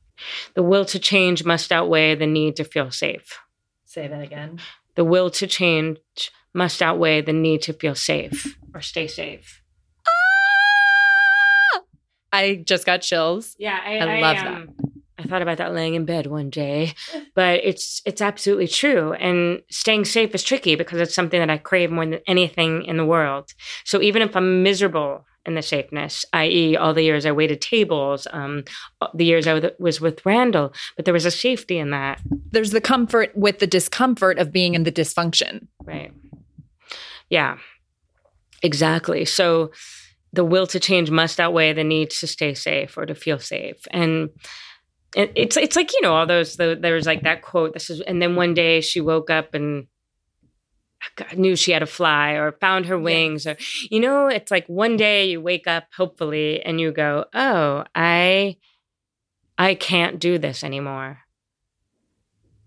the 0.54 0.64
will 0.64 0.86
to 0.86 1.00
change 1.00 1.46
must 1.46 1.72
outweigh 1.72 2.16
the 2.16 2.28
need 2.28 2.58
to 2.58 2.64
feel 2.64 2.92
safe. 2.92 3.40
Say 3.86 4.08
that 4.08 4.22
again 4.22 4.60
the 5.00 5.06
will 5.06 5.30
to 5.30 5.48
change 5.48 5.98
must 6.54 6.82
outweigh 6.82 7.22
the 7.22 7.32
need 7.32 7.62
to 7.62 7.72
feel 7.72 7.96
safe 7.96 8.58
or 8.74 8.82
stay 8.82 9.08
safe. 9.08 9.62
Ah! 10.06 11.82
I 12.34 12.64
just 12.66 12.86
got 12.86 13.02
chills. 13.02 13.56
Yeah, 13.58 13.80
I, 13.82 14.00
I 14.00 14.20
love 14.20 14.36
I, 14.36 14.46
um, 14.46 14.68
that. 14.68 14.90
I 15.20 15.24
thought 15.24 15.42
about 15.42 15.58
that 15.60 15.74
laying 15.74 15.96
in 15.96 16.04
bed 16.04 16.28
one 16.28 16.50
day, 16.50 16.96
but 17.34 17.62
it's 17.64 18.02
it's 18.06 18.20
absolutely 18.22 18.68
true. 18.68 19.14
And 19.14 19.62
staying 19.72 20.04
safe 20.04 20.36
is 20.36 20.44
tricky 20.44 20.76
because 20.76 21.00
it's 21.00 21.16
something 21.16 21.40
that 21.40 21.50
I 21.50 21.60
crave 21.60 21.92
more 21.92 22.06
than 22.06 22.20
anything 22.28 22.84
in 22.84 22.98
the 22.98 23.06
world. 23.06 23.52
So 23.86 24.02
even 24.02 24.22
if 24.22 24.36
I'm 24.36 24.64
miserable 24.64 25.26
in 25.46 25.56
the 25.56 25.62
safeness, 25.62 26.26
i.e., 26.34 26.76
all 26.76 26.94
the 26.94 27.04
years 27.04 27.26
I 27.26 27.32
waited 27.32 27.62
tables, 27.62 28.28
um, 28.32 28.64
the 29.14 29.26
years 29.26 29.48
I 29.48 29.72
was 29.80 30.02
with 30.02 30.26
Randall, 30.26 30.74
but 30.96 31.06
there 31.06 31.14
was 31.14 31.26
a 31.26 31.32
safety 31.32 31.78
in 31.78 31.92
that. 31.92 32.22
There's 32.52 32.72
the 32.72 32.82
comfort 32.82 33.36
with 33.36 33.60
the 33.60 33.68
discomfort 33.68 34.38
of 34.38 34.52
being 34.52 34.76
in 34.76 34.84
the 34.84 34.92
dysfunction. 34.92 35.68
Right. 35.84 36.12
Yeah, 37.30 37.58
exactly. 38.62 39.26
So 39.26 39.72
the 40.34 40.44
will 40.44 40.68
to 40.68 40.80
change 40.80 41.10
must 41.10 41.40
outweigh 41.40 41.74
the 41.74 41.84
need 41.84 42.12
to 42.12 42.28
stay 42.28 42.54
safe 42.54 42.98
or 42.98 43.06
to 43.06 43.16
feel 43.16 43.40
safe. 43.40 43.88
And 43.92 44.30
it's 45.16 45.58
it's 45.58 45.76
like 45.76 45.92
you 45.92 46.02
know 46.02 46.14
all 46.14 46.28
those 46.28 46.56
the, 46.56 46.78
there's 46.80 47.08
like 47.08 47.24
that 47.24 47.42
quote. 47.42 47.74
This 47.74 47.90
is 47.90 48.02
and 48.02 48.22
then 48.22 48.36
one 48.36 48.54
day 48.54 48.82
she 48.82 49.02
woke 49.02 49.30
up 49.30 49.56
and 49.56 49.88
knew 51.36 51.56
she 51.56 51.72
had 51.72 51.84
a 51.84 51.88
fly 51.88 52.32
or 52.32 52.52
found 52.54 52.86
her 52.86 53.00
wings 53.00 53.46
yes. 53.46 53.56
or 53.56 53.94
you 53.94 54.00
know 54.00 54.28
it's 54.28 54.52
like 54.52 54.68
one 54.68 54.98
day 54.98 55.30
you 55.30 55.42
wake 55.42 55.68
up 55.68 55.86
hopefully 55.96 56.62
and 56.62 56.80
you 56.80 56.92
go 56.92 57.26
oh 57.34 57.84
i 57.96 58.56
i 59.58 59.74
can't 59.74 60.20
do 60.20 60.38
this 60.38 60.64
anymore 60.64 61.20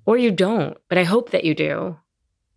or 0.06 0.16
you 0.16 0.30
don't 0.30 0.76
but 0.88 0.98
i 0.98 1.04
hope 1.04 1.30
that 1.30 1.44
you 1.44 1.54
do 1.54 1.96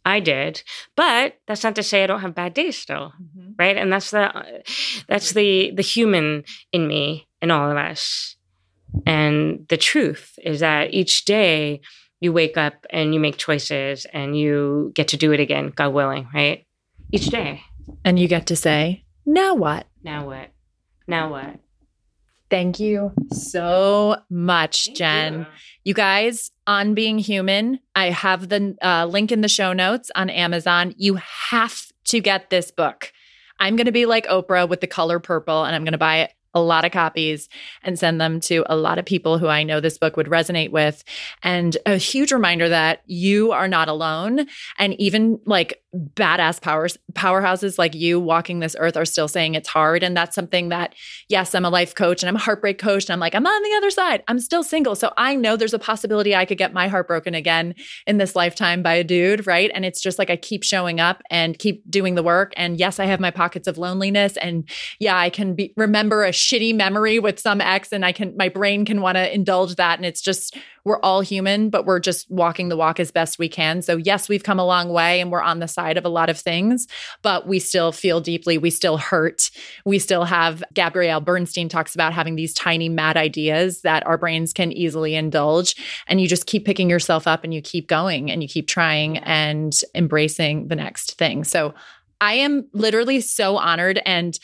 i 0.05 0.19
did 0.19 0.63
but 0.95 1.35
that's 1.47 1.63
not 1.63 1.75
to 1.75 1.83
say 1.83 2.03
i 2.03 2.07
don't 2.07 2.21
have 2.21 2.35
bad 2.35 2.53
days 2.53 2.77
still 2.77 3.13
mm-hmm. 3.21 3.51
right 3.57 3.77
and 3.77 3.91
that's 3.91 4.11
the 4.11 4.63
that's 5.07 5.31
the 5.31 5.71
the 5.71 5.83
human 5.83 6.43
in 6.71 6.87
me 6.87 7.27
in 7.41 7.51
all 7.51 7.69
of 7.69 7.77
us 7.77 8.35
and 9.05 9.65
the 9.67 9.77
truth 9.77 10.37
is 10.43 10.61
that 10.61 10.93
each 10.93 11.25
day 11.25 11.81
you 12.19 12.33
wake 12.33 12.57
up 12.57 12.85
and 12.89 13.13
you 13.13 13.19
make 13.19 13.37
choices 13.37 14.05
and 14.13 14.37
you 14.37 14.91
get 14.95 15.09
to 15.09 15.17
do 15.17 15.31
it 15.31 15.39
again, 15.39 15.71
God 15.75 15.93
willing, 15.93 16.27
right? 16.33 16.65
Each 17.11 17.27
day. 17.27 17.61
And 18.03 18.17
you 18.17 18.27
get 18.27 18.47
to 18.47 18.55
say, 18.55 19.05
now 19.25 19.55
what? 19.55 19.87
Now 20.03 20.25
what? 20.27 20.49
Now 21.07 21.29
what? 21.31 21.59
Thank 22.49 22.79
you 22.79 23.11
so 23.31 24.17
much, 24.29 24.85
Thank 24.85 24.97
Jen. 24.97 25.33
You. 25.33 25.45
you. 25.85 25.93
guys, 25.93 26.51
on 26.67 26.93
being 26.93 27.17
human, 27.17 27.79
I 27.95 28.11
have 28.11 28.49
the 28.49 28.77
uh, 28.81 29.05
link 29.07 29.31
in 29.31 29.41
the 29.41 29.47
show 29.47 29.73
notes 29.73 30.11
on 30.15 30.29
Amazon. 30.29 30.93
You 30.97 31.15
have 31.49 31.91
to 32.05 32.19
get 32.19 32.49
this 32.49 32.69
book. 32.69 33.11
I'm 33.59 33.75
going 33.75 33.85
to 33.85 33.91
be 33.91 34.05
like 34.05 34.27
Oprah 34.27 34.69
with 34.69 34.81
the 34.81 34.87
color 34.87 35.19
purple, 35.19 35.63
and 35.63 35.75
I'm 35.75 35.83
going 35.83 35.93
to 35.93 35.97
buy 35.97 36.17
it 36.17 36.33
a 36.55 36.61
lot 36.61 36.85
of 36.85 36.91
copies 36.91 37.49
and 37.83 37.99
send 37.99 38.19
them 38.19 38.39
to 38.39 38.63
a 38.67 38.75
lot 38.75 38.97
of 38.97 39.05
people 39.05 39.37
who 39.37 39.47
I 39.47 39.63
know 39.63 39.79
this 39.79 39.97
book 39.97 40.17
would 40.17 40.27
resonate 40.27 40.71
with. 40.71 41.03
And 41.43 41.77
a 41.85 41.97
huge 41.97 42.31
reminder 42.31 42.69
that 42.69 43.01
you 43.05 43.51
are 43.51 43.67
not 43.67 43.89
alone. 43.89 44.47
And 44.79 44.99
even 44.99 45.39
like 45.45 45.83
badass 45.95 46.61
powers 46.61 46.97
powerhouses 47.13 47.77
like 47.77 47.95
you 47.95 48.19
walking 48.19 48.59
this 48.59 48.75
earth 48.79 48.97
are 48.97 49.05
still 49.05 49.27
saying 49.27 49.55
it's 49.55 49.69
hard. 49.69 50.03
And 50.03 50.15
that's 50.15 50.35
something 50.35 50.69
that 50.69 50.93
yes 51.29 51.55
i'm 51.55 51.65
a 51.65 51.69
life 51.69 51.95
coach 51.95 52.21
and 52.21 52.29
i'm 52.29 52.35
a 52.35 52.39
heartbreak 52.39 52.77
coach. 52.77 53.05
And 53.05 53.11
i'm 53.11 53.19
like 53.19 53.35
i'm 53.35 53.45
on 53.45 53.63
the 53.63 53.77
other 53.77 53.89
side. 53.89 54.23
I'm 54.27 54.39
still 54.39 54.63
single. 54.63 54.95
So 54.95 55.13
i 55.17 55.35
know 55.35 55.55
there's 55.55 55.73
a 55.73 55.79
possibility 55.79 56.35
i 56.35 56.45
could 56.45 56.57
get 56.57 56.73
my 56.73 56.87
heart 56.87 57.07
broken 57.07 57.33
again 57.33 57.75
in 58.05 58.17
this 58.17 58.35
lifetime 58.35 58.83
by 58.83 58.95
a 58.95 59.03
dude 59.03 59.47
right? 59.47 59.71
And 59.73 59.85
it's 59.85 60.01
just 60.01 60.19
like 60.19 60.29
i 60.29 60.35
keep 60.35 60.63
showing 60.63 60.99
up 60.99 61.21
and 61.29 61.57
keep 61.57 61.89
doing 61.89 62.15
the 62.15 62.23
work. 62.23 62.53
And 62.57 62.77
yes 62.77 62.99
i 62.99 63.05
have 63.05 63.19
my 63.19 63.31
pockets 63.31 63.67
of 63.67 63.77
loneliness. 63.77 64.37
And 64.37 64.67
yeah 64.99 65.17
i 65.17 65.29
can 65.29 65.55
be 65.55 65.73
remember 65.77 66.25
a 66.25 66.31
shitty 66.31 66.75
memory 66.75 67.19
with 67.19 67.39
some 67.39 67.61
ex 67.61 67.91
and 67.93 68.05
i 68.05 68.11
can 68.11 68.35
my 68.35 68.49
brain 68.49 68.85
can 68.85 69.01
want 69.01 69.15
to 69.17 69.33
indulge 69.33 69.75
that. 69.75 69.97
And 69.97 70.05
it's 70.05 70.21
just 70.21 70.57
we're 70.85 70.99
all 70.99 71.21
human, 71.21 71.69
but 71.69 71.85
we're 71.85 71.99
just 71.99 72.29
walking 72.29 72.69
the 72.69 72.77
walk 72.77 72.99
as 72.99 73.11
best 73.11 73.39
we 73.39 73.49
can. 73.49 73.81
So, 73.81 73.97
yes, 73.97 74.29
we've 74.29 74.43
come 74.43 74.59
a 74.59 74.65
long 74.65 74.89
way 74.89 75.19
and 75.19 75.31
we're 75.31 75.41
on 75.41 75.59
the 75.59 75.67
side 75.67 75.97
of 75.97 76.05
a 76.05 76.09
lot 76.09 76.29
of 76.29 76.39
things, 76.39 76.87
but 77.23 77.47
we 77.47 77.59
still 77.59 77.91
feel 77.91 78.21
deeply. 78.21 78.59
We 78.59 78.69
still 78.69 78.97
hurt. 78.97 79.49
We 79.83 79.97
still 79.97 80.25
have, 80.25 80.63
Gabrielle 80.73 81.21
Bernstein 81.21 81.67
talks 81.67 81.95
about 81.95 82.13
having 82.13 82.35
these 82.35 82.53
tiny 82.53 82.87
mad 82.87 83.17
ideas 83.17 83.81
that 83.81 84.05
our 84.05 84.17
brains 84.17 84.53
can 84.53 84.71
easily 84.71 85.15
indulge. 85.15 85.75
And 86.07 86.21
you 86.21 86.27
just 86.27 86.45
keep 86.45 86.65
picking 86.65 86.89
yourself 86.89 87.25
up 87.25 87.43
and 87.43 87.53
you 87.53 87.61
keep 87.61 87.87
going 87.87 88.29
and 88.29 88.43
you 88.43 88.47
keep 88.47 88.67
trying 88.67 89.17
and 89.17 89.73
embracing 89.95 90.67
the 90.67 90.75
next 90.75 91.17
thing. 91.17 91.43
So, 91.43 91.73
I 92.21 92.35
am 92.35 92.67
literally 92.71 93.19
so 93.19 93.57
honored 93.57 94.01
and 94.05 94.39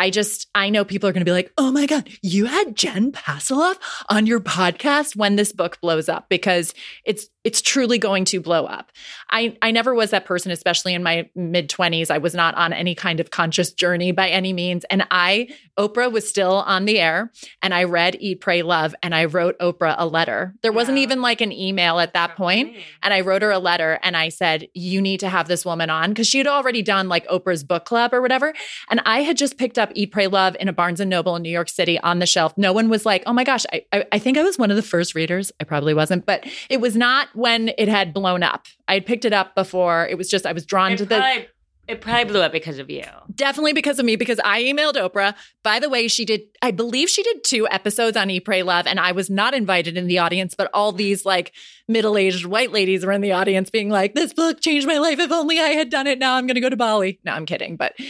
I 0.00 0.08
just, 0.08 0.48
I 0.54 0.70
know 0.70 0.82
people 0.82 1.10
are 1.10 1.12
going 1.12 1.20
to 1.20 1.28
be 1.28 1.32
like, 1.32 1.52
oh 1.58 1.70
my 1.70 1.84
God, 1.84 2.08
you 2.22 2.46
had 2.46 2.74
Jen 2.74 3.12
Pastiloff 3.12 3.76
on 4.08 4.24
your 4.24 4.40
podcast 4.40 5.14
when 5.14 5.36
this 5.36 5.52
book 5.52 5.78
blows 5.82 6.08
up 6.08 6.30
because 6.30 6.72
it's 7.04 7.28
it's 7.42 7.62
truly 7.62 7.98
going 7.98 8.24
to 8.26 8.40
blow 8.40 8.66
up. 8.66 8.92
I, 9.30 9.56
I 9.62 9.70
never 9.70 9.94
was 9.94 10.10
that 10.10 10.26
person, 10.26 10.52
especially 10.52 10.92
in 10.92 11.02
my 11.02 11.30
mid 11.34 11.70
20s. 11.70 12.10
I 12.10 12.18
was 12.18 12.34
not 12.34 12.54
on 12.54 12.72
any 12.72 12.94
kind 12.94 13.18
of 13.18 13.30
conscious 13.30 13.72
journey 13.72 14.12
by 14.12 14.28
any 14.28 14.52
means. 14.52 14.84
And 14.90 15.06
I, 15.10 15.48
Oprah 15.78 16.12
was 16.12 16.28
still 16.28 16.56
on 16.56 16.84
the 16.84 16.98
air, 16.98 17.32
and 17.62 17.72
I 17.72 17.84
read 17.84 18.16
Eat, 18.20 18.42
Pray, 18.42 18.62
Love, 18.62 18.94
and 19.02 19.14
I 19.14 19.24
wrote 19.24 19.58
Oprah 19.58 19.94
a 19.96 20.06
letter. 20.06 20.54
There 20.62 20.72
wasn't 20.72 20.98
even 20.98 21.22
like 21.22 21.40
an 21.40 21.52
email 21.52 21.98
at 21.98 22.12
that 22.12 22.36
point, 22.36 22.76
And 23.02 23.14
I 23.14 23.20
wrote 23.20 23.42
her 23.42 23.50
a 23.50 23.58
letter 23.58 23.98
and 24.02 24.16
I 24.16 24.28
said, 24.28 24.68
You 24.74 25.00
need 25.00 25.20
to 25.20 25.28
have 25.28 25.48
this 25.48 25.64
woman 25.64 25.88
on 25.88 26.10
because 26.10 26.26
she 26.26 26.38
had 26.38 26.46
already 26.46 26.82
done 26.82 27.08
like 27.08 27.26
Oprah's 27.28 27.64
book 27.64 27.86
club 27.86 28.12
or 28.12 28.20
whatever. 28.20 28.52
And 28.90 29.00
I 29.06 29.22
had 29.22 29.38
just 29.38 29.56
picked 29.56 29.78
up 29.78 29.89
Eat, 29.94 30.12
Pray, 30.12 30.26
Love 30.26 30.56
in 30.60 30.68
a 30.68 30.72
Barnes 30.72 31.00
and 31.00 31.10
Noble 31.10 31.36
in 31.36 31.42
New 31.42 31.50
York 31.50 31.68
City 31.68 31.98
on 32.00 32.18
the 32.18 32.26
shelf. 32.26 32.56
No 32.56 32.72
one 32.72 32.88
was 32.88 33.06
like, 33.06 33.22
Oh 33.26 33.32
my 33.32 33.44
gosh, 33.44 33.64
I, 33.72 33.84
I, 33.92 34.04
I 34.12 34.18
think 34.18 34.38
I 34.38 34.42
was 34.42 34.58
one 34.58 34.70
of 34.70 34.76
the 34.76 34.82
first 34.82 35.14
readers. 35.14 35.52
I 35.60 35.64
probably 35.64 35.94
wasn't, 35.94 36.26
but 36.26 36.44
it 36.68 36.80
was 36.80 36.96
not 36.96 37.28
when 37.34 37.70
it 37.78 37.88
had 37.88 38.12
blown 38.14 38.42
up. 38.42 38.66
I 38.88 38.94
had 38.94 39.06
picked 39.06 39.24
it 39.24 39.32
up 39.32 39.54
before. 39.54 40.06
It 40.08 40.18
was 40.18 40.28
just 40.28 40.46
I 40.46 40.52
was 40.52 40.64
drawn 40.64 40.92
it 40.92 40.98
to 40.98 41.04
the 41.04 41.46
it 41.90 42.00
probably 42.00 42.24
blew 42.24 42.40
up 42.40 42.52
because 42.52 42.78
of 42.78 42.88
you. 42.88 43.04
Definitely 43.34 43.72
because 43.72 43.98
of 43.98 44.04
me, 44.04 44.14
because 44.14 44.38
I 44.44 44.62
emailed 44.62 44.94
Oprah. 44.94 45.34
By 45.64 45.80
the 45.80 45.88
way, 45.88 46.06
she 46.06 46.24
did, 46.24 46.42
I 46.62 46.70
believe 46.70 47.08
she 47.08 47.22
did 47.22 47.42
two 47.42 47.66
episodes 47.68 48.16
on 48.16 48.30
Eat, 48.30 48.44
Pray, 48.44 48.62
Love, 48.62 48.86
and 48.86 49.00
I 49.00 49.10
was 49.12 49.28
not 49.28 49.54
invited 49.54 49.96
in 49.96 50.06
the 50.06 50.18
audience, 50.18 50.54
but 50.54 50.70
all 50.72 50.92
these 50.92 51.26
like 51.26 51.52
middle 51.88 52.16
aged 52.16 52.46
white 52.46 52.70
ladies 52.70 53.04
were 53.04 53.10
in 53.10 53.20
the 53.20 53.32
audience 53.32 53.70
being 53.70 53.90
like, 53.90 54.14
this 54.14 54.32
book 54.32 54.60
changed 54.60 54.86
my 54.86 54.98
life. 54.98 55.18
If 55.18 55.32
only 55.32 55.58
I 55.58 55.70
had 55.70 55.90
done 55.90 56.06
it. 56.06 56.20
Now 56.20 56.36
I'm 56.36 56.46
going 56.46 56.54
to 56.54 56.60
go 56.60 56.68
to 56.68 56.76
Bali. 56.76 57.18
No, 57.24 57.32
I'm 57.32 57.44
kidding, 57.44 57.76
but, 57.76 57.92
no, 57.98 58.08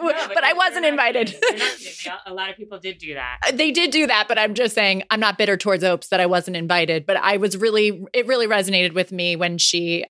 but, 0.00 0.30
but 0.32 0.44
I 0.44 0.52
wasn't 0.52 0.86
invited. 0.86 1.34
a 2.26 2.32
lot 2.32 2.50
of 2.50 2.56
people 2.56 2.78
did 2.78 2.98
do 2.98 3.14
that. 3.14 3.38
Uh, 3.46 3.52
they 3.52 3.72
did 3.72 3.90
do 3.90 4.06
that, 4.06 4.28
but 4.28 4.38
I'm 4.38 4.54
just 4.54 4.74
saying 4.74 5.02
I'm 5.10 5.20
not 5.20 5.36
bitter 5.36 5.56
towards 5.56 5.82
Opes 5.82 6.08
that 6.08 6.20
I 6.20 6.26
wasn't 6.26 6.56
invited, 6.56 7.06
but 7.06 7.16
I 7.16 7.38
was 7.38 7.56
really, 7.56 8.04
it 8.12 8.28
really 8.28 8.46
resonated 8.46 8.94
with 8.94 9.10
me 9.10 9.34
when 9.34 9.58
she 9.58 10.04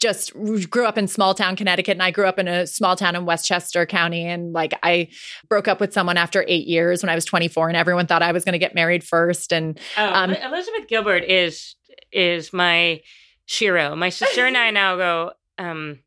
just 0.00 0.32
grew 0.70 0.86
up 0.86 0.96
in 0.96 1.06
small 1.06 1.34
town 1.34 1.54
Connecticut 1.54 1.92
and 1.92 2.02
I 2.02 2.10
grew 2.10 2.26
up 2.26 2.38
in 2.38 2.48
a 2.48 2.66
small 2.66 2.96
town 2.96 3.14
in 3.14 3.26
Westchester 3.26 3.84
County 3.84 4.24
and 4.24 4.52
like 4.52 4.72
I 4.82 5.08
broke 5.48 5.68
up 5.68 5.78
with 5.78 5.92
someone 5.92 6.16
after 6.16 6.44
8 6.48 6.66
years 6.66 7.02
when 7.02 7.10
I 7.10 7.14
was 7.14 7.26
24 7.26 7.68
and 7.68 7.76
everyone 7.76 8.06
thought 8.06 8.22
I 8.22 8.32
was 8.32 8.44
going 8.44 8.54
to 8.54 8.58
get 8.58 8.74
married 8.74 9.04
first 9.04 9.52
and 9.52 9.78
oh, 9.98 10.06
um, 10.06 10.32
Elizabeth 10.32 10.88
Gilbert 10.88 11.24
is 11.24 11.76
is 12.12 12.52
my 12.52 13.02
shero. 13.46 13.96
My 13.96 14.08
sister 14.08 14.46
and 14.46 14.56
I 14.56 14.70
now 14.70 14.96
go 14.96 15.32
um 15.58 15.98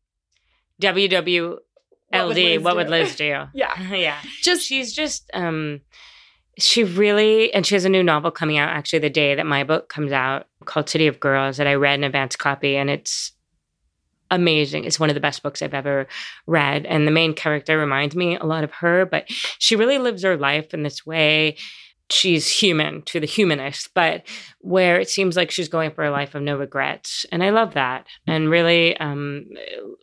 WWLD 0.81 1.59
what 2.09 2.27
would, 2.27 2.63
what 2.63 2.75
would 2.75 2.89
Liz 2.89 3.15
do? 3.15 3.25
yeah. 3.53 3.93
yeah. 3.93 4.17
Just 4.41 4.65
she's 4.65 4.91
just 4.91 5.29
um 5.35 5.81
she 6.57 6.83
really 6.83 7.53
and 7.53 7.65
she 7.65 7.75
has 7.75 7.85
a 7.85 7.89
new 7.89 8.03
novel 8.03 8.31
coming 8.31 8.57
out 8.57 8.69
actually 8.69 8.99
the 8.99 9.09
day 9.09 9.35
that 9.35 9.45
my 9.45 9.63
book 9.63 9.89
comes 9.89 10.11
out 10.11 10.47
called 10.65 10.89
City 10.89 11.05
of 11.05 11.19
Girls 11.19 11.57
that 11.57 11.67
I 11.67 11.75
read 11.75 11.99
an 11.99 12.03
advance 12.03 12.35
copy 12.35 12.75
and 12.75 12.89
it's 12.89 13.33
amazing. 14.33 14.85
It's 14.85 14.99
one 14.99 15.09
of 15.09 15.13
the 15.13 15.19
best 15.19 15.43
books 15.43 15.61
I've 15.61 15.73
ever 15.73 16.07
read. 16.47 16.85
And 16.85 17.07
the 17.07 17.11
main 17.11 17.33
character 17.33 17.77
reminds 17.77 18.15
me 18.15 18.37
a 18.37 18.45
lot 18.45 18.63
of 18.63 18.71
her, 18.71 19.05
but 19.05 19.25
she 19.59 19.75
really 19.75 19.97
lives 19.97 20.23
her 20.23 20.37
life 20.37 20.73
in 20.73 20.83
this 20.83 21.05
way. 21.05 21.57
She's 22.09 22.47
human 22.47 23.01
to 23.03 23.19
the 23.19 23.25
humanist, 23.25 23.89
but 23.93 24.23
where 24.59 24.99
it 24.99 25.09
seems 25.09 25.35
like 25.35 25.51
she's 25.51 25.69
going 25.69 25.91
for 25.91 26.03
a 26.03 26.11
life 26.11 26.35
of 26.35 26.41
no 26.41 26.57
regrets. 26.57 27.25
And 27.31 27.43
I 27.43 27.49
love 27.49 27.73
that 27.75 28.05
and 28.27 28.49
really 28.49 28.97
um, 28.97 29.45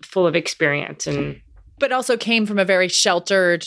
full 0.03 0.26
of 0.26 0.35
experience 0.35 1.07
and 1.07 1.41
but 1.78 1.93
also 1.93 2.16
came 2.16 2.45
from 2.47 2.59
a 2.59 2.64
very 2.64 2.89
sheltered 2.89 3.66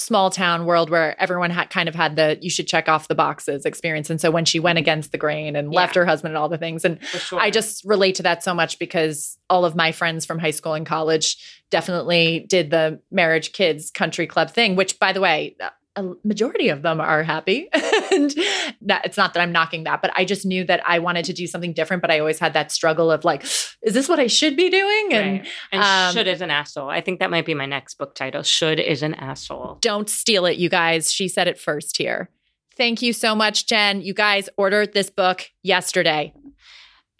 small 0.00 0.30
town 0.30 0.66
world 0.66 0.90
where 0.90 1.20
everyone 1.20 1.50
had 1.50 1.70
kind 1.70 1.88
of 1.88 1.94
had 1.94 2.16
the 2.16 2.38
you 2.40 2.50
should 2.50 2.66
check 2.66 2.88
off 2.88 3.08
the 3.08 3.14
boxes 3.14 3.64
experience. 3.64 4.10
And 4.10 4.20
so 4.20 4.30
when 4.30 4.44
she 4.44 4.58
went 4.58 4.76
mm-hmm. 4.76 4.84
against 4.84 5.12
the 5.12 5.18
grain 5.18 5.56
and 5.56 5.72
yeah. 5.72 5.80
left 5.80 5.94
her 5.94 6.06
husband 6.06 6.32
and 6.32 6.38
all 6.38 6.48
the 6.48 6.58
things, 6.58 6.84
and 6.84 7.02
sure. 7.04 7.40
I 7.40 7.50
just 7.50 7.84
relate 7.84 8.16
to 8.16 8.22
that 8.24 8.42
so 8.42 8.54
much 8.54 8.78
because 8.78 9.38
all 9.48 9.64
of 9.64 9.76
my 9.76 9.92
friends 9.92 10.24
from 10.24 10.38
high 10.38 10.50
school 10.50 10.74
and 10.74 10.86
college 10.86 11.36
definitely 11.70 12.46
did 12.48 12.70
the 12.70 13.00
marriage 13.10 13.52
kids 13.52 13.90
country 13.90 14.26
club 14.26 14.50
thing, 14.50 14.76
which 14.76 14.98
by 14.98 15.12
the 15.12 15.20
way, 15.20 15.56
a 15.96 16.04
majority 16.24 16.68
of 16.68 16.82
them 16.82 17.00
are 17.00 17.22
happy. 17.22 17.68
and 18.12 18.34
that 18.82 19.04
it's 19.04 19.16
not 19.16 19.34
that 19.34 19.40
I'm 19.40 19.52
knocking 19.52 19.84
that, 19.84 20.02
but 20.02 20.10
I 20.14 20.24
just 20.24 20.46
knew 20.46 20.64
that 20.64 20.80
I 20.86 20.98
wanted 20.98 21.24
to 21.26 21.32
do 21.32 21.46
something 21.46 21.72
different. 21.72 22.00
But 22.00 22.10
I 22.10 22.18
always 22.18 22.38
had 22.38 22.52
that 22.54 22.70
struggle 22.70 23.10
of 23.10 23.24
like, 23.24 23.42
is 23.82 23.94
this 23.94 24.08
what 24.08 24.20
I 24.20 24.26
should 24.26 24.56
be 24.56 24.70
doing? 24.70 25.08
And, 25.12 25.40
right. 25.40 25.48
and 25.72 25.82
um, 25.82 26.14
should 26.14 26.28
is 26.28 26.40
an 26.40 26.50
asshole. 26.50 26.88
I 26.88 27.00
think 27.00 27.20
that 27.20 27.30
might 27.30 27.46
be 27.46 27.54
my 27.54 27.66
next 27.66 27.94
book 27.94 28.14
title. 28.14 28.42
Should 28.42 28.80
is 28.80 29.02
an 29.02 29.14
asshole. 29.14 29.78
Don't 29.80 30.08
steal 30.08 30.46
it, 30.46 30.56
you 30.58 30.68
guys. 30.68 31.12
She 31.12 31.28
said 31.28 31.48
it 31.48 31.58
first 31.58 31.96
here. 31.96 32.30
Thank 32.76 33.02
you 33.02 33.12
so 33.12 33.34
much, 33.34 33.66
Jen. 33.66 34.00
You 34.00 34.14
guys 34.14 34.48
ordered 34.56 34.94
this 34.94 35.10
book 35.10 35.50
yesterday 35.62 36.32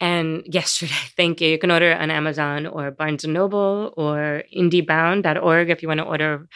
and 0.01 0.43
yesterday. 0.53 0.91
Thank 1.15 1.39
you. 1.39 1.47
You 1.47 1.57
can 1.57 1.71
order 1.71 1.95
on 1.95 2.11
Amazon 2.11 2.67
or 2.67 2.91
Barnes 2.91 3.23
& 3.25 3.27
Noble 3.27 3.93
or 3.95 4.43
indiebound.org 4.53 5.69
if 5.69 5.81
you 5.81 5.87
want 5.87 5.99
to 5.99 6.05
order 6.05 6.49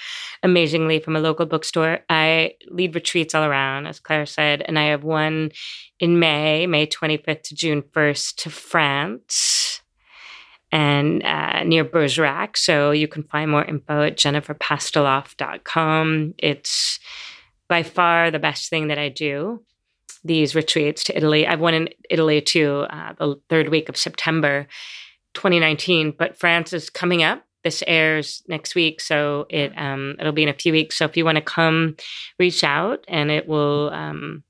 amazingly 0.43 0.99
from 0.99 1.15
a 1.15 1.21
local 1.21 1.45
bookstore. 1.45 1.99
I 2.09 2.55
lead 2.69 2.95
retreats 2.95 3.33
all 3.33 3.45
around, 3.45 3.87
as 3.87 4.01
Claire 4.01 4.25
said, 4.25 4.61
and 4.63 4.77
I 4.77 4.87
have 4.87 5.05
one 5.05 5.51
in 5.99 6.19
May, 6.19 6.67
May 6.67 6.85
25th 6.87 7.43
to 7.43 7.55
June 7.55 7.81
1st 7.81 8.35
to 8.37 8.49
France 8.49 9.81
and 10.71 11.23
uh, 11.23 11.63
near 11.63 11.85
Bergerac. 11.85 12.57
So 12.57 12.91
you 12.91 13.07
can 13.07 13.23
find 13.23 13.49
more 13.49 13.63
info 13.63 14.01
at 14.01 14.17
jenniferpastiloff.com. 14.17 16.33
It's 16.37 16.99
by 17.67 17.81
far 17.83 18.31
the 18.31 18.39
best 18.39 18.69
thing 18.69 18.87
that 18.89 18.97
I 18.97 19.09
do 19.09 19.63
these 20.25 20.55
retreats 20.55 21.03
to 21.05 21.15
Italy. 21.15 21.47
I've 21.47 21.59
went 21.59 21.75
in 21.75 21.89
Italy 22.09 22.41
too, 22.41 22.85
uh, 22.89 23.13
the 23.13 23.39
third 23.49 23.69
week 23.69 23.87
of 23.87 23.95
September 23.95 24.67
2019, 25.35 26.15
but 26.17 26.37
France 26.37 26.73
is 26.73 26.89
coming 26.89 27.23
up. 27.23 27.43
This 27.63 27.83
airs 27.87 28.43
next 28.47 28.75
week, 28.75 29.01
so 29.01 29.47
it 29.49 29.73
um, 29.75 30.15
it'll 30.19 30.33
be 30.33 30.43
in 30.43 30.49
a 30.49 30.53
few 30.53 30.71
weeks. 30.71 30.97
So 30.97 31.05
if 31.05 31.17
you 31.17 31.25
want 31.25 31.37
to 31.37 31.41
come, 31.41 31.95
reach 32.37 32.63
out, 32.63 33.03
and 33.07 33.31
it 33.31 33.47
will. 33.47 33.89
Um, 33.89 34.43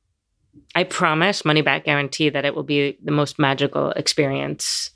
I 0.74 0.84
promise, 0.84 1.46
money 1.46 1.62
back 1.62 1.86
guarantee 1.86 2.30
that 2.30 2.44
it 2.44 2.56
will 2.56 2.64
be 2.64 2.98
the 3.02 3.14
most 3.14 3.40
magical 3.40 3.92
experience 3.92 4.92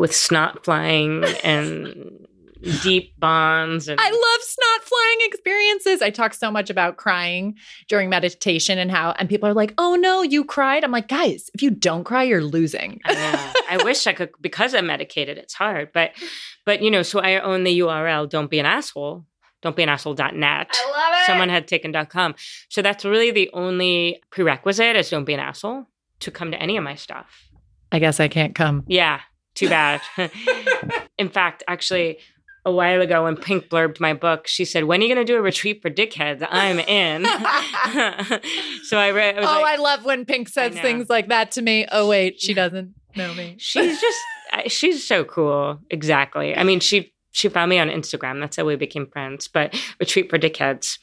with 0.00 0.14
snot 0.14 0.64
flying 0.64 1.24
and 1.44 2.26
deep 2.82 3.18
bonds. 3.18 3.88
And- 3.88 4.00
I 4.00 4.10
love 4.10 4.42
snot 4.42 4.82
flying 4.82 5.18
experiences. 5.22 6.02
I 6.02 6.10
talk 6.10 6.34
so 6.34 6.50
much 6.50 6.70
about 6.70 6.96
crying 6.96 7.56
during 7.88 8.08
meditation 8.08 8.78
and 8.78 8.90
how, 8.90 9.12
and 9.12 9.28
people 9.28 9.48
are 9.48 9.54
like, 9.54 9.74
oh 9.78 9.94
no, 9.94 10.22
you 10.22 10.44
cried. 10.44 10.84
I'm 10.84 10.90
like, 10.90 11.08
guys, 11.08 11.50
if 11.54 11.62
you 11.62 11.70
don't 11.70 12.04
cry, 12.04 12.24
you're 12.24 12.44
losing. 12.44 13.00
I, 13.04 13.54
I 13.70 13.76
wish 13.84 14.06
I 14.06 14.12
could, 14.12 14.30
because 14.40 14.74
I'm 14.74 14.86
medicated, 14.86 15.38
it's 15.38 15.54
hard. 15.54 15.92
But, 15.92 16.12
but 16.64 16.82
you 16.82 16.90
know, 16.90 17.02
so 17.02 17.20
I 17.20 17.40
own 17.40 17.64
the 17.64 17.78
URL, 17.80 18.28
don't 18.28 18.50
be 18.50 18.58
an 18.58 18.66
asshole 18.66 19.24
don't 19.60 19.74
be 19.74 19.82
an 19.82 19.88
asshole.net. 19.88 20.36
I 20.72 20.90
love 20.90 21.20
it. 21.20 21.26
Someone 21.26 21.48
had 21.48 21.66
taken.com. 21.66 22.36
So 22.68 22.80
that's 22.82 23.04
really 23.04 23.30
the 23.30 23.50
only 23.52 24.22
prerequisite 24.30 24.96
is 24.96 25.10
don't 25.10 25.24
be 25.24 25.34
an 25.34 25.40
asshole 25.40 25.86
to 26.20 26.30
come 26.30 26.52
to 26.52 26.62
any 26.62 26.76
of 26.76 26.84
my 26.84 26.94
stuff. 26.94 27.48
I 27.90 27.98
guess 27.98 28.20
I 28.20 28.28
can't 28.28 28.54
come. 28.54 28.84
Yeah, 28.86 29.20
too 29.54 29.68
bad. 29.68 30.00
In 31.18 31.28
fact, 31.28 31.64
actually, 31.66 32.18
a 32.68 32.72
while 32.72 33.00
ago 33.00 33.24
when 33.24 33.36
Pink 33.36 33.68
blurbed 33.68 34.00
my 34.00 34.14
book, 34.14 34.46
she 34.46 34.64
said, 34.64 34.84
"When 34.84 35.00
are 35.00 35.04
you 35.04 35.14
going 35.14 35.26
to 35.26 35.32
do 35.32 35.38
a 35.38 35.42
retreat 35.42 35.82
for 35.82 35.90
dickheads?" 35.90 36.46
I'm 36.48 36.78
in. 36.78 37.24
so 38.84 38.98
I 38.98 39.10
read. 39.10 39.38
I 39.38 39.40
oh, 39.40 39.60
like, 39.62 39.78
I 39.78 39.82
love 39.82 40.04
when 40.04 40.24
Pink 40.24 40.48
says 40.48 40.78
things 40.78 41.08
like 41.08 41.28
that 41.28 41.50
to 41.52 41.62
me. 41.62 41.86
Oh 41.90 42.08
wait, 42.08 42.40
she 42.40 42.54
doesn't 42.54 42.94
know 43.16 43.34
me. 43.34 43.56
She's 43.58 44.00
just 44.00 44.18
she's 44.66 45.06
so 45.06 45.24
cool. 45.24 45.78
Exactly. 45.90 46.56
I 46.56 46.64
mean, 46.64 46.80
she 46.80 47.12
she 47.32 47.48
found 47.48 47.70
me 47.70 47.78
on 47.78 47.88
Instagram. 47.88 48.40
That's 48.40 48.56
how 48.56 48.64
we 48.64 48.76
became 48.76 49.06
friends. 49.06 49.48
But 49.48 49.78
retreat 50.00 50.30
for 50.30 50.38
dickheads. 50.38 50.98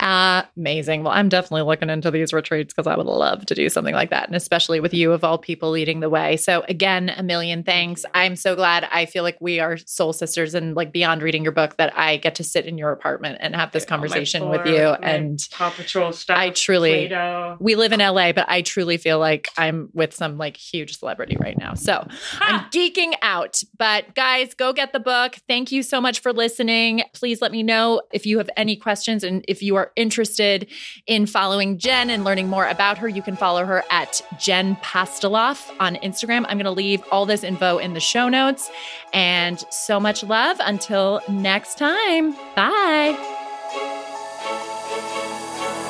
Amazing. 0.00 1.04
Well, 1.04 1.12
I'm 1.12 1.28
definitely 1.28 1.62
looking 1.62 1.90
into 1.90 2.10
these 2.10 2.32
retreats 2.32 2.74
because 2.74 2.86
I 2.86 2.96
would 2.96 3.06
love 3.06 3.46
to 3.46 3.54
do 3.54 3.68
something 3.68 3.94
like 3.94 4.10
that. 4.10 4.26
And 4.26 4.36
especially 4.36 4.80
with 4.80 4.92
you, 4.92 5.12
of 5.12 5.24
all 5.24 5.38
people, 5.38 5.70
leading 5.70 6.00
the 6.00 6.10
way. 6.10 6.36
So, 6.36 6.64
again, 6.68 7.10
a 7.16 7.22
million 7.22 7.62
thanks. 7.62 8.04
I'm 8.14 8.36
so 8.36 8.54
glad. 8.54 8.88
I 8.90 9.06
feel 9.06 9.22
like 9.22 9.38
we 9.40 9.60
are 9.60 9.76
soul 9.76 10.12
sisters 10.12 10.54
and 10.54 10.74
like 10.74 10.92
beyond 10.92 11.22
reading 11.22 11.42
your 11.42 11.52
book 11.52 11.76
that 11.76 11.96
I 11.96 12.16
get 12.18 12.34
to 12.36 12.44
sit 12.44 12.66
in 12.66 12.76
your 12.78 12.92
apartment 12.92 13.38
and 13.40 13.54
have 13.54 13.72
this 13.72 13.84
oh 13.84 13.88
conversation 13.88 14.48
with 14.48 14.66
you. 14.66 14.74
And 14.74 15.38
Paw 15.50 15.70
Patrol 15.70 16.12
stuff. 16.12 16.38
I 16.38 16.50
truly, 16.50 17.08
Play-Doh. 17.08 17.56
we 17.60 17.74
live 17.76 17.92
in 17.92 18.00
LA, 18.00 18.32
but 18.32 18.46
I 18.48 18.62
truly 18.62 18.96
feel 18.96 19.18
like 19.18 19.48
I'm 19.56 19.90
with 19.92 20.14
some 20.14 20.38
like 20.38 20.56
huge 20.56 20.98
celebrity 20.98 21.36
right 21.40 21.56
now. 21.58 21.74
So 21.74 22.06
I'm 22.40 22.60
geeking 22.70 23.14
out. 23.22 23.62
But 23.78 24.14
guys, 24.14 24.54
go 24.54 24.72
get 24.72 24.92
the 24.92 25.00
book. 25.00 25.36
Thank 25.48 25.72
you 25.72 25.82
so 25.82 26.00
much 26.00 26.20
for 26.20 26.32
listening. 26.32 27.02
Please 27.12 27.40
let 27.40 27.52
me 27.52 27.62
know 27.62 28.02
if 28.12 28.26
you 28.26 28.38
have 28.38 28.50
any 28.56 28.76
questions 28.76 29.24
and 29.24 29.44
if 29.48 29.62
you 29.62 29.76
are 29.76 29.83
interested 29.96 30.68
in 31.06 31.26
following 31.26 31.78
Jen 31.78 32.10
and 32.10 32.24
learning 32.24 32.48
more 32.48 32.66
about 32.66 32.98
her, 32.98 33.08
you 33.08 33.22
can 33.22 33.36
follow 33.36 33.64
her 33.64 33.84
at 33.90 34.20
Jen 34.38 34.76
Pastiloff 34.76 35.70
on 35.80 35.96
Instagram. 35.96 36.44
I'm 36.48 36.56
going 36.56 36.64
to 36.64 36.70
leave 36.70 37.02
all 37.10 37.26
this 37.26 37.44
info 37.44 37.78
in 37.78 37.94
the 37.94 38.00
show 38.00 38.28
notes. 38.28 38.70
And 39.12 39.64
so 39.70 40.00
much 40.00 40.22
love. 40.22 40.56
Until 40.60 41.20
next 41.28 41.78
time. 41.78 42.32
Bye. 42.54 43.16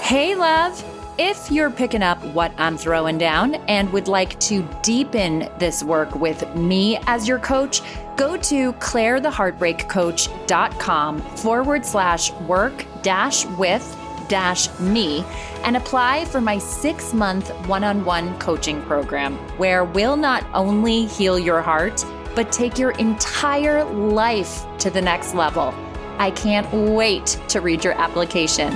Hey, 0.03 0.35
love. 0.35 0.83
If 1.17 1.49
you're 1.51 1.71
picking 1.71 2.03
up 2.03 2.23
what 2.27 2.53
I'm 2.59 2.77
throwing 2.77 3.17
down 3.19 3.55
and 3.69 3.93
would 3.93 4.09
like 4.09 4.41
to 4.41 4.69
deepen 4.83 5.49
this 5.59 5.85
work 5.85 6.13
with 6.17 6.45
me 6.57 6.99
as 7.07 7.29
your 7.29 7.39
coach, 7.39 7.83
go 8.17 8.37
to 8.37 8.73
clairetheheartbreakcoach.com 8.75 11.21
forward 11.21 11.87
slash 11.87 12.33
work 12.33 12.85
dash 13.05 13.47
with 13.47 13.97
dash 14.29 14.69
me 14.81 15.25
and 15.63 15.77
apply 15.77 16.25
for 16.25 16.41
my 16.41 16.59
six 16.59 17.15
month 17.15 17.51
one 17.69 17.85
on 17.85 18.05
one 18.05 18.37
coaching 18.39 18.83
program, 18.83 19.37
where 19.59 19.85
we'll 19.85 20.17
not 20.17 20.45
only 20.55 21.07
heal 21.07 21.39
your 21.39 21.63
heart, 21.63 22.05
but 22.35 22.51
take 22.51 22.79
your 22.79 22.91
entire 22.93 23.85
life 23.85 24.65
to 24.79 24.91
the 24.91 25.01
next 25.01 25.35
level. 25.35 25.73
I 26.19 26.31
can't 26.33 26.71
wait 26.73 27.41
to 27.49 27.61
read 27.61 27.85
your 27.85 27.95
application. 27.95 28.73